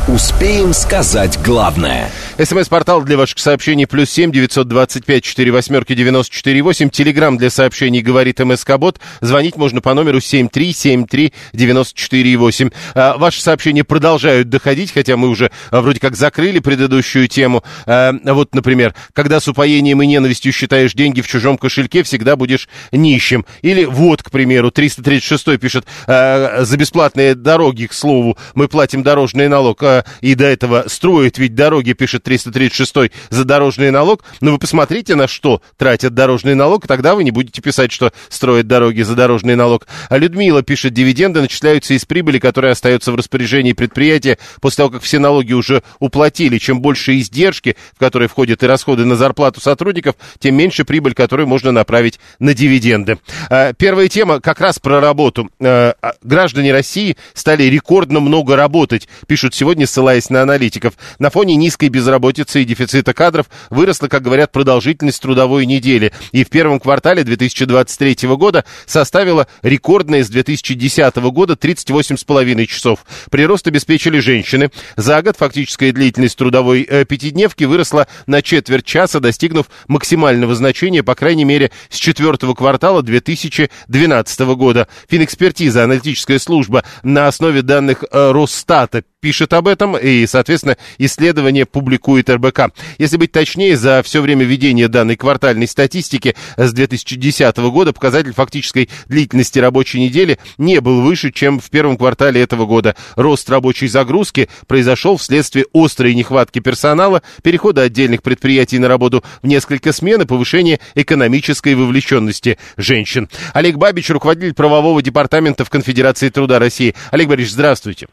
Успеем 0.08 0.72
сказать 0.72 1.38
главное. 1.44 2.10
СМС-портал 2.40 3.02
для 3.02 3.16
ваших 3.16 3.40
сообщений 3.40 3.88
плюс 3.88 4.10
семь 4.10 4.30
девятьсот 4.30 4.68
двадцать 4.68 5.04
пять 5.04 5.24
четыре 5.24 5.50
восьмерки 5.50 5.92
девяносто 5.92 6.32
четыре 6.32 6.62
восемь. 6.62 6.88
Телеграмм 6.88 7.36
для 7.36 7.50
сообщений 7.50 8.00
говорит 8.00 8.38
МСК 8.38 8.76
Бот. 8.76 9.00
Звонить 9.20 9.56
можно 9.56 9.80
по 9.80 9.92
номеру 9.92 10.20
семь 10.20 10.48
три 10.48 10.72
семь 10.72 11.04
три 11.04 11.32
девяносто 11.52 11.98
четыре 11.98 12.36
восемь. 12.36 12.70
А, 12.94 13.18
ваши 13.18 13.42
сообщения 13.42 13.82
продолжают 13.82 14.50
доходить, 14.50 14.92
хотя 14.92 15.16
мы 15.16 15.30
уже 15.30 15.50
а, 15.72 15.80
вроде 15.80 15.98
как 15.98 16.14
закрыли 16.14 16.60
предыдущую 16.60 17.26
тему. 17.26 17.64
А, 17.86 18.12
вот, 18.22 18.54
например, 18.54 18.94
когда 19.14 19.40
с 19.40 19.48
упоением 19.48 20.00
и 20.00 20.06
ненавистью 20.06 20.52
считаешь 20.52 20.92
деньги 20.92 21.22
в 21.22 21.26
чужом 21.26 21.58
кошельке, 21.58 22.04
всегда 22.04 22.36
будешь 22.36 22.68
нищим. 22.92 23.46
Или 23.62 23.84
вот, 23.84 24.22
к 24.22 24.30
примеру, 24.30 24.70
336 24.70 25.58
пишет, 25.58 25.86
а, 26.06 26.62
за 26.62 26.76
бесплатные 26.76 27.34
дороги, 27.34 27.86
к 27.86 27.92
слову, 27.92 28.38
мы 28.54 28.68
платим 28.68 29.02
дорожный 29.02 29.48
налог. 29.48 29.82
А, 29.82 30.04
и 30.20 30.36
до 30.36 30.44
этого 30.44 30.84
строят 30.86 31.38
ведь 31.38 31.56
дороги, 31.56 31.94
пишет 31.94 32.27
336 32.28 33.10
за 33.30 33.44
дорожный 33.44 33.90
налог. 33.90 34.22
Но 34.42 34.52
вы 34.52 34.58
посмотрите, 34.58 35.14
на 35.14 35.26
что 35.26 35.62
тратят 35.78 36.12
дорожный 36.12 36.54
налог, 36.54 36.86
тогда 36.86 37.14
вы 37.14 37.24
не 37.24 37.30
будете 37.30 37.62
писать, 37.62 37.90
что 37.90 38.12
строят 38.28 38.66
дороги 38.66 39.00
за 39.00 39.14
дорожный 39.14 39.56
налог. 39.56 39.86
А 40.10 40.18
Людмила 40.18 40.62
пишет, 40.62 40.92
дивиденды 40.92 41.40
начисляются 41.40 41.94
из 41.94 42.04
прибыли, 42.04 42.38
которая 42.38 42.72
остается 42.72 43.12
в 43.12 43.14
распоряжении 43.14 43.72
предприятия 43.72 44.36
после 44.60 44.76
того, 44.76 44.90
как 44.90 45.02
все 45.02 45.18
налоги 45.18 45.54
уже 45.54 45.82
уплатили. 46.00 46.58
Чем 46.58 46.82
больше 46.82 47.18
издержки, 47.18 47.76
в 47.94 47.98
которые 47.98 48.28
входят 48.28 48.62
и 48.62 48.66
расходы 48.66 49.06
на 49.06 49.16
зарплату 49.16 49.62
сотрудников, 49.62 50.16
тем 50.38 50.54
меньше 50.54 50.84
прибыль, 50.84 51.14
которую 51.14 51.46
можно 51.46 51.72
направить 51.72 52.20
на 52.40 52.52
дивиденды. 52.52 53.18
А, 53.48 53.72
первая 53.72 54.08
тема 54.08 54.40
как 54.40 54.60
раз 54.60 54.78
про 54.78 55.00
работу. 55.00 55.48
А, 55.62 55.94
граждане 56.22 56.74
России 56.74 57.16
стали 57.32 57.62
рекордно 57.62 58.20
много 58.20 58.54
работать, 58.54 59.08
пишут 59.26 59.54
сегодня 59.54 59.86
ссылаясь 59.86 60.28
на 60.28 60.42
аналитиков. 60.42 60.92
На 61.18 61.30
фоне 61.30 61.56
низкой 61.56 61.88
безработицы 61.88 62.17
и 62.18 62.64
дефицита 62.64 63.14
кадров 63.14 63.46
выросла, 63.70 64.08
как 64.08 64.22
говорят, 64.22 64.52
продолжительность 64.52 65.20
трудовой 65.22 65.66
недели. 65.66 66.12
И 66.32 66.44
в 66.44 66.50
первом 66.50 66.80
квартале 66.80 67.24
2023 67.24 68.28
года 68.36 68.64
составила 68.86 69.46
рекордная 69.62 70.24
с 70.24 70.28
2010 70.28 71.16
года 71.16 71.54
38,5 71.54 72.66
часов. 72.66 73.04
Прирост 73.30 73.66
обеспечили 73.66 74.18
женщины. 74.18 74.70
За 74.96 75.22
год 75.22 75.36
фактическая 75.36 75.92
длительность 75.92 76.36
трудовой 76.36 76.82
э, 76.82 77.04
пятидневки 77.04 77.64
выросла 77.64 78.06
на 78.26 78.42
четверть 78.42 78.84
часа, 78.84 79.20
достигнув 79.20 79.66
максимального 79.86 80.54
значения, 80.54 81.02
по 81.02 81.14
крайней 81.14 81.44
мере, 81.44 81.70
с 81.90 81.96
четвертого 81.96 82.54
квартала 82.54 83.02
2012 83.02 84.40
года. 84.56 84.88
Финэкспертиза, 85.08 85.84
аналитическая 85.84 86.38
служба 86.38 86.84
на 87.02 87.26
основе 87.28 87.62
данных 87.62 88.04
э, 88.10 88.32
Росстата 88.32 89.02
пишет 89.20 89.52
об 89.52 89.66
этом, 89.66 89.96
и, 89.96 90.26
соответственно, 90.26 90.76
исследование 90.98 91.66
публикует 91.66 92.30
РБК. 92.30 92.70
Если 92.98 93.16
быть 93.16 93.32
точнее, 93.32 93.76
за 93.76 94.02
все 94.04 94.20
время 94.20 94.44
ведения 94.44 94.88
данной 94.88 95.16
квартальной 95.16 95.66
статистики 95.66 96.36
с 96.56 96.72
2010 96.72 97.56
года 97.56 97.92
показатель 97.92 98.32
фактической 98.32 98.88
длительности 99.06 99.58
рабочей 99.58 100.00
недели 100.00 100.38
не 100.56 100.80
был 100.80 101.02
выше, 101.02 101.32
чем 101.32 101.58
в 101.58 101.68
первом 101.70 101.96
квартале 101.96 102.40
этого 102.40 102.66
года. 102.66 102.94
Рост 103.16 103.50
рабочей 103.50 103.88
загрузки 103.88 104.48
произошел 104.68 105.16
вследствие 105.16 105.66
острой 105.72 106.14
нехватки 106.14 106.60
персонала, 106.60 107.22
перехода 107.42 107.82
отдельных 107.82 108.22
предприятий 108.22 108.78
на 108.78 108.86
работу 108.86 109.24
в 109.42 109.46
несколько 109.46 109.92
смен 109.92 110.22
и 110.22 110.26
повышения 110.26 110.78
экономической 110.94 111.74
вовлеченности 111.74 112.58
женщин. 112.76 113.28
Олег 113.52 113.76
Бабич, 113.76 114.10
руководитель 114.10 114.54
правового 114.54 115.02
департамента 115.02 115.64
в 115.64 115.70
Конфедерации 115.70 116.28
труда 116.28 116.60
России. 116.60 116.94
Олег 117.10 117.28
Борисович, 117.28 117.54
здравствуйте. 117.54 118.06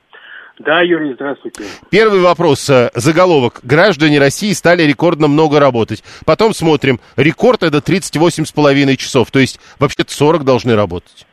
Да, 0.59 0.81
Юрий, 0.81 1.13
здравствуйте. 1.13 1.63
Первый 1.91 2.21
вопрос. 2.21 2.69
Э, 2.69 2.89
заголовок. 2.93 3.59
Граждане 3.63 4.19
России 4.19 4.53
стали 4.53 4.83
рекордно 4.83 5.27
много 5.27 5.59
работать. 5.59 6.01
Потом 6.25 6.53
смотрим. 6.53 6.99
Рекорд 7.17 7.63
это 7.63 7.79
38,5 7.79 8.95
часов. 8.95 9.31
То 9.31 9.39
есть 9.39 9.59
вообще-то 9.79 10.11
40 10.11 10.45
должны 10.45 10.75
работать. 10.75 11.27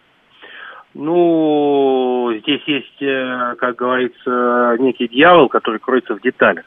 Ну, 0.94 2.32
здесь 2.42 2.62
есть, 2.66 3.00
э, 3.00 3.54
как 3.58 3.76
говорится, 3.76 4.76
некий 4.80 5.08
дьявол, 5.08 5.48
который 5.48 5.78
кроется 5.78 6.14
в 6.14 6.20
деталях. 6.20 6.64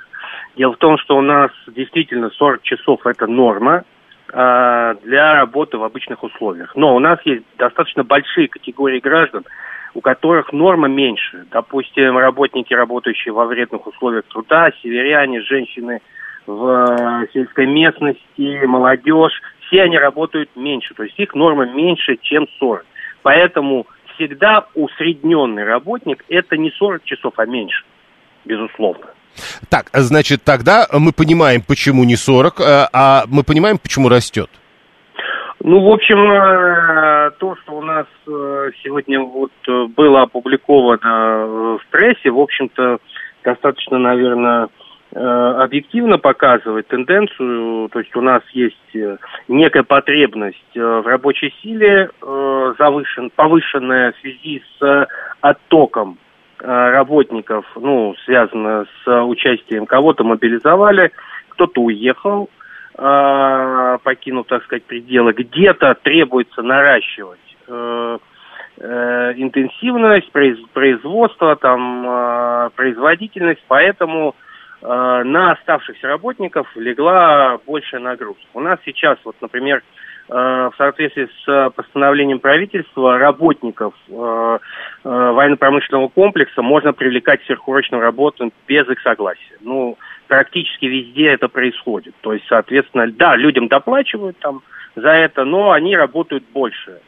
Дело 0.56 0.74
в 0.74 0.78
том, 0.78 0.98
что 0.98 1.18
у 1.18 1.22
нас 1.22 1.52
действительно 1.68 2.30
40 2.30 2.62
часов 2.64 3.06
это 3.06 3.28
норма 3.28 3.84
э, 4.32 4.96
для 5.04 5.34
работы 5.36 5.78
в 5.78 5.84
обычных 5.84 6.24
условиях. 6.24 6.74
Но 6.76 6.96
у 6.96 7.00
нас 7.00 7.20
есть 7.26 7.44
достаточно 7.58 8.04
большие 8.04 8.48
категории 8.48 9.00
граждан, 9.00 9.44
у 9.96 10.02
которых 10.02 10.52
норма 10.52 10.88
меньше. 10.88 11.46
Допустим, 11.52 12.18
работники, 12.18 12.74
работающие 12.74 13.34
во 13.34 13.46
вредных 13.46 13.88
условиях 13.88 14.26
труда, 14.26 14.70
северяне, 14.84 15.42
женщины 15.42 16.02
в 16.46 16.68
э, 16.68 17.28
сельской 17.34 17.66
местности, 17.66 18.66
молодежь, 18.66 19.42
все 19.62 19.84
они 19.84 19.98
работают 19.98 20.50
меньше, 20.56 20.94
то 20.94 21.04
есть 21.04 21.18
их 21.18 21.34
норма 21.34 21.66
меньше, 21.66 22.18
чем 22.22 22.46
40. 22.60 22.86
Поэтому 23.24 23.88
всегда 24.14 24.68
усредненный 24.76 25.64
работник 25.64 26.24
это 26.30 26.58
не 26.58 26.72
40 26.72 27.04
часов, 27.06 27.34
а 27.38 27.46
меньше, 27.46 27.84
безусловно. 28.44 29.08
Так, 29.70 29.90
значит, 29.94 30.44
тогда 30.44 30.88
мы 30.92 31.14
понимаем, 31.14 31.62
почему 31.62 32.04
не 32.04 32.18
40, 32.18 32.60
э, 32.60 32.64
а 32.92 33.24
мы 33.28 33.44
понимаем, 33.44 33.78
почему 33.78 34.10
растет. 34.10 34.50
Ну, 35.68 35.80
в 35.80 35.92
общем, 35.92 36.32
э, 36.32 37.32
то, 37.40 37.56
что 37.56 37.74
у 37.74 37.82
нас 37.82 38.06
э, 38.28 38.70
сегодня 38.84 39.20
вот 39.20 39.52
э, 39.68 39.86
было 39.98 40.22
опубликовано 40.22 41.78
в 41.78 41.82
прессе, 41.90 42.30
в 42.30 42.40
общем-то, 42.40 43.00
достаточно, 43.44 43.98
наверное, 43.98 44.70
объективно 45.12 46.20
показывает 46.20 46.88
тенденцию, 46.88 47.90
то 47.90 48.00
есть 48.00 48.16
у 48.16 48.22
нас 48.22 48.44
есть 48.52 48.96
некая 49.48 49.84
потребность 49.84 50.76
в 50.76 51.08
рабочей 51.08 51.54
силе, 51.64 52.10
завышен, 52.78 53.32
повышенная 53.34 54.12
в 54.12 54.18
связи 54.18 54.62
с 54.78 55.08
оттоком 55.40 56.18
работников, 56.60 57.66
ну, 57.76 58.14
связано 58.26 58.86
с 59.04 59.24
участием, 59.24 59.86
кого-то 59.86 60.26
мобилизовали, 60.26 61.12
кто-то 61.50 61.82
уехал, 61.82 62.50
покинув, 62.96 64.48
так 64.48 64.64
сказать, 64.64 64.86
пределы, 64.86 65.34
где-то 65.34 65.96
требуется 65.96 66.62
наращивать 66.62 67.40
Э, 68.78 69.34
интенсивность 69.38 70.30
производства, 70.32 71.56
там, 71.56 72.06
э, 72.06 72.70
производительность, 72.76 73.64
поэтому 73.70 74.36
э, 74.82 75.24
на 75.24 75.54
оставшихся 75.54 76.08
работников 76.08 76.68
легла 76.76 77.58
большая 77.66 78.02
нагрузка. 78.02 78.44
У 78.54 78.60
нас 78.60 78.78
сейчас, 78.86 79.18
вот, 79.24 79.38
например, 79.42 79.82
в 80.28 80.74
соответствии 80.80 81.30
с 81.46 81.70
постановлением 81.76 82.40
правительства 82.40 83.20
работников 83.20 83.94
военно-промышленного 84.08 86.08
комплекса 86.08 86.64
можно 86.64 86.94
привлекать 86.94 87.44
сверхурочную 87.46 88.02
работу 88.02 88.52
без 88.68 88.90
их 88.90 89.00
согласия. 89.02 89.56
Ну, 89.62 90.00
практически 90.28 90.86
везде 90.86 91.28
это 91.28 91.48
происходит. 91.48 92.16
То 92.22 92.34
есть, 92.34 92.46
соответственно, 92.48 93.12
да, 93.12 93.36
людям 93.36 93.68
доплачивают 93.68 94.38
там 94.40 94.62
за 94.96 95.10
это, 95.10 95.46
но 95.46 95.72
они 95.72 95.96
работают 95.96 96.44
больше. 96.54 97.00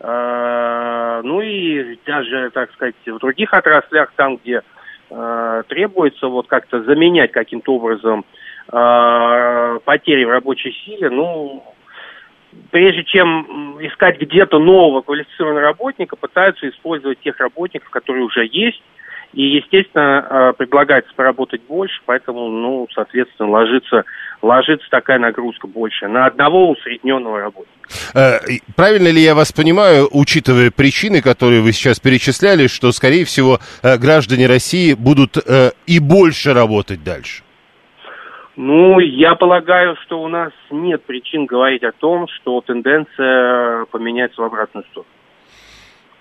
А, 0.00 1.22
ну 1.22 1.40
и 1.40 1.98
даже, 2.04 2.50
так 2.50 2.72
сказать, 2.72 2.94
в 3.06 3.18
других 3.18 3.52
отраслях, 3.54 4.12
там, 4.16 4.36
где 4.36 4.62
а, 5.10 5.62
требуется 5.64 6.28
вот 6.28 6.48
как-то 6.48 6.82
заменять 6.82 7.32
каким-то 7.32 7.74
образом 7.74 8.24
а, 8.68 9.78
потери 9.84 10.24
в 10.24 10.30
рабочей 10.30 10.72
силе, 10.84 11.08
ну, 11.08 11.64
прежде 12.70 13.04
чем 13.04 13.78
искать 13.80 14.20
где-то 14.20 14.58
нового 14.58 15.02
квалифицированного 15.02 15.62
работника, 15.62 16.16
пытаются 16.16 16.68
использовать 16.68 17.20
тех 17.20 17.38
работников, 17.38 17.88
которые 17.90 18.24
уже 18.24 18.46
есть, 18.50 18.82
и, 19.32 19.42
естественно, 19.42 20.54
предлагается 20.56 21.12
поработать 21.14 21.62
больше, 21.68 22.00
поэтому, 22.06 22.48
ну, 22.48 22.86
соответственно, 22.94 23.50
ложится, 23.50 24.04
ложится 24.42 24.88
такая 24.90 25.18
нагрузка 25.18 25.66
больше 25.66 26.08
на 26.08 26.26
одного 26.26 26.70
усредненного 26.70 27.40
работника. 27.40 27.76
Э, 28.14 28.38
правильно 28.76 29.08
ли 29.08 29.20
я 29.20 29.34
вас 29.34 29.52
понимаю, 29.52 30.08
учитывая 30.10 30.70
причины, 30.70 31.20
которые 31.20 31.60
вы 31.60 31.72
сейчас 31.72 32.00
перечисляли, 32.00 32.66
что, 32.66 32.92
скорее 32.92 33.24
всего, 33.24 33.58
э, 33.82 33.98
граждане 33.98 34.46
России 34.46 34.94
будут 34.94 35.36
э, 35.36 35.70
и 35.86 35.98
больше 35.98 36.52
работать 36.54 37.04
дальше? 37.04 37.42
Ну, 38.56 38.98
я 39.00 39.34
полагаю, 39.34 39.96
что 40.04 40.22
у 40.22 40.28
нас 40.28 40.50
нет 40.70 41.04
причин 41.04 41.44
говорить 41.44 41.82
о 41.82 41.92
том, 41.92 42.26
что 42.28 42.62
тенденция 42.62 43.84
поменяется 43.86 44.40
в 44.40 44.44
обратную 44.44 44.84
сторону. 44.90 45.10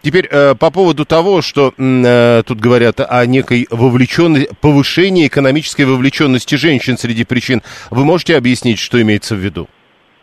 Теперь 0.05 0.27
э, 0.29 0.53
по 0.53 0.69
поводу 0.69 1.03
того, 1.03 1.41
что 1.41 1.73
э, 1.75 2.43
тут 2.45 2.59
говорят 2.59 2.97
о 2.99 3.25
некой 3.25 3.65
вовлеченности, 3.71 4.53
повышении 4.61 5.25
экономической 5.25 5.81
вовлеченности 5.81 6.53
женщин 6.53 6.95
среди 6.95 7.25
причин, 7.25 7.63
вы 7.89 8.05
можете 8.05 8.37
объяснить, 8.37 8.77
что 8.77 9.01
имеется 9.01 9.33
в 9.33 9.39
виду? 9.39 9.65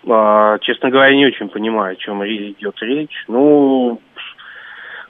А, 0.09 0.57
честно 0.61 0.89
говоря, 0.89 1.13
не 1.17 1.27
очень 1.27 1.49
понимаю, 1.49 1.95
о 1.95 1.97
чем 1.97 2.25
идет 2.25 2.77
речь. 2.81 3.25
Ну, 3.27 4.01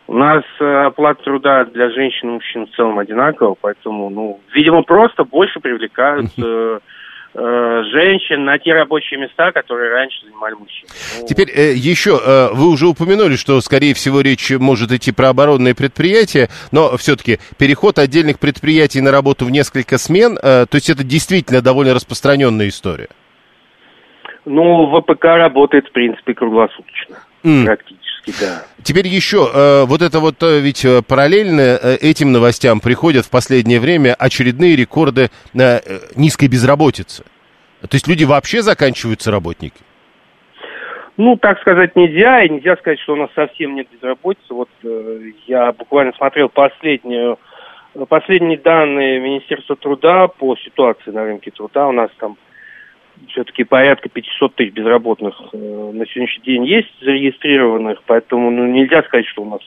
у 0.07 0.15
нас 0.15 0.43
э, 0.59 0.85
оплата 0.87 1.23
труда 1.23 1.67
для 1.67 1.91
женщин 1.91 2.31
и 2.31 2.33
мужчин 2.33 2.67
в 2.67 2.71
целом 2.75 2.99
одинакова, 2.99 3.55
поэтому, 3.61 4.09
ну, 4.09 4.41
видимо, 4.55 4.85
просто 4.85 5.25
больше 5.25 5.61
привлекают 5.61 6.31
женщин 7.35 8.45
на 8.45 8.59
те 8.59 8.73
рабочие 8.75 9.19
места, 9.19 9.53
которые 9.53 9.91
раньше 9.91 10.27
занимали 10.27 10.55
мужчины. 10.55 10.89
Ну, 11.21 11.27
Теперь 11.27 11.51
э, 11.51 11.73
еще, 11.75 12.21
э, 12.23 12.49
вы 12.53 12.69
уже 12.69 12.87
упомянули, 12.87 13.37
что, 13.37 13.61
скорее 13.61 13.95
всего, 13.95 14.21
речь 14.21 14.51
может 14.51 14.93
идти 14.93 15.13
про 15.13 15.31
оборонные 15.31 15.75
предприятия, 15.75 16.49
но 16.73 16.97
все-таки 16.97 17.39
переход 17.59 17.99
отдельных 17.99 18.39
предприятий 18.39 19.01
на 19.01 19.11
работу 19.11 19.47
в 19.47 19.51
несколько 19.51 19.97
смен, 19.99 20.37
э, 20.37 20.67
то 20.67 20.75
есть 20.75 20.91
это 20.91 21.05
действительно 21.05 21.63
довольно 21.63 21.95
распространенная 21.95 22.69
история. 22.69 23.09
Ну, 24.45 25.01
ВПК 25.01 25.25
работает, 25.25 25.87
в 25.89 25.93
принципе, 25.93 26.35
круглосуточно. 26.35 27.17
Mm. 27.45 27.65
Практически, 27.65 28.02
да. 28.27 28.63
Теперь 28.83 29.09
еще, 29.09 29.49
э, 29.53 29.85
вот 29.85 30.01
это 30.01 30.21
вот, 30.21 30.43
э, 30.43 30.61
ведь 30.61 30.85
э, 30.85 31.03
параллельно 31.03 31.79
этим 32.01 32.33
новостям 32.33 32.81
приходят 32.81 33.27
в 33.27 33.31
последнее 33.31 33.81
время 33.81 34.15
очередные 34.15 34.77
рекорды 34.77 35.31
низкой 36.15 36.49
безработицы. 36.49 37.25
То 37.81 37.95
есть 37.95 38.07
люди 38.07 38.25
вообще 38.25 38.63
заканчиваются 38.63 39.33
работники? 39.33 39.81
Ну, 41.17 41.37
так 41.37 41.61
сказать 41.61 41.97
нельзя, 41.97 42.45
и 42.45 42.49
нельзя 42.49 42.77
сказать, 42.77 43.01
что 43.01 43.15
у 43.15 43.17
нас 43.17 43.31
совсем 43.35 43.75
нет 43.75 43.89
безработицы. 43.93 44.55
Вот 44.55 44.69
я 45.47 45.73
буквально 45.73 46.13
смотрел 46.13 46.49
последнюю, 46.49 47.39
последние 48.09 48.59
данные 48.59 49.21
Министерства 49.21 49.77
труда 49.77 50.29
по 50.29 50.57
ситуации 50.57 51.11
на 51.11 51.25
рынке 51.25 51.51
труда. 51.51 51.89
У 51.89 51.93
нас 51.93 52.11
там 52.19 52.37
все-таки 53.29 53.65
порядка 53.65 54.09
500 54.09 54.55
тысяч 54.55 54.73
безработных 54.73 55.35
э, 55.53 55.57
на 55.57 56.07
сегодняшний 56.07 56.45
день 56.45 56.65
есть 56.67 56.93
зарегистрированных, 57.01 58.03
поэтому 58.07 58.51
ну, 58.51 58.67
нельзя 58.67 59.03
сказать, 59.03 59.27
что 59.27 59.43
у 59.43 59.51
нас 59.51 59.61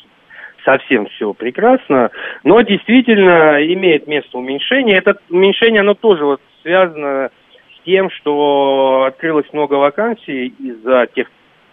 совсем 0.64 1.08
все 1.08 1.34
прекрасно, 1.34 2.10
но 2.44 2.62
действительно 2.62 3.58
имеет 3.62 4.08
место 4.08 4.38
уменьшение. 4.38 4.98
Это 4.98 5.18
уменьшение, 5.30 5.82
оно 5.82 5.94
тоже 5.94 6.26
вот 6.26 6.42
связано 6.64 7.30
с 7.78 7.86
тем, 7.86 8.10
что 8.10 9.06
открылось 9.08 9.52
много 9.54 9.76
вакансий 9.76 10.48
из-за 10.60 11.08
тех, 11.14 11.30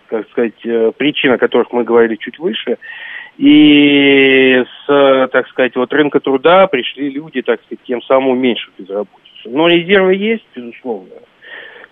как 0.06 0.28
сказать, 0.30 0.64
э, 0.64 0.92
причин, 0.96 1.32
о 1.32 1.38
которых 1.38 1.72
мы 1.72 1.85
говорили 1.85 2.16
чуть 2.16 2.38
выше. 2.38 2.78
И 3.38 4.62
с, 4.87 5.28
так 5.32 5.48
сказать, 5.48 5.74
вот 5.74 5.90
рынка 5.94 6.20
труда 6.20 6.66
пришли 6.66 7.08
люди, 7.08 7.40
так 7.40 7.62
сказать, 7.62 7.82
тем 7.85 8.02
самым 8.02 8.32
уменьшив 8.32 8.70
безработицу. 8.78 9.22
Но 9.46 9.68
резервы 9.68 10.14
есть, 10.14 10.44
безусловно. 10.54 11.14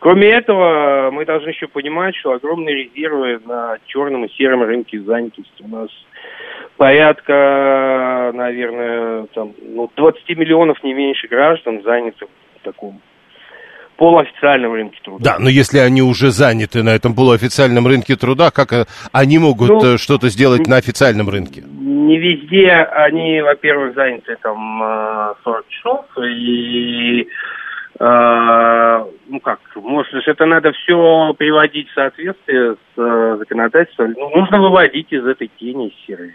Кроме 0.00 0.28
этого, 0.28 1.10
мы 1.12 1.26
должны 1.26 1.50
еще 1.50 1.68
понимать, 1.68 2.16
что 2.16 2.32
огромные 2.32 2.84
резервы 2.84 3.38
на 3.44 3.76
черном 3.86 4.24
и 4.24 4.32
сером 4.32 4.62
рынке 4.62 4.98
занятости. 5.00 5.62
У 5.62 5.68
нас 5.68 5.90
порядка, 6.78 8.30
наверное, 8.32 9.26
там, 9.34 9.52
ну, 9.60 9.90
20 9.94 10.28
миллионов 10.38 10.82
не 10.82 10.94
меньше 10.94 11.28
граждан 11.28 11.82
заняты 11.82 12.24
в 12.24 12.64
таком 12.64 13.02
полуофициальном 13.98 14.72
рынке 14.72 14.98
труда. 15.04 15.22
Да, 15.22 15.38
но 15.38 15.50
если 15.50 15.78
они 15.78 16.00
уже 16.00 16.30
заняты 16.30 16.82
на 16.82 16.94
этом 16.94 17.14
полуофициальном 17.14 17.86
рынке 17.86 18.16
труда, 18.16 18.50
как 18.50 18.72
э, 18.72 18.86
они 19.12 19.38
могут 19.38 19.68
ну, 19.68 19.84
э, 19.84 19.98
что-то 19.98 20.30
сделать 20.30 20.66
на 20.66 20.76
официальном 20.76 21.28
рынке? 21.28 21.62
Не 21.62 22.16
везде 22.16 22.70
они, 22.70 23.42
во-первых, 23.42 23.94
заняты 23.94 24.36
там 24.42 25.34
40 25.44 25.60
э, 25.60 25.68
часов, 25.68 26.06
и 26.16 27.28
ну 28.00 29.40
как, 29.40 29.60
может, 29.76 30.26
это 30.26 30.46
надо 30.46 30.72
все 30.72 31.34
приводить 31.36 31.90
в 31.90 31.94
соответствие 31.94 32.74
с 32.74 32.98
э, 32.98 33.36
законодательством. 33.38 34.14
Ну, 34.16 34.30
нужно 34.30 34.58
выводить 34.58 35.12
из 35.12 35.26
этой 35.26 35.50
тени 35.58 35.94
серой. 36.06 36.32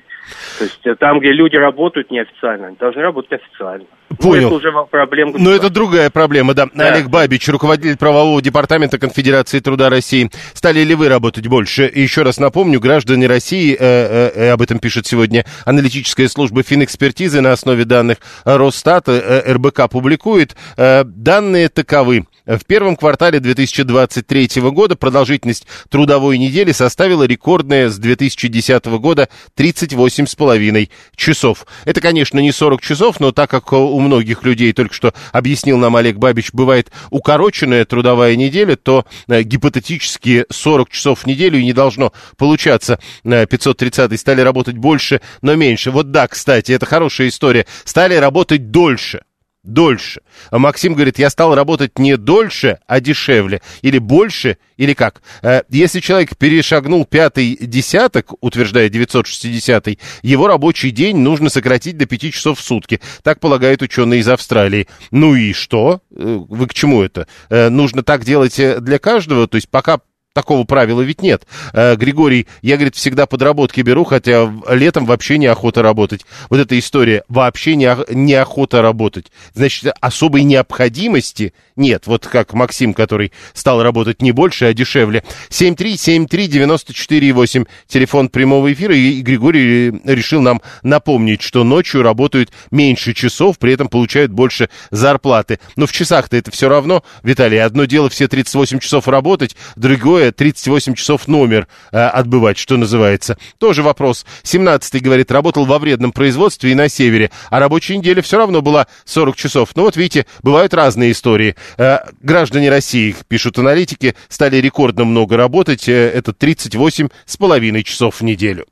То 0.58 0.64
есть 0.64 0.86
э, 0.86 0.96
там, 0.96 1.20
где 1.20 1.32
люди 1.32 1.56
работают 1.56 2.12
неофициально, 2.12 2.68
они 2.68 2.78
должны 2.78 3.02
работать 3.02 3.34
официально. 3.34 3.86
Понял. 4.20 4.50
Ну, 4.50 4.58
это 4.58 4.68
уже 4.68 4.72
проблема. 4.90 5.34
Но 5.38 5.52
это 5.52 5.70
другая 5.70 6.10
проблема, 6.10 6.54
да. 6.54 6.68
да. 6.74 6.88
Олег 6.88 7.08
Бабич, 7.08 7.48
руководитель 7.50 7.98
правового 7.98 8.42
департамента 8.42 8.98
Конфедерации 8.98 9.60
труда 9.60 9.90
России. 9.90 10.30
Стали 10.54 10.82
ли 10.82 10.96
вы 10.96 11.10
работать 11.10 11.48
больше? 11.48 11.88
И 11.88 12.02
еще 12.02 12.22
раз 12.22 12.40
напомню, 12.40 12.80
граждане 12.80 13.28
России, 13.28 13.76
э, 13.78 14.32
э, 14.34 14.50
об 14.52 14.62
этом 14.62 14.80
пишет 14.80 15.08
сегодня 15.08 15.46
аналитическая 15.66 16.28
служба 16.28 16.64
финэкспертизы 16.64 17.42
на 17.42 17.52
основе 17.52 17.84
данных 17.86 18.18
Росстата, 18.46 19.12
э, 19.12 19.54
РБК 19.54 19.90
публикует. 19.90 20.56
Э, 20.78 21.04
данные 21.04 21.70
таковы. 21.70 22.26
В 22.46 22.64
первом 22.66 22.96
квартале 22.96 23.40
2023 23.40 24.62
года 24.70 24.96
продолжительность 24.96 25.66
трудовой 25.90 26.38
недели 26.38 26.72
составила 26.74 27.24
рекордная 27.24 27.90
с 27.90 27.98
2010 27.98 28.86
года 28.86 29.30
38,5 29.58 30.90
часов. 31.16 31.66
Это, 31.86 32.02
конечно, 32.02 32.38
не 32.38 32.52
40 32.52 32.82
часов, 32.82 33.20
но 33.20 33.32
так 33.32 33.50
как 33.50 33.74
у 33.74 34.00
многих 34.00 34.44
людей, 34.44 34.74
только 34.74 34.94
что 34.94 35.16
объяснил 35.32 35.78
нам 35.78 35.96
Олег 35.96 36.18
Бабич, 36.18 36.54
бывает 36.54 36.92
укороченная 37.10 37.84
трудовая 37.84 38.36
неделя, 38.36 38.76
то 38.76 39.06
э, 39.28 39.42
гипотетически 39.42 40.46
40 40.52 40.90
часов 40.90 41.22
в 41.22 41.26
неделю 41.26 41.60
не 41.60 41.74
должно 41.74 42.14
получаться. 42.38 43.00
530 43.24 44.12
э, 44.12 44.18
стали 44.18 44.42
работать 44.42 44.78
больше, 44.78 45.22
но 45.42 45.56
меньше. 45.56 45.90
Вот 45.90 46.12
да, 46.12 46.28
кстати, 46.28 46.72
это 46.72 46.86
хорошая 46.86 47.30
история. 47.30 47.66
Стали 47.86 48.14
работать 48.16 48.70
дольше. 48.70 49.25
Дольше. 49.66 50.22
А 50.52 50.58
Максим 50.58 50.94
говорит, 50.94 51.20
я 51.20 51.30
стал 51.30 51.56
работать 51.56 51.98
не 52.00 52.18
дольше, 52.18 52.80
а 52.88 53.00
дешевле. 53.00 53.62
Или 53.82 53.98
больше, 53.98 54.58
или 54.78 54.94
как. 54.94 55.22
Э, 55.42 55.62
если 55.70 56.00
человек 56.00 56.38
перешагнул 56.38 57.06
пятый 57.06 57.58
десяток, 57.60 58.34
утверждает 58.42 58.92
960 58.92 59.88
его 60.22 60.48
рабочий 60.48 60.92
день 60.92 61.18
нужно 61.18 61.50
сократить 61.50 61.98
до 61.98 62.06
5 62.06 62.34
часов 62.34 62.60
в 62.60 62.64
сутки. 62.64 63.02
Так 63.24 63.40
полагают 63.40 63.82
ученые 63.82 64.22
из 64.22 64.28
Австралии. 64.28 64.88
Ну 65.12 65.36
и 65.36 65.54
что? 65.54 66.02
Э, 66.12 66.40
вы 66.48 66.68
к 66.68 66.74
чему 66.74 67.02
это? 67.04 67.28
Э, 67.50 67.70
нужно 67.70 68.04
так 68.04 68.24
делать 68.24 68.56
для 68.58 69.00
каждого? 69.00 69.48
То 69.48 69.56
есть 69.56 69.70
пока 69.70 70.00
Такого 70.36 70.66
правила 70.66 71.02
ведь 71.02 71.22
нет. 71.22 71.48
Э, 71.72 71.96
Григорий, 71.96 72.46
я, 72.62 72.76
говорит, 72.76 72.98
всегда 72.98 73.26
подработки 73.26 73.80
беру, 73.80 74.04
хотя 74.04 74.54
летом 74.70 75.06
вообще 75.06 75.38
неохота 75.38 75.82
работать. 75.82 76.26
Вот 76.50 76.60
эта 76.60 76.78
история, 76.78 77.24
вообще 77.30 77.78
не, 77.78 77.96
неохота 78.14 78.82
работать. 78.82 79.28
Значит, 79.54 79.94
особой 80.02 80.44
необходимости 80.44 81.54
нет. 81.78 82.06
Вот 82.06 82.28
как 82.28 82.54
Максим, 82.54 82.94
который 82.94 83.32
стал 83.54 83.82
работать 83.82 84.22
не 84.22 84.34
больше, 84.34 84.66
а 84.66 84.74
дешевле. 84.74 85.24
7373948, 85.52 87.66
телефон 87.88 88.28
прямого 88.28 88.74
эфира. 88.74 88.94
И 88.94 89.22
Григорий 89.22 89.92
решил 90.04 90.42
нам 90.42 90.62
напомнить, 90.84 91.44
что 91.44 91.64
ночью 91.64 92.04
работают 92.04 92.52
меньше 92.72 93.14
часов, 93.14 93.58
при 93.58 93.72
этом 93.72 93.88
получают 93.88 94.34
больше 94.34 94.70
зарплаты. 94.92 95.62
Но 95.78 95.88
в 95.88 95.94
часах-то 95.94 96.36
это 96.36 96.52
все 96.52 96.68
равно, 96.68 97.06
Виталий, 97.24 97.64
одно 97.64 97.86
дело 97.86 98.10
все 98.10 98.28
38 98.28 98.80
часов 98.80 99.08
работать, 99.08 99.56
другое 99.78 100.25
38 100.32 100.96
часов 100.96 101.28
номер 101.28 101.68
э, 101.92 101.98
отбывать, 101.98 102.58
что 102.58 102.78
называется. 102.78 103.38
Тоже 103.58 103.84
вопрос. 103.84 104.26
17-й, 104.44 105.00
говорит, 105.00 105.32
работал 105.32 105.66
во 105.66 105.80
вредном 105.80 106.12
производстве 106.12 106.72
и 106.72 106.76
на 106.76 106.90
севере, 106.90 107.32
а 107.50 107.60
рабочая 107.60 107.98
неделя 107.98 108.22
все 108.22 108.38
равно 108.38 108.62
была 108.62 108.88
40 109.06 109.36
часов. 109.36 109.70
Ну 109.76 109.84
вот 109.84 109.96
видите, 109.96 110.26
бывают 110.42 110.74
разные 110.74 111.12
истории. 111.12 111.56
Э, 111.78 112.00
граждане 112.22 112.70
России, 112.70 113.16
пишут 113.28 113.60
аналитики, 113.60 114.16
стали 114.30 114.58
рекордно 114.58 115.06
много 115.06 115.38
работать. 115.38 115.88
Э, 115.88 116.10
это 116.10 116.34
38 116.34 117.10
с 117.26 117.38
половиной 117.38 117.84
часов 117.84 118.22
в 118.22 118.24
неделю. 118.24 118.66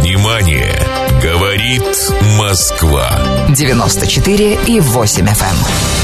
Внимание! 0.00 0.74
Говорит 1.24 1.82
Москва. 2.38 3.10
94 3.56 4.58
и 4.66 4.80
8 4.80 5.26
FM. 5.26 6.03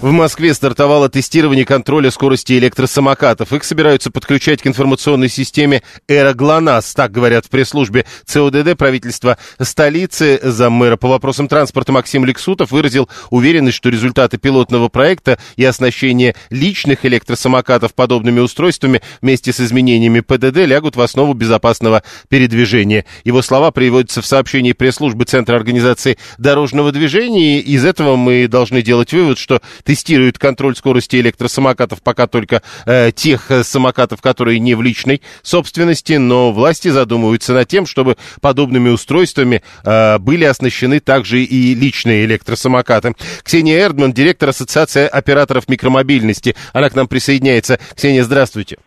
в 0.00 0.12
Москве 0.12 0.54
стартовало 0.54 1.10
тестирование 1.10 1.66
контроля 1.66 2.10
скорости 2.10 2.54
электросамокатов. 2.54 3.52
Их 3.52 3.64
собираются 3.64 4.10
подключать 4.10 4.62
к 4.62 4.66
информационной 4.66 5.28
системе 5.28 5.82
«Эра 6.08 6.32
ГЛОНАСС», 6.32 6.94
так 6.94 7.12
говорят 7.12 7.44
в 7.44 7.50
пресс-службе 7.50 8.06
ЦОДД 8.24 8.78
правительства 8.78 9.36
столицы. 9.60 10.40
Заммэра 10.42 10.96
по 10.96 11.08
вопросам 11.08 11.48
транспорта 11.48 11.92
Максим 11.92 12.24
Лексутов 12.24 12.70
выразил 12.70 13.10
уверенность, 13.28 13.76
что 13.76 13.90
результаты 13.90 14.38
пилотного 14.38 14.88
проекта 14.88 15.38
и 15.56 15.64
оснащение 15.64 16.34
личных 16.48 17.04
электросамокатов 17.04 17.92
подобными 17.94 18.40
устройствами 18.40 19.02
вместе 19.20 19.52
с 19.52 19.60
изменениями 19.60 20.20
ПДД 20.20 20.66
лягут 20.66 20.96
в 20.96 21.00
основу 21.02 21.34
безопасного 21.34 22.02
передвижения. 22.30 23.04
Его 23.24 23.42
слова 23.42 23.70
приводятся 23.70 24.22
в 24.22 24.26
сообщении 24.26 24.72
пресс-службы 24.72 25.26
Центра 25.26 25.56
организации 25.56 26.16
дорожного 26.38 26.90
движения. 26.90 27.60
Из 27.60 27.84
этого 27.84 28.16
мы 28.16 28.48
должны 28.48 28.80
делать 28.80 29.12
вывод, 29.12 29.38
что 29.38 29.60
тестируют 29.90 30.38
контроль 30.38 30.76
скорости 30.76 31.16
электросамокатов 31.16 32.00
пока 32.00 32.28
только 32.28 32.62
э, 32.86 33.10
тех 33.10 33.50
э, 33.50 33.64
самокатов, 33.64 34.22
которые 34.22 34.60
не 34.60 34.76
в 34.76 34.82
личной 34.82 35.20
собственности, 35.42 36.12
но 36.12 36.52
власти 36.52 36.86
задумываются 36.90 37.54
над 37.54 37.66
тем, 37.66 37.86
чтобы 37.86 38.16
подобными 38.40 38.88
устройствами 38.88 39.64
э, 39.82 40.18
были 40.18 40.44
оснащены 40.44 41.00
также 41.00 41.42
и 41.42 41.74
личные 41.74 42.24
электросамокаты. 42.24 43.14
Ксения 43.42 43.80
Эрдман, 43.80 44.12
директор 44.12 44.50
Ассоциации 44.50 45.08
операторов 45.08 45.68
микромобильности. 45.68 46.54
Она 46.72 46.88
к 46.88 46.94
нам 46.94 47.08
присоединяется. 47.08 47.80
Ксения, 47.96 48.22
здравствуйте. 48.22 48.78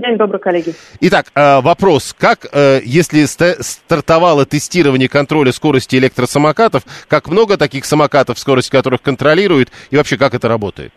День 0.00 0.16
добрый, 0.16 0.40
коллеги. 0.40 0.72
Итак, 1.00 1.26
э, 1.34 1.60
вопрос. 1.60 2.14
Как, 2.18 2.46
э, 2.52 2.80
если 2.84 3.24
стартовало 3.24 4.44
тестирование 4.44 5.08
контроля 5.08 5.52
скорости 5.52 5.96
электросамокатов, 5.96 6.82
как 7.08 7.28
много 7.28 7.56
таких 7.56 7.84
самокатов, 7.84 8.38
скорость 8.38 8.70
которых 8.70 9.02
контролируют, 9.02 9.68
и 9.90 9.96
вообще 9.96 10.16
как 10.16 10.34
это 10.34 10.48
работает? 10.48 10.92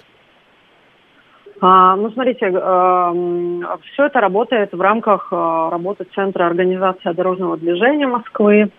А, 1.60 1.95
ну, 1.95 2.12
смотрите, 2.12 2.45
э, 2.45 3.78
все 3.93 4.06
это 4.06 4.20
работает 4.20 4.74
в 4.74 4.82
рамках 4.82 5.32
работы 5.32 6.06
Центра 6.16 6.45
организации 6.45 7.14
дорожного 7.14 7.58
движения 7.58 8.08
Москвы. 8.08 8.70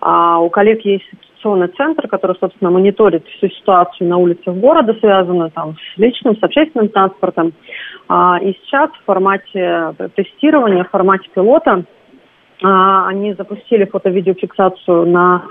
А 0.00 0.38
у 0.40 0.50
коллег 0.50 0.84
есть 0.84 1.04
ситуационный 1.46 1.68
центр, 1.68 2.08
который, 2.08 2.36
собственно, 2.38 2.70
мониторит 2.70 3.26
всю 3.26 3.48
ситуацию 3.48 4.08
на 4.08 4.16
улицах 4.18 4.54
города, 4.56 4.94
связанную 5.00 5.50
там 5.50 5.74
с 5.76 5.98
личным, 5.98 6.36
с 6.36 6.42
общественным 6.42 6.88
транспортом. 6.88 7.52
А, 8.08 8.38
и 8.40 8.52
сейчас 8.52 8.90
в 8.90 9.04
формате 9.04 9.94
тестирования, 10.14 10.84
в 10.84 10.90
формате 10.90 11.28
пилота 11.34 11.84
а, 12.62 13.08
они 13.08 13.34
запустили 13.34 13.84
фото-видеофиксацию 13.84 15.06
на 15.06 15.42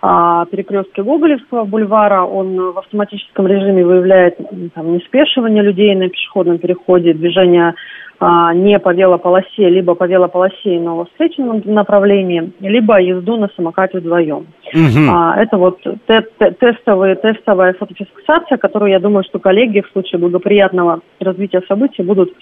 а, 0.00 0.46
перекрестке 0.46 1.02
Гоголевского 1.02 1.64
бульвара. 1.64 2.22
Он 2.22 2.72
в 2.72 2.78
автоматическом 2.78 3.46
режиме 3.46 3.84
выявляет 3.84 4.38
там, 4.74 4.94
неспешивание 4.94 5.62
людей 5.62 5.94
на 5.94 6.08
пешеходном 6.08 6.58
переходе, 6.58 7.14
движение 7.14 7.74
не 8.20 8.78
по 8.80 8.92
велополосе, 8.92 9.68
либо 9.68 9.94
по 9.94 10.04
велополосе, 10.04 10.80
но 10.80 10.96
во 10.96 11.04
встречном 11.04 11.62
направлении, 11.64 12.52
либо 12.60 13.00
езду 13.00 13.36
на 13.36 13.48
самокате 13.54 13.98
вдвоем. 13.98 14.46
Угу. 14.74 15.10
А, 15.10 15.40
это 15.40 15.56
вот 15.56 15.80
те 15.82 16.26
те 16.38 16.50
тестовые, 16.50 17.14
тестовая 17.14 17.74
фотофиксация, 17.74 18.58
которую, 18.58 18.90
я 18.90 18.98
думаю, 18.98 19.24
что 19.24 19.38
коллеги 19.38 19.80
в 19.82 19.90
случае 19.92 20.18
благоприятного 20.20 21.00
развития 21.20 21.62
событий 21.68 22.02
будут 22.02 22.32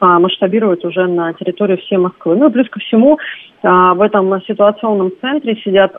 а, 0.00 0.18
масштабировать 0.18 0.84
уже 0.84 1.06
на 1.06 1.32
территории 1.34 1.76
всей 1.76 1.96
Москвы. 1.98 2.36
Ну 2.36 2.48
и 2.48 2.52
плюс 2.52 2.68
ко 2.68 2.80
всему 2.80 3.18
а, 3.62 3.94
в 3.94 4.02
этом 4.02 4.40
ситуационном 4.42 5.12
центре 5.20 5.56
сидят 5.64 5.96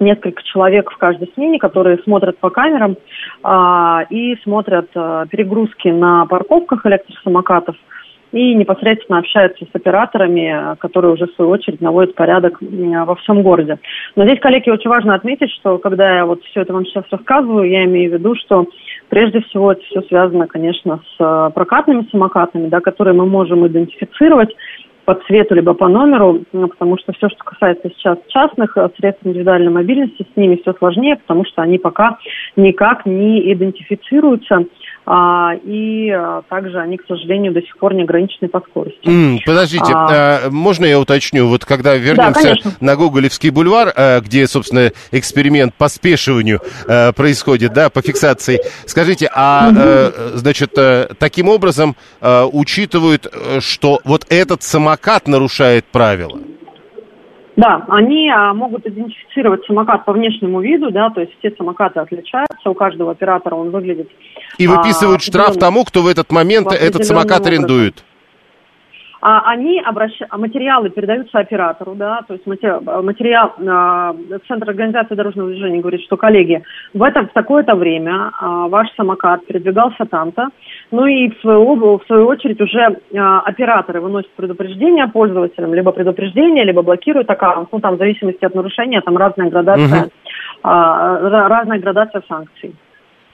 несколько 0.00 0.42
человек 0.42 0.90
в 0.90 0.96
каждой 0.96 1.30
смене, 1.34 1.58
которые 1.58 1.98
смотрят 1.98 2.38
по 2.38 2.50
камерам 2.50 2.96
а, 3.42 4.02
и 4.10 4.36
смотрят 4.42 4.88
а, 4.94 5.26
перегрузки 5.26 5.88
на 5.88 6.26
парковках 6.26 6.84
электросамокатов 6.86 7.76
и 8.32 8.54
непосредственно 8.54 9.18
общаются 9.18 9.64
с 9.64 9.74
операторами, 9.74 10.76
которые 10.78 11.12
уже 11.12 11.26
в 11.26 11.34
свою 11.34 11.50
очередь 11.50 11.80
наводят 11.80 12.14
порядок 12.14 12.58
во 12.60 13.14
всем 13.16 13.42
городе. 13.42 13.78
Но 14.16 14.24
здесь, 14.24 14.40
коллеги, 14.40 14.70
очень 14.70 14.90
важно 14.90 15.14
отметить, 15.14 15.50
что 15.50 15.78
когда 15.78 16.16
я 16.16 16.26
вот 16.26 16.42
все 16.44 16.62
это 16.62 16.72
вам 16.72 16.86
сейчас 16.86 17.04
рассказываю, 17.10 17.68
я 17.68 17.84
имею 17.84 18.10
в 18.10 18.14
виду, 18.14 18.34
что 18.36 18.66
прежде 19.08 19.40
всего 19.40 19.72
это 19.72 19.82
все 19.82 20.02
связано, 20.02 20.46
конечно, 20.46 21.00
с 21.16 21.16
э, 21.20 21.50
прокатными 21.54 22.06
самокатами, 22.10 22.68
да, 22.68 22.80
которые 22.80 23.14
мы 23.14 23.26
можем 23.26 23.66
идентифицировать 23.66 24.54
по 25.04 25.14
цвету 25.26 25.54
либо 25.54 25.74
по 25.74 25.88
номеру, 25.88 26.44
ну, 26.52 26.68
потому 26.68 26.96
что 26.98 27.12
все, 27.12 27.28
что 27.28 27.44
касается 27.44 27.90
сейчас 27.90 28.18
частных 28.28 28.76
э, 28.76 28.88
средств 28.96 29.26
индивидуальной 29.26 29.72
мобильности, 29.72 30.26
с 30.32 30.36
ними 30.36 30.60
все 30.62 30.72
сложнее, 30.74 31.16
потому 31.16 31.44
что 31.44 31.62
они 31.62 31.78
пока 31.78 32.18
никак 32.56 33.04
не 33.06 33.52
идентифицируются 33.52 34.66
а, 35.12 35.54
и 35.64 36.08
а, 36.10 36.42
также 36.48 36.78
они, 36.78 36.96
к 36.96 37.04
сожалению, 37.08 37.52
до 37.52 37.60
сих 37.62 37.76
пор 37.78 37.94
не 37.94 38.04
ограничены 38.04 38.48
по 38.48 38.60
скорости. 38.60 39.04
Mm, 39.04 39.38
подождите, 39.44 39.92
а, 39.92 40.46
а, 40.46 40.50
можно 40.50 40.84
я 40.84 41.00
уточню? 41.00 41.48
Вот 41.48 41.64
когда 41.64 41.96
вернемся 41.96 42.54
да, 42.62 42.70
на 42.78 42.94
Гоголевский 42.94 43.50
бульвар, 43.50 43.92
а, 43.96 44.20
где, 44.20 44.46
собственно, 44.46 44.92
эксперимент 45.10 45.74
по 45.74 45.88
спешиванию 45.88 46.60
а, 46.86 47.12
происходит, 47.12 47.72
да, 47.72 47.90
по 47.90 48.02
фиксации, 48.02 48.60
скажите, 48.86 49.28
а, 49.34 49.68
угу. 49.68 49.78
а 49.80 50.30
значит, 50.36 50.78
а, 50.78 51.08
таким 51.18 51.48
образом 51.48 51.96
а, 52.20 52.46
учитывают, 52.46 53.26
что 53.58 53.98
вот 54.04 54.26
этот 54.30 54.62
самокат 54.62 55.26
нарушает 55.26 55.86
правила? 55.86 56.38
Да, 57.60 57.84
они 57.88 58.30
а, 58.30 58.54
могут 58.54 58.86
идентифицировать 58.86 59.66
самокат 59.66 60.06
по 60.06 60.14
внешнему 60.14 60.62
виду, 60.62 60.90
да, 60.90 61.10
то 61.10 61.20
есть 61.20 61.36
все 61.38 61.50
самокаты 61.50 62.00
отличаются, 62.00 62.70
у 62.70 62.74
каждого 62.74 63.10
оператора 63.10 63.54
он 63.54 63.70
выглядит. 63.70 64.08
И 64.60 64.66
выписывают 64.66 65.20
а, 65.20 65.24
штраф 65.24 65.56
тому, 65.58 65.84
кто 65.84 66.02
в 66.02 66.06
этот 66.06 66.30
момент 66.30 66.72
этот 66.72 67.04
самокат 67.04 67.40
образом. 67.40 67.64
арендует 67.64 68.04
а 69.20 69.42
они 69.50 69.80
обращ... 69.80 70.12
А 70.30 70.38
материалы 70.38 70.88
передаются 70.90 71.38
оператору, 71.38 71.94
да, 71.94 72.20
то 72.26 72.34
есть 72.34 72.46
материал, 72.46 72.80
материал 73.02 73.52
э, 73.58 74.38
Центр 74.48 74.70
организации 74.70 75.14
дорожного 75.14 75.50
движения 75.50 75.80
говорит, 75.80 76.02
что, 76.02 76.16
коллеги, 76.16 76.62
в 76.94 77.02
это 77.02 77.22
в 77.22 77.32
такое-то 77.32 77.74
время 77.74 78.30
э, 78.40 78.46
ваш 78.68 78.88
самокат 78.96 79.44
передвигался 79.46 80.06
там-то, 80.06 80.48
ну 80.90 81.04
и 81.06 81.28
в 81.28 81.40
свою, 81.40 81.98
в 81.98 82.06
свою 82.06 82.26
очередь 82.26 82.60
уже 82.60 82.98
операторы 83.12 84.00
выносят 84.00 84.30
предупреждение 84.32 85.06
пользователям, 85.08 85.74
либо 85.74 85.92
предупреждение, 85.92 86.64
либо 86.64 86.82
блокируют 86.82 87.28
аккаунт, 87.28 87.68
ну 87.72 87.80
там 87.80 87.96
в 87.96 87.98
зависимости 87.98 88.44
от 88.44 88.54
нарушения, 88.54 89.02
там 89.02 89.16
разная 89.16 89.50
градация, 89.50 90.04
угу. 90.04 90.10
разная 90.62 91.78
градация 91.78 92.22
санкций. 92.26 92.74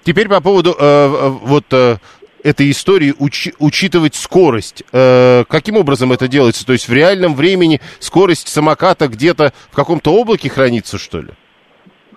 Теперь 0.07 0.29
по 0.29 0.41
поводу 0.41 0.71
э, 0.71 1.09
вот 1.43 1.65
э, 1.73 1.97
этой 2.45 2.71
истории 2.71 3.13
уч, 3.19 3.49
учитывать 3.59 4.15
скорость. 4.15 4.85
Э, 4.93 5.43
каким 5.49 5.77
образом 5.77 6.13
это 6.13 6.29
делается? 6.29 6.65
То 6.65 6.75
есть 6.75 6.89
в 6.89 6.93
реальном 6.93 7.35
времени 7.35 7.81
скорость 7.99 8.47
самоката 8.47 9.09
где-то 9.09 9.51
в 9.69 9.75
каком-то 9.75 10.13
облаке 10.13 10.49
хранится, 10.49 10.97
что 10.97 11.19
ли? 11.19 11.31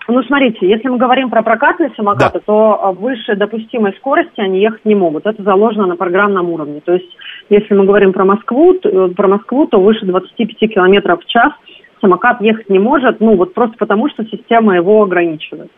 Ну, 0.08 0.22
смотрите, 0.22 0.70
если 0.70 0.88
мы 0.88 1.00
говорим 1.00 1.32
про 1.32 1.42
прокатные 1.42 1.92
самокаты, 1.96 2.38
да. 2.40 2.44
то 2.46 2.80
а, 2.84 2.92
выше 2.92 3.36
допустимой 3.36 3.94
скорости 3.94 4.40
они 4.40 4.62
ехать 4.62 4.86
не 4.86 4.94
могут. 4.94 5.26
Это 5.26 5.42
заложено 5.42 5.88
на 5.88 5.96
программном 5.96 6.48
уровне. 6.52 6.82
То 6.82 6.94
есть, 6.94 7.10
если 7.50 7.74
мы 7.74 7.86
говорим 7.86 8.14
про 8.14 8.24
Москву, 8.24 8.76
то, 8.76 8.88
э, 8.88 9.10
про 9.16 9.28
Москву, 9.28 9.66
то 9.66 9.82
выше 9.82 10.06
25 10.06 10.60
км 10.60 11.18
в 11.18 11.26
час 11.26 11.54
самокат 12.02 12.40
ехать 12.42 12.70
не 12.70 12.78
может, 12.78 13.20
ну, 13.20 13.36
вот 13.36 13.56
просто 13.56 13.78
потому, 13.78 14.10
что 14.10 14.24
система 14.26 14.76
его 14.76 15.02
ограничивает. 15.02 15.72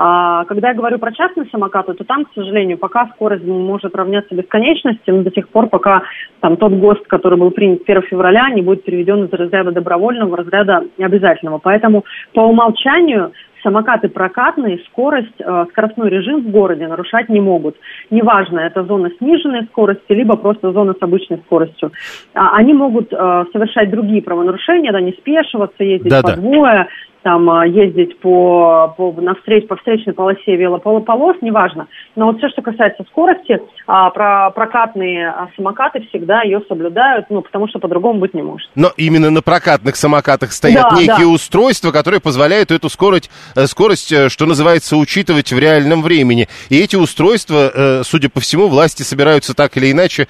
А, 0.00 0.44
когда 0.44 0.68
я 0.68 0.74
говорю 0.74 1.00
про 1.00 1.10
частные 1.10 1.48
самокаты, 1.50 1.92
то 1.92 2.04
там, 2.04 2.24
к 2.24 2.28
сожалению, 2.32 2.78
пока 2.78 3.08
скорость 3.08 3.44
может 3.44 3.96
равняться 3.96 4.32
бесконечности, 4.32 5.10
но 5.10 5.22
до 5.22 5.32
тех 5.32 5.48
пор, 5.48 5.66
пока 5.66 6.02
там 6.38 6.56
тот 6.56 6.72
ГОСТ, 6.72 7.08
который 7.08 7.36
был 7.36 7.50
принят 7.50 7.82
1 7.84 8.02
февраля, 8.02 8.48
не 8.50 8.62
будет 8.62 8.84
переведен 8.84 9.24
из 9.24 9.32
разряда 9.32 9.72
добровольного 9.72 10.28
в 10.28 10.34
разряда 10.34 10.84
обязательного. 11.00 11.58
Поэтому 11.58 12.04
по 12.32 12.42
умолчанию 12.42 13.32
самокаты 13.60 14.08
прокатные, 14.08 14.78
скорость, 14.86 15.34
э, 15.40 15.64
скоростной 15.70 16.10
режим 16.10 16.42
в 16.42 16.50
городе 16.52 16.86
нарушать 16.86 17.28
не 17.28 17.40
могут. 17.40 17.74
Неважно, 18.08 18.60
это 18.60 18.84
зона 18.84 19.10
сниженной 19.18 19.64
скорости, 19.64 20.12
либо 20.12 20.36
просто 20.36 20.70
зона 20.70 20.94
с 20.96 21.02
обычной 21.02 21.38
скоростью. 21.38 21.90
А, 22.34 22.54
они 22.54 22.72
могут 22.72 23.12
э, 23.12 23.44
совершать 23.52 23.90
другие 23.90 24.22
правонарушения, 24.22 24.92
да, 24.92 25.00
не 25.00 25.10
спешиваться, 25.10 25.82
ездить 25.82 26.08
да, 26.08 26.22
подвое, 26.22 26.84
да 26.84 26.88
там 27.22 27.48
а, 27.50 27.66
ездить 27.66 28.18
по, 28.20 28.94
по, 28.96 29.12
на 29.20 29.34
встреч, 29.34 29.66
по 29.66 29.76
встречной 29.76 30.14
полосе 30.14 30.56
велополос, 30.56 31.36
неважно. 31.40 31.88
Но 32.16 32.26
вот 32.26 32.38
все, 32.38 32.48
что 32.48 32.62
касается 32.62 33.04
скорости, 33.10 33.60
а, 33.86 34.10
про 34.10 34.50
прокатные 34.50 35.28
а, 35.28 35.48
самокаты 35.56 36.00
всегда 36.08 36.42
ее 36.42 36.60
соблюдают, 36.68 37.26
ну, 37.30 37.42
потому 37.42 37.68
что 37.68 37.78
по-другому 37.78 38.20
быть 38.20 38.34
не 38.34 38.42
может. 38.42 38.70
Но 38.74 38.92
именно 38.96 39.30
на 39.30 39.42
прокатных 39.42 39.96
самокатах 39.96 40.52
стоят 40.52 40.90
да, 40.90 40.96
некие 40.96 41.26
да. 41.26 41.32
устройства, 41.32 41.90
которые 41.90 42.20
позволяют 42.20 42.70
эту 42.70 42.88
скорость, 42.88 43.30
э, 43.56 43.66
скорость, 43.66 44.12
э, 44.12 44.28
что 44.28 44.46
называется, 44.46 44.96
учитывать 44.96 45.52
в 45.52 45.58
реальном 45.58 46.02
времени. 46.02 46.48
И 46.68 46.78
эти 46.78 46.96
устройства, 46.96 47.70
э, 47.74 48.02
судя 48.04 48.28
по 48.28 48.40
всему, 48.40 48.68
власти 48.68 49.02
собираются 49.02 49.54
так 49.54 49.76
или 49.76 49.90
иначе 49.92 50.28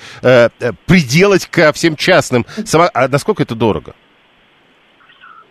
приделать 0.87 1.47
ко 1.47 1.73
всем 1.73 1.97
частным. 1.97 2.45
А 2.95 3.09
насколько 3.09 3.43
это 3.43 3.55
дорого? 3.55 3.95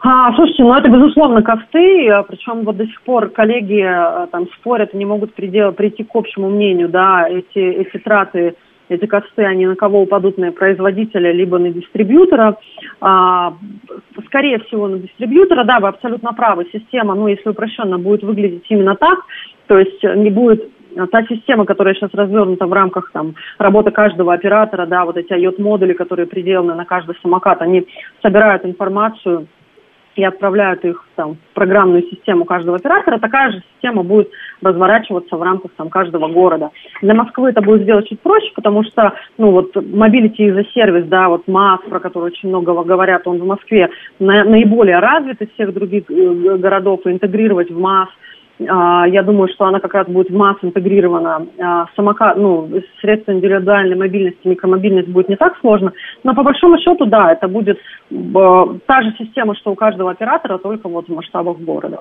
А, 0.09 0.33
слушайте, 0.35 0.63
ну 0.63 0.73
это 0.73 0.87
безусловно 0.87 1.43
косты, 1.43 2.07
а, 2.07 2.23
причем 2.23 2.63
вот 2.63 2.77
до 2.77 2.85
сих 2.85 3.01
пор 3.01 3.27
коллеги 3.27 3.81
а, 3.81 4.27
там 4.27 4.47
спорят, 4.53 4.93
не 4.93 5.03
могут 5.03 5.33
придел, 5.33 5.73
прийти 5.73 6.05
к 6.05 6.15
общему 6.15 6.49
мнению, 6.49 6.87
да, 6.87 7.27
эти, 7.27 7.59
эти 7.59 7.97
траты, 7.97 8.55
эти 8.87 9.05
косты, 9.05 9.43
они 9.43 9.65
на 9.65 9.75
кого 9.75 10.03
упадут, 10.03 10.37
на 10.37 10.53
производителя, 10.53 11.33
либо 11.33 11.57
на 11.59 11.71
дистрибьютора. 11.71 12.55
А, 13.01 13.55
скорее 14.27 14.59
всего, 14.59 14.87
на 14.87 14.99
дистрибьютора, 14.99 15.65
да, 15.65 15.81
вы 15.81 15.89
абсолютно 15.89 16.31
правы, 16.31 16.69
система, 16.71 17.13
ну, 17.13 17.27
если 17.27 17.49
упрощенно, 17.49 17.99
будет 17.99 18.23
выглядеть 18.23 18.65
именно 18.69 18.95
так, 18.95 19.19
то 19.67 19.77
есть 19.77 20.01
не 20.03 20.29
будет 20.29 20.71
та 21.11 21.23
система, 21.23 21.65
которая 21.65 21.95
сейчас 21.95 22.11
развернута 22.13 22.65
в 22.65 22.71
рамках 22.71 23.11
там, 23.11 23.35
работы 23.57 23.91
каждого 23.91 24.33
оператора, 24.33 24.85
да, 24.85 25.03
вот 25.03 25.17
эти 25.17 25.33
IOT-модули, 25.33 25.91
которые 25.91 26.27
приделаны 26.27 26.75
на 26.75 26.85
каждый 26.85 27.17
самокат, 27.21 27.61
они 27.61 27.85
собирают 28.21 28.63
информацию 28.63 29.47
и 30.17 30.23
отправляют 30.23 30.83
их 30.83 31.03
там, 31.15 31.35
в 31.35 31.53
программную 31.53 32.03
систему 32.03 32.45
каждого 32.45 32.77
оператора, 32.77 33.19
такая 33.19 33.51
же 33.51 33.63
система 33.73 34.03
будет 34.03 34.29
разворачиваться 34.61 35.37
в 35.37 35.41
рамках 35.41 35.71
там, 35.77 35.89
каждого 35.89 36.27
города. 36.27 36.71
Для 37.01 37.13
Москвы 37.13 37.49
это 37.49 37.61
будет 37.61 37.83
сделать 37.83 38.07
чуть 38.07 38.19
проще, 38.21 38.51
потому 38.55 38.83
что 38.83 39.13
ну, 39.37 39.51
вот, 39.51 39.75
Mobility 39.75 40.49
as 40.49 40.59
a 40.59 40.65
сервис, 40.73 41.05
да, 41.07 41.29
вот 41.29 41.47
МАС, 41.47 41.81
про 41.89 41.99
который 41.99 42.25
очень 42.25 42.49
много 42.49 42.83
говорят, 42.83 43.27
он 43.27 43.39
в 43.39 43.45
Москве 43.45 43.89
на, 44.19 44.43
наиболее 44.43 44.99
развит 44.99 45.41
из 45.41 45.49
всех 45.51 45.73
других 45.73 46.09
э, 46.09 46.57
городов, 46.57 47.01
и 47.05 47.11
интегрировать 47.11 47.71
в 47.71 47.79
МАС– 47.79 48.09
я 48.59 49.23
думаю, 49.23 49.49
что 49.53 49.65
она 49.65 49.79
как 49.79 49.93
раз 49.93 50.07
будет 50.07 50.29
в 50.29 50.35
масс 50.35 50.57
интегрирована. 50.61 51.45
А, 51.59 51.85
самокат, 51.95 52.37
ну, 52.37 52.69
средства 53.01 53.31
индивидуальной 53.31 53.95
мобильности, 53.95 54.47
микромобильность 54.47 55.09
будет 55.09 55.29
не 55.29 55.35
так 55.35 55.53
сложно. 55.61 55.93
Но 56.23 56.33
по 56.33 56.43
большому 56.43 56.77
счету, 56.79 57.05
да, 57.05 57.31
это 57.31 57.47
будет 57.47 57.77
та 58.09 59.01
же 59.01 59.13
система, 59.19 59.55
что 59.55 59.71
у 59.71 59.75
каждого 59.75 60.11
оператора, 60.11 60.57
только 60.57 60.89
вот 60.89 61.07
в 61.07 61.13
масштабах 61.13 61.57
города. 61.59 61.99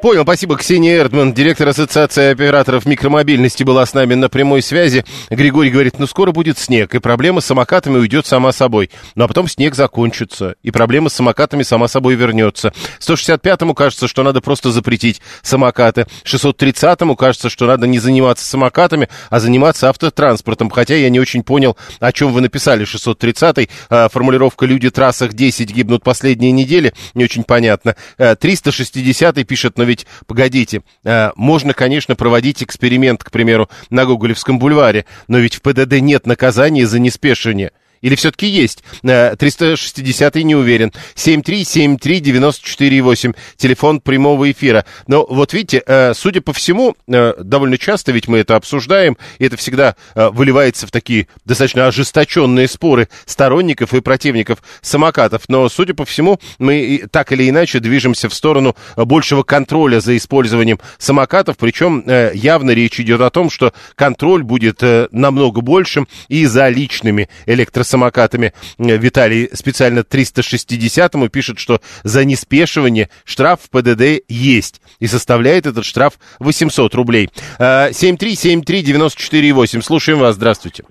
Понял, 0.00 0.22
спасибо. 0.22 0.56
Ксения 0.56 0.98
Эрдман, 0.98 1.34
директор 1.34 1.68
Ассоциации 1.68 2.32
операторов 2.32 2.86
микромобильности, 2.86 3.64
была 3.64 3.84
с 3.84 3.92
нами 3.92 4.14
на 4.14 4.28
прямой 4.28 4.62
связи. 4.62 5.04
Григорий 5.28 5.70
говорит, 5.70 5.94
ну 5.98 6.06
скоро 6.06 6.32
будет 6.32 6.56
снег, 6.56 6.94
и 6.94 6.98
проблема 6.98 7.40
с 7.40 7.46
самокатами 7.46 7.98
уйдет 7.98 8.26
сама 8.26 8.52
собой. 8.52 8.90
Ну 9.16 9.24
а 9.24 9.28
потом 9.28 9.48
снег 9.48 9.74
закончится, 9.74 10.54
и 10.62 10.70
проблема 10.70 11.08
с 11.10 11.14
самокатами 11.14 11.62
сама 11.62 11.88
собой 11.88 12.14
вернется. 12.14 12.72
165-му 13.00 13.74
кажется, 13.74 14.08
что 14.08 14.22
надо 14.22 14.40
просто 14.40 14.70
запретить 14.70 15.20
самокат 15.42 15.89
самокаты. 15.90 16.06
630-му 16.24 17.16
кажется, 17.16 17.48
что 17.48 17.66
надо 17.66 17.86
не 17.86 17.98
заниматься 17.98 18.44
самокатами, 18.44 19.08
а 19.28 19.40
заниматься 19.40 19.88
автотранспортом. 19.88 20.70
Хотя 20.70 20.96
я 20.96 21.10
не 21.10 21.20
очень 21.20 21.42
понял, 21.42 21.76
о 21.98 22.12
чем 22.12 22.32
вы 22.32 22.40
написали. 22.40 22.86
630-й, 22.86 23.68
а, 23.88 24.08
формулировка 24.08 24.66
«Люди 24.66 24.90
трассах 24.90 25.32
10 25.32 25.72
гибнут 25.72 26.02
последние 26.02 26.52
недели». 26.52 26.92
Не 27.14 27.24
очень 27.24 27.44
понятно. 27.44 27.96
360-й 28.18 29.42
а, 29.42 29.44
пишет, 29.44 29.78
но 29.78 29.84
ведь, 29.84 30.06
погодите, 30.26 30.82
а, 31.04 31.32
можно, 31.36 31.74
конечно, 31.74 32.16
проводить 32.16 32.62
эксперимент, 32.62 33.24
к 33.24 33.30
примеру, 33.30 33.68
на 33.90 34.04
Гоголевском 34.04 34.58
бульваре, 34.58 35.04
но 35.28 35.38
ведь 35.38 35.56
в 35.56 35.62
ПДД 35.62 36.00
нет 36.00 36.26
наказания 36.26 36.86
за 36.86 36.98
неспешение. 36.98 37.72
Или 38.02 38.14
все-таки 38.14 38.46
есть? 38.46 38.84
360-й 39.02 40.40
э, 40.40 40.42
не 40.42 40.54
уверен. 40.54 40.92
7373948, 41.16 43.34
телефон 43.56 44.00
прямого 44.00 44.50
эфира. 44.50 44.86
Но 45.06 45.26
вот 45.28 45.52
видите, 45.52 45.82
э, 45.86 46.14
судя 46.14 46.40
по 46.40 46.54
всему, 46.54 46.96
э, 47.06 47.34
довольно 47.38 47.76
часто 47.76 48.12
ведь 48.12 48.28
мы 48.28 48.38
это 48.38 48.56
обсуждаем, 48.56 49.18
и 49.38 49.44
это 49.44 49.58
всегда 49.58 49.96
выливается 50.14 50.86
в 50.86 50.90
такие 50.90 51.28
достаточно 51.44 51.86
ожесточенные 51.86 52.66
споры 52.68 53.10
сторонников 53.26 53.92
и 53.94 54.00
противников 54.00 54.62
самокатов. 54.80 55.42
Но, 55.48 55.68
судя 55.68 55.92
по 55.94 56.06
всему, 56.06 56.40
мы 56.58 57.04
так 57.10 57.32
или 57.32 57.48
иначе 57.48 57.80
движемся 57.80 58.28
в 58.28 58.34
сторону 58.34 58.76
большего 58.96 59.42
контроля 59.42 59.98
за 60.00 60.16
использованием 60.16 60.78
самокатов, 60.98 61.56
причем 61.58 62.04
явно 62.34 62.70
речь 62.70 63.00
идет 63.00 63.20
о 63.20 63.30
том, 63.30 63.50
что 63.50 63.72
контроль 63.94 64.42
будет 64.42 64.82
намного 65.10 65.60
большим 65.60 66.08
и 66.28 66.46
за 66.46 66.68
личными 66.68 67.28
электросамокатами 67.46 67.89
самокатами. 67.90 68.54
Э, 68.78 68.96
Виталий 68.96 69.50
специально 69.52 70.00
360-му 70.00 71.28
пишет, 71.28 71.58
что 71.58 71.80
за 72.02 72.24
неспешивание 72.24 73.10
штраф 73.24 73.60
в 73.62 73.68
ПДД 73.70 74.22
есть. 74.28 74.80
И 75.00 75.06
составляет 75.06 75.66
этот 75.66 75.84
штраф 75.84 76.14
800 76.38 76.94
рублей. 76.94 77.28
7373948. 77.58 79.78
Э, 79.78 79.82
Слушаем 79.82 80.20
вас. 80.20 80.36
Здравствуйте. 80.36 80.84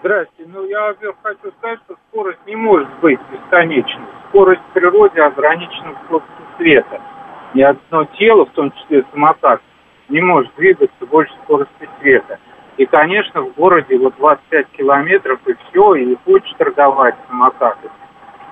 Здравствуйте. 0.00 0.50
Ну, 0.52 0.64
я, 0.66 0.94
хочу 1.22 1.50
сказать, 1.58 1.78
что 1.86 1.96
скорость 2.08 2.38
не 2.46 2.56
может 2.56 2.88
быть 3.00 3.18
бесконечной. 3.32 4.04
Скорость 4.28 4.60
в 4.70 4.74
природе 4.74 5.22
ограничена 5.22 5.94
скоростью 6.04 6.46
света. 6.56 7.00
Ни 7.54 7.62
одно 7.62 8.04
тело, 8.18 8.44
в 8.46 8.50
том 8.50 8.72
числе 8.72 9.04
самокат, 9.10 9.60
не 10.08 10.20
может 10.20 10.54
двигаться 10.56 11.06
больше 11.06 11.32
скорости 11.44 11.88
света. 12.00 12.38
И, 12.78 12.86
конечно, 12.86 13.42
в 13.42 13.54
городе 13.54 13.98
вот 13.98 14.14
25 14.18 14.66
километров 14.76 15.40
и 15.46 15.54
все, 15.68 15.94
и 15.96 16.16
хочешь 16.24 16.54
торговать 16.56 17.16
самокаты. 17.26 17.90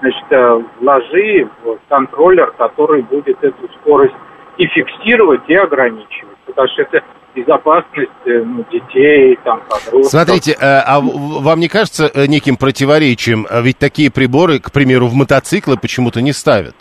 Значит, 0.00 0.24
э, 0.30 0.62
вложи 0.80 1.48
в 1.62 1.78
контроллер, 1.88 2.50
который 2.58 3.02
будет 3.02 3.42
эту 3.42 3.68
скорость 3.80 4.14
и 4.58 4.66
фиксировать, 4.66 5.42
и 5.46 5.54
ограничивать. 5.54 6.36
Потому 6.44 6.68
что 6.68 6.82
это 6.82 7.02
безопасность 7.36 8.10
э, 8.24 8.42
ну, 8.44 8.64
детей, 8.70 9.38
там, 9.44 9.60
подростков. 9.60 10.06
Смотрите, 10.06 10.52
э, 10.52 10.56
а 10.60 11.00
вам 11.00 11.60
не 11.60 11.68
кажется 11.68 12.10
неким 12.26 12.56
противоречием? 12.56 13.46
Ведь 13.62 13.78
такие 13.78 14.10
приборы, 14.10 14.58
к 14.58 14.72
примеру, 14.72 15.06
в 15.06 15.14
мотоциклы 15.14 15.76
почему-то 15.76 16.20
не 16.20 16.32
ставят. 16.32 16.74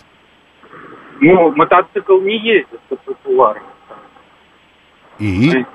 Ну, 1.22 1.52
мотоцикл 1.56 2.20
не 2.22 2.39
ездит 2.39 2.80
по 2.89 2.96
тротуарам. 2.96 3.64
И? 5.20 5.66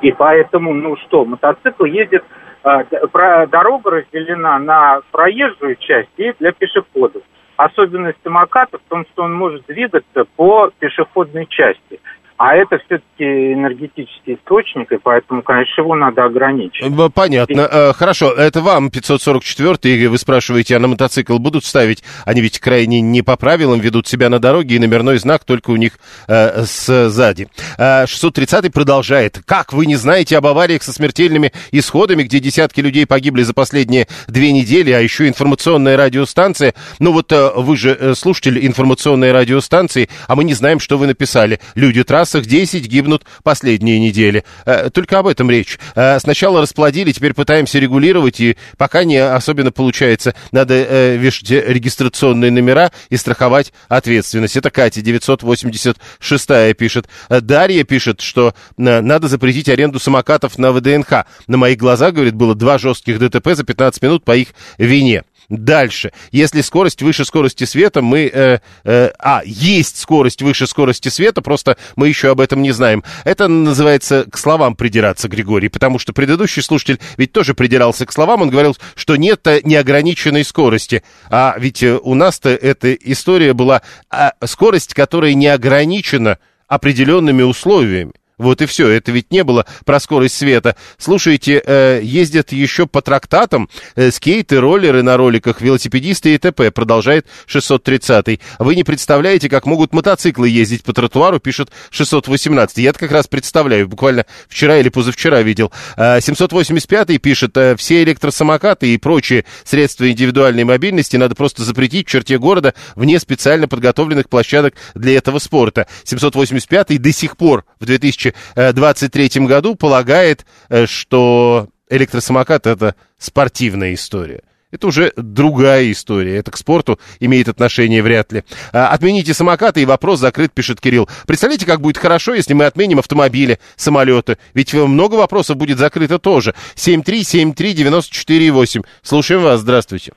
И 0.00 0.12
поэтому, 0.12 0.72
ну 0.74 0.96
что, 0.96 1.24
мотоцикл 1.24 1.84
ездит, 1.84 2.24
э, 2.64 2.84
про, 3.12 3.46
дорога 3.46 3.90
разделена 3.90 4.58
на 4.58 5.00
проезжую 5.10 5.76
часть 5.76 6.10
и 6.16 6.32
для 6.38 6.52
пешеходов. 6.52 7.22
Особенность 7.56 8.18
самоката 8.24 8.78
в 8.78 8.82
том, 8.88 9.04
что 9.12 9.24
он 9.24 9.34
может 9.34 9.66
двигаться 9.66 10.24
по 10.36 10.70
пешеходной 10.78 11.46
части. 11.46 12.00
А 12.40 12.54
это 12.54 12.78
все-таки 12.78 13.52
энергетический 13.52 14.36
источник, 14.36 14.90
и 14.90 14.96
поэтому, 14.96 15.42
конечно, 15.42 15.82
его 15.82 15.94
надо 15.94 16.24
ограничить. 16.24 16.82
Э, 16.82 17.10
понятно. 17.12 17.90
И... 17.90 17.92
Хорошо, 17.92 18.32
это 18.32 18.62
вам 18.62 18.90
544 18.90 19.94
и 19.94 20.06
вы 20.06 20.16
спрашиваете, 20.16 20.76
а 20.76 20.78
на 20.78 20.88
мотоцикл 20.88 21.36
будут 21.36 21.66
ставить? 21.66 22.02
Они 22.24 22.40
ведь 22.40 22.58
крайне 22.58 23.02
не 23.02 23.20
по 23.20 23.36
правилам 23.36 23.78
ведут 23.80 24.06
себя 24.08 24.30
на 24.30 24.38
дороге, 24.38 24.76
и 24.76 24.78
номерной 24.78 25.18
знак 25.18 25.44
только 25.44 25.68
у 25.68 25.76
них 25.76 25.98
э, 26.28 26.62
сзади. 26.62 27.48
630 27.76 28.72
продолжает. 28.72 29.42
Как 29.44 29.74
вы 29.74 29.84
не 29.84 29.96
знаете 29.96 30.38
об 30.38 30.46
авариях 30.46 30.82
со 30.82 30.94
смертельными 30.94 31.52
исходами, 31.72 32.22
где 32.22 32.40
десятки 32.40 32.80
людей 32.80 33.06
погибли 33.06 33.42
за 33.42 33.52
последние 33.52 34.06
две 34.28 34.52
недели, 34.52 34.92
а 34.92 35.00
еще 35.00 35.28
информационная 35.28 35.98
радиостанция? 35.98 36.72
Ну 37.00 37.12
вот 37.12 37.34
вы 37.56 37.76
же 37.76 38.14
слушатель 38.14 38.66
информационной 38.66 39.30
радиостанции, 39.30 40.08
а 40.26 40.36
мы 40.36 40.44
не 40.44 40.54
знаем, 40.54 40.80
что 40.80 40.96
вы 40.96 41.06
написали. 41.06 41.60
Люди 41.74 42.02
трасс 42.02 42.29
трассах 42.30 42.46
10 42.46 42.86
гибнут 42.86 43.24
последние 43.42 43.98
недели. 43.98 44.44
Э, 44.64 44.90
только 44.90 45.18
об 45.18 45.26
этом 45.26 45.50
речь. 45.50 45.78
Э, 45.94 46.18
сначала 46.20 46.60
расплодили, 46.60 47.12
теперь 47.12 47.34
пытаемся 47.34 47.78
регулировать, 47.78 48.40
и 48.40 48.56
пока 48.76 49.04
не 49.04 49.16
особенно 49.16 49.72
получается. 49.72 50.34
Надо 50.52 50.74
э, 50.74 51.16
вешать 51.16 51.50
регистрационные 51.50 52.50
номера 52.50 52.92
и 53.08 53.16
страховать 53.16 53.72
ответственность. 53.88 54.56
Это 54.56 54.70
Катя, 54.70 55.02
986 55.02 56.76
пишет. 56.76 57.08
Дарья 57.28 57.84
пишет, 57.84 58.20
что 58.20 58.54
надо 58.76 59.28
запретить 59.28 59.68
аренду 59.68 59.98
самокатов 59.98 60.58
на 60.58 60.72
ВДНХ. 60.72 61.24
На 61.46 61.56
моих 61.56 61.78
глазах, 61.78 62.14
говорит, 62.14 62.34
было 62.34 62.54
два 62.54 62.78
жестких 62.78 63.18
ДТП 63.18 63.54
за 63.54 63.64
15 63.64 64.02
минут 64.02 64.24
по 64.24 64.36
их 64.36 64.48
вине. 64.78 65.24
Дальше. 65.50 66.12
Если 66.30 66.60
скорость 66.60 67.02
выше 67.02 67.24
скорости 67.24 67.64
света, 67.64 68.02
мы... 68.02 68.30
Э, 68.32 68.60
э, 68.84 69.10
а, 69.18 69.42
есть 69.44 69.98
скорость 69.98 70.42
выше 70.42 70.68
скорости 70.68 71.08
света, 71.08 71.42
просто 71.42 71.76
мы 71.96 72.06
еще 72.06 72.30
об 72.30 72.40
этом 72.40 72.62
не 72.62 72.70
знаем. 72.70 73.02
Это 73.24 73.48
называется 73.48 74.26
к 74.30 74.38
словам 74.38 74.76
придираться, 74.76 75.28
Григорий, 75.28 75.68
потому 75.68 75.98
что 75.98 76.12
предыдущий 76.12 76.62
слушатель 76.62 77.00
ведь 77.16 77.32
тоже 77.32 77.54
придирался 77.54 78.06
к 78.06 78.12
словам, 78.12 78.42
он 78.42 78.50
говорил, 78.50 78.76
что 78.94 79.16
нет 79.16 79.44
неограниченной 79.64 80.44
скорости. 80.44 81.02
А 81.30 81.56
ведь 81.58 81.82
э, 81.82 81.98
у 82.00 82.14
нас-то 82.14 82.50
эта 82.50 82.94
история 82.94 83.52
была 83.52 83.82
а, 84.08 84.34
скорость, 84.44 84.94
которая 84.94 85.34
не 85.34 85.48
ограничена 85.48 86.38
определенными 86.68 87.42
условиями. 87.42 88.12
Вот 88.40 88.62
и 88.62 88.66
все. 88.66 88.88
Это 88.88 89.12
ведь 89.12 89.30
не 89.30 89.44
было 89.44 89.66
про 89.84 90.00
скорость 90.00 90.34
света. 90.34 90.74
Слушайте, 90.96 91.62
э, 91.62 92.00
ездят 92.02 92.52
еще 92.52 92.86
по 92.86 93.02
трактатам 93.02 93.68
э, 93.96 94.10
скейты, 94.10 94.58
роллеры 94.60 95.02
на 95.02 95.18
роликах, 95.18 95.60
велосипедисты 95.60 96.34
и 96.34 96.38
т.п. 96.38 96.70
Продолжает 96.70 97.26
630-й. 97.46 98.40
Вы 98.58 98.76
не 98.76 98.82
представляете, 98.82 99.50
как 99.50 99.66
могут 99.66 99.92
мотоциклы 99.92 100.48
ездить 100.48 100.84
по 100.84 100.94
тротуару, 100.94 101.38
пишет 101.38 101.70
618 101.90 102.78
Я 102.78 102.90
это 102.90 102.98
как 102.98 103.12
раз 103.12 103.26
представляю. 103.26 103.86
Буквально 103.86 104.24
вчера 104.48 104.78
или 104.78 104.88
позавчера 104.88 105.42
видел. 105.42 105.70
Э, 105.98 106.20
785-й 106.20 107.18
пишет, 107.18 107.54
э, 107.58 107.76
все 107.76 108.02
электросамокаты 108.02 108.94
и 108.94 108.96
прочие 108.96 109.44
средства 109.64 110.10
индивидуальной 110.10 110.64
мобильности 110.64 111.18
надо 111.18 111.34
просто 111.34 111.62
запретить 111.62 112.08
в 112.08 112.10
черте 112.10 112.38
города 112.38 112.72
вне 112.96 113.20
специально 113.20 113.68
подготовленных 113.68 114.30
площадок 114.30 114.76
для 114.94 115.18
этого 115.18 115.40
спорта. 115.40 115.86
785-й 116.04 116.96
до 116.96 117.12
сих 117.12 117.36
пор 117.36 117.66
в 117.78 117.84
2000 117.84 118.29
2023 118.54 119.46
году 119.46 119.74
полагает, 119.74 120.44
э, 120.68 120.86
что 120.86 121.68
электросамокат 121.88 122.66
это 122.66 122.94
спортивная 123.18 123.94
история. 123.94 124.42
Это 124.70 124.86
уже 124.86 125.12
другая 125.16 125.90
история. 125.90 126.36
Это 126.36 126.52
к 126.52 126.56
спорту 126.56 126.98
имеет 127.18 127.48
отношение 127.48 128.02
вряд 128.02 128.30
ли. 128.32 128.44
А, 128.72 128.86
отмените 128.88 129.34
самокаты, 129.34 129.82
и 129.82 129.86
вопрос 129.86 130.20
закрыт, 130.20 130.52
пишет 130.52 130.80
Кирилл. 130.80 131.08
Представляете, 131.26 131.66
как 131.66 131.80
будет 131.80 131.98
хорошо, 131.98 132.34
если 132.34 132.54
мы 132.54 132.66
отменим 132.66 133.00
автомобили, 133.00 133.58
самолеты? 133.74 134.38
Ведь 134.54 134.72
много 134.72 135.16
вопросов 135.16 135.56
будет 135.56 135.78
закрыто 135.78 136.20
тоже. 136.20 136.54
7373948. 136.76 138.84
Слушаем 139.02 139.42
вас. 139.42 139.58
Здравствуйте. 139.60 140.12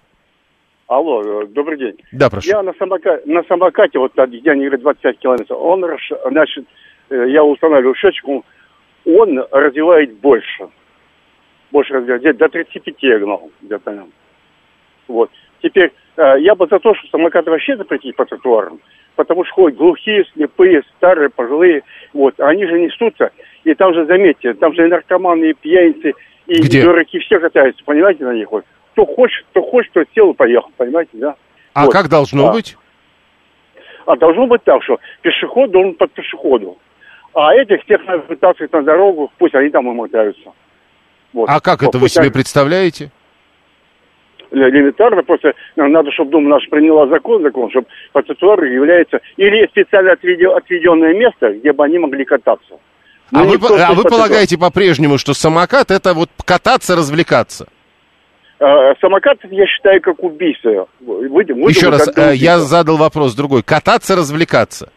Алло, 0.87 1.23
э, 1.23 1.47
добрый 1.47 1.79
день. 1.79 1.95
Да, 2.11 2.29
прошу. 2.29 2.47
Я 2.47 2.61
на, 2.61 2.73
самока... 2.73 3.21
на 3.25 3.41
самокате, 3.43 3.97
вот 3.97 4.11
я 4.15 4.27
не 4.27 4.67
говорю 4.67 4.83
25 4.83 5.17
километров, 5.17 5.57
он, 5.59 5.83
значит, 6.29 6.67
я 7.09 7.43
устанавливаю 7.43 7.95
счетчик, 7.95 8.25
он 9.05 9.45
развивает 9.51 10.13
больше. 10.17 10.69
Больше 11.71 11.93
развивает. 11.93 12.21
Где-то 12.21 12.39
до 12.39 12.49
35 12.49 12.95
я 12.99 13.19
гнал 13.19 13.51
где-то. 13.61 14.05
Вот. 15.07 15.29
Теперь 15.61 15.91
э, 16.17 16.35
я 16.39 16.55
бы 16.55 16.67
за 16.67 16.79
то, 16.79 16.93
что 16.95 17.07
самокаты 17.09 17.49
вообще 17.49 17.77
запретить 17.77 18.15
по 18.15 18.25
тротуарам. 18.25 18.79
Потому 19.15 19.45
что 19.45 19.53
ходят 19.53 19.77
глухие, 19.77 20.25
слепые, 20.33 20.83
старые, 20.97 21.29
пожилые. 21.29 21.83
Вот. 22.13 22.39
Они 22.39 22.65
же 22.65 22.79
несутся. 22.79 23.31
И 23.63 23.73
там 23.75 23.93
же, 23.93 24.05
заметьте, 24.05 24.53
там 24.53 24.73
же 24.73 24.85
и 24.85 24.89
наркоманы, 24.89 25.51
и 25.51 25.53
пьяницы, 25.53 26.13
и, 26.47 26.61
Где? 26.61 26.79
и 26.79 26.83
дураки 26.83 27.19
все 27.19 27.39
катаются, 27.39 27.83
понимаете, 27.85 28.25
на 28.25 28.33
них 28.33 28.51
вот. 28.51 28.65
Кто 28.91 29.05
хочет, 29.05 29.45
кто 29.49 29.63
хочет, 29.63 29.91
кто 29.91 30.03
сел 30.13 30.31
и 30.31 30.35
поехал, 30.35 30.69
понимаете, 30.77 31.11
да? 31.13 31.35
А 31.73 31.85
вот. 31.85 31.93
как 31.93 32.09
должно 32.09 32.49
а. 32.49 32.53
быть? 32.53 32.77
А 34.05 34.15
должно 34.17 34.45
быть 34.47 34.63
так, 34.63 34.83
что 34.83 34.99
пешеход 35.21 35.71
должен 35.71 35.95
под 35.95 36.11
пешеходу. 36.11 36.77
А 37.33 37.53
этих 37.55 37.83
всех 37.83 38.05
надо 38.05 38.23
вытаскивать 38.27 38.71
на 38.73 38.83
дорогу, 38.83 39.31
пусть 39.37 39.55
они 39.55 39.69
там 39.69 39.89
и 39.89 39.93
мотаются. 39.93 40.51
Вот. 41.33 41.49
А 41.49 41.59
как 41.59 41.81
вот, 41.81 41.89
это 41.89 41.97
вы 41.97 42.09
себе 42.09 42.23
они... 42.23 42.31
представляете? 42.31 43.11
элементарно, 44.53 45.23
просто 45.23 45.53
надо, 45.75 46.11
чтобы 46.11 46.31
Дума 46.31 46.49
наша 46.49 46.69
приняла 46.69 47.07
закон, 47.07 47.41
закон, 47.41 47.69
чтобы 47.71 47.87
по 48.11 48.21
тротуару 48.21 48.65
является 48.65 49.19
или 49.35 49.67
специально 49.67 50.11
отведенное 50.11 51.13
место, 51.13 51.53
где 51.53 51.73
бы 51.73 51.83
они 51.83 51.97
могли 51.97 52.23
кататься. 52.23 52.75
Но 53.31 53.41
а 53.41 53.43
вы, 53.45 53.57
а 53.81 53.93
вы 53.93 54.03
полагаете 54.03 54.59
по-прежнему, 54.59 55.17
что 55.17 55.33
самокат 55.33 55.89
это 55.89 56.13
вот 56.13 56.29
кататься, 56.45 56.95
развлекаться? 56.95 57.67
А, 58.59 58.93
самокат, 59.01 59.39
я 59.49 59.65
считаю, 59.65 59.99
как 60.01 60.23
убийство. 60.23 60.87
Выйдем, 60.99 61.67
Еще 61.67 61.89
раз, 61.89 62.07
э, 62.15 62.35
я 62.35 62.59
задал 62.59 62.97
вопрос 62.97 63.33
другой. 63.33 63.63
Кататься, 63.63 64.15
развлекаться? 64.15 64.91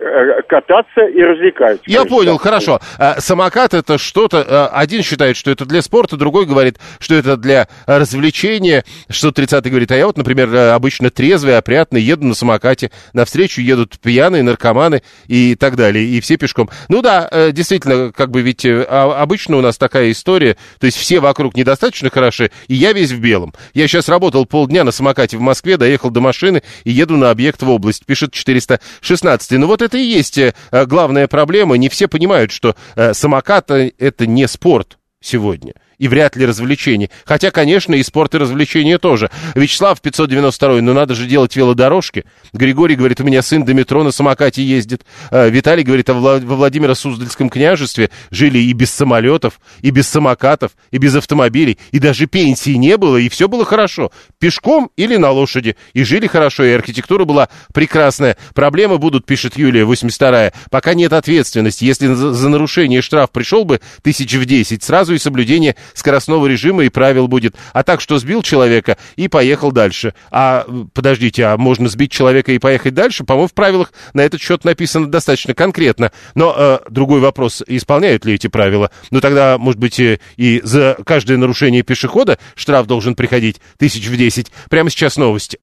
Э, 0.00 0.42
кататься 0.48 1.00
и 1.12 1.20
развлекать. 1.20 1.80
Я 1.84 2.04
понял, 2.04 2.38
хорошо. 2.38 2.78
А, 2.98 3.20
самокат 3.20 3.74
это 3.74 3.98
что-то, 3.98 4.46
а, 4.48 4.68
один 4.68 5.02
считает, 5.02 5.36
что 5.36 5.50
это 5.50 5.66
для 5.66 5.82
спорта, 5.82 6.16
другой 6.16 6.46
говорит, 6.46 6.78
что 7.00 7.16
это 7.16 7.36
для 7.36 7.66
развлечения. 7.84 8.84
630 9.10 9.68
говорит, 9.68 9.90
а 9.90 9.96
я 9.96 10.06
вот, 10.06 10.16
например, 10.16 10.54
э, 10.54 10.70
обычно 10.70 11.10
трезвый, 11.10 11.58
опрятный, 11.58 12.00
еду 12.00 12.26
на 12.26 12.34
самокате, 12.34 12.92
навстречу 13.12 13.60
едут 13.60 13.98
пьяные, 13.98 14.44
наркоманы 14.44 15.02
и 15.26 15.56
так 15.56 15.74
далее, 15.74 16.04
и 16.04 16.20
все 16.20 16.36
пешком. 16.36 16.70
Ну 16.88 17.02
да, 17.02 17.26
э, 17.28 17.50
действительно, 17.50 18.12
как 18.12 18.30
бы 18.30 18.40
ведь 18.40 18.64
а, 18.64 19.20
обычно 19.20 19.56
у 19.56 19.60
нас 19.60 19.78
такая 19.78 20.12
история, 20.12 20.56
то 20.78 20.86
есть 20.86 20.96
все 20.96 21.18
вокруг 21.18 21.56
недостаточно 21.56 22.08
хороши, 22.08 22.52
и 22.68 22.74
я 22.74 22.92
весь 22.92 23.10
в 23.10 23.20
белом. 23.20 23.52
Я 23.74 23.88
сейчас 23.88 24.08
работал 24.08 24.46
полдня 24.46 24.84
на 24.84 24.92
самокате 24.92 25.36
в 25.36 25.40
Москве, 25.40 25.76
доехал 25.76 26.10
до 26.10 26.20
машины 26.20 26.62
и 26.84 26.92
еду 26.92 27.16
на 27.16 27.30
объект 27.30 27.62
в 27.62 27.68
область, 27.68 28.06
пишет 28.06 28.32
416. 28.32 29.50
Ну 29.58 29.66
вот 29.66 29.82
это 29.82 29.87
и 29.94 30.02
есть 30.02 30.38
э, 30.38 30.52
главная 30.86 31.28
проблема. 31.28 31.76
Не 31.76 31.88
все 31.88 32.08
понимают, 32.08 32.50
что 32.50 32.76
э, 32.96 33.14
самокат 33.14 33.70
э, 33.70 33.92
это 33.98 34.26
не 34.26 34.46
спорт 34.48 34.98
сегодня 35.20 35.74
и 35.98 36.08
вряд 36.08 36.36
ли 36.36 36.46
развлечение. 36.46 37.10
Хотя, 37.24 37.50
конечно, 37.50 37.94
и 37.94 38.02
спорт, 38.02 38.34
и 38.34 38.38
развлечения 38.38 38.98
тоже. 38.98 39.30
Вячеслав 39.54 40.00
592, 40.00 40.80
ну 40.80 40.94
надо 40.94 41.14
же 41.14 41.26
делать 41.26 41.54
велодорожки. 41.56 42.24
Григорий 42.52 42.96
говорит, 42.96 43.20
у 43.20 43.24
меня 43.24 43.42
сын 43.42 43.64
до 43.64 43.74
метро 43.74 44.02
на 44.02 44.10
самокате 44.10 44.62
ездит. 44.62 45.04
А, 45.30 45.48
Виталий 45.48 45.82
говорит, 45.82 46.08
а 46.10 46.14
во 46.14 46.38
Владимиро-Суздальском 46.38 47.50
княжестве 47.50 48.10
жили 48.30 48.58
и 48.58 48.72
без 48.72 48.90
самолетов, 48.90 49.60
и 49.80 49.90
без 49.90 50.08
самокатов, 50.08 50.72
и 50.90 50.98
без 50.98 51.14
автомобилей, 51.14 51.78
и 51.92 51.98
даже 51.98 52.26
пенсии 52.26 52.72
не 52.72 52.96
было, 52.96 53.16
и 53.16 53.28
все 53.28 53.48
было 53.48 53.64
хорошо. 53.64 54.10
Пешком 54.38 54.90
или 54.96 55.16
на 55.16 55.30
лошади. 55.30 55.76
И 55.92 56.04
жили 56.04 56.26
хорошо, 56.26 56.64
и 56.64 56.72
архитектура 56.72 57.24
была 57.24 57.48
прекрасная. 57.72 58.36
Проблемы 58.54 58.98
будут, 58.98 59.26
пишет 59.26 59.56
Юлия 59.56 59.84
82 59.84 60.52
пока 60.70 60.94
нет 60.94 61.12
ответственности. 61.12 61.84
Если 61.84 62.06
за 62.06 62.48
нарушение 62.48 63.02
штраф 63.02 63.30
пришел 63.30 63.64
бы 63.64 63.80
тысяч 64.02 64.34
в 64.34 64.44
10, 64.44 64.82
сразу 64.82 65.14
и 65.14 65.18
соблюдение 65.18 65.76
скоростного 65.94 66.46
режима 66.46 66.84
и 66.84 66.88
правил 66.88 67.28
будет. 67.28 67.54
А 67.72 67.82
так, 67.82 68.00
что 68.00 68.18
сбил 68.18 68.42
человека 68.42 68.98
и 69.16 69.28
поехал 69.28 69.72
дальше. 69.72 70.14
А, 70.30 70.66
подождите, 70.92 71.44
а 71.44 71.56
можно 71.56 71.88
сбить 71.88 72.12
человека 72.12 72.52
и 72.52 72.58
поехать 72.58 72.94
дальше? 72.94 73.24
По-моему, 73.24 73.48
в 73.48 73.54
правилах 73.54 73.92
на 74.12 74.20
этот 74.20 74.40
счет 74.40 74.64
написано 74.64 75.06
достаточно 75.06 75.54
конкретно. 75.54 76.12
Но 76.34 76.54
э, 76.56 76.78
другой 76.90 77.20
вопрос, 77.20 77.62
исполняют 77.66 78.24
ли 78.24 78.34
эти 78.34 78.48
правила? 78.48 78.90
Ну, 79.10 79.20
тогда, 79.20 79.56
может 79.58 79.80
быть, 79.80 79.98
э, 80.00 80.18
и 80.36 80.60
за 80.62 80.98
каждое 81.06 81.36
нарушение 81.36 81.82
пешехода 81.82 82.38
штраф 82.54 82.86
должен 82.86 83.14
приходить 83.14 83.60
тысяч 83.78 84.06
в 84.08 84.16
десять. 84.16 84.52
Прямо 84.68 84.90
сейчас 84.90 85.16
новости. 85.16 85.56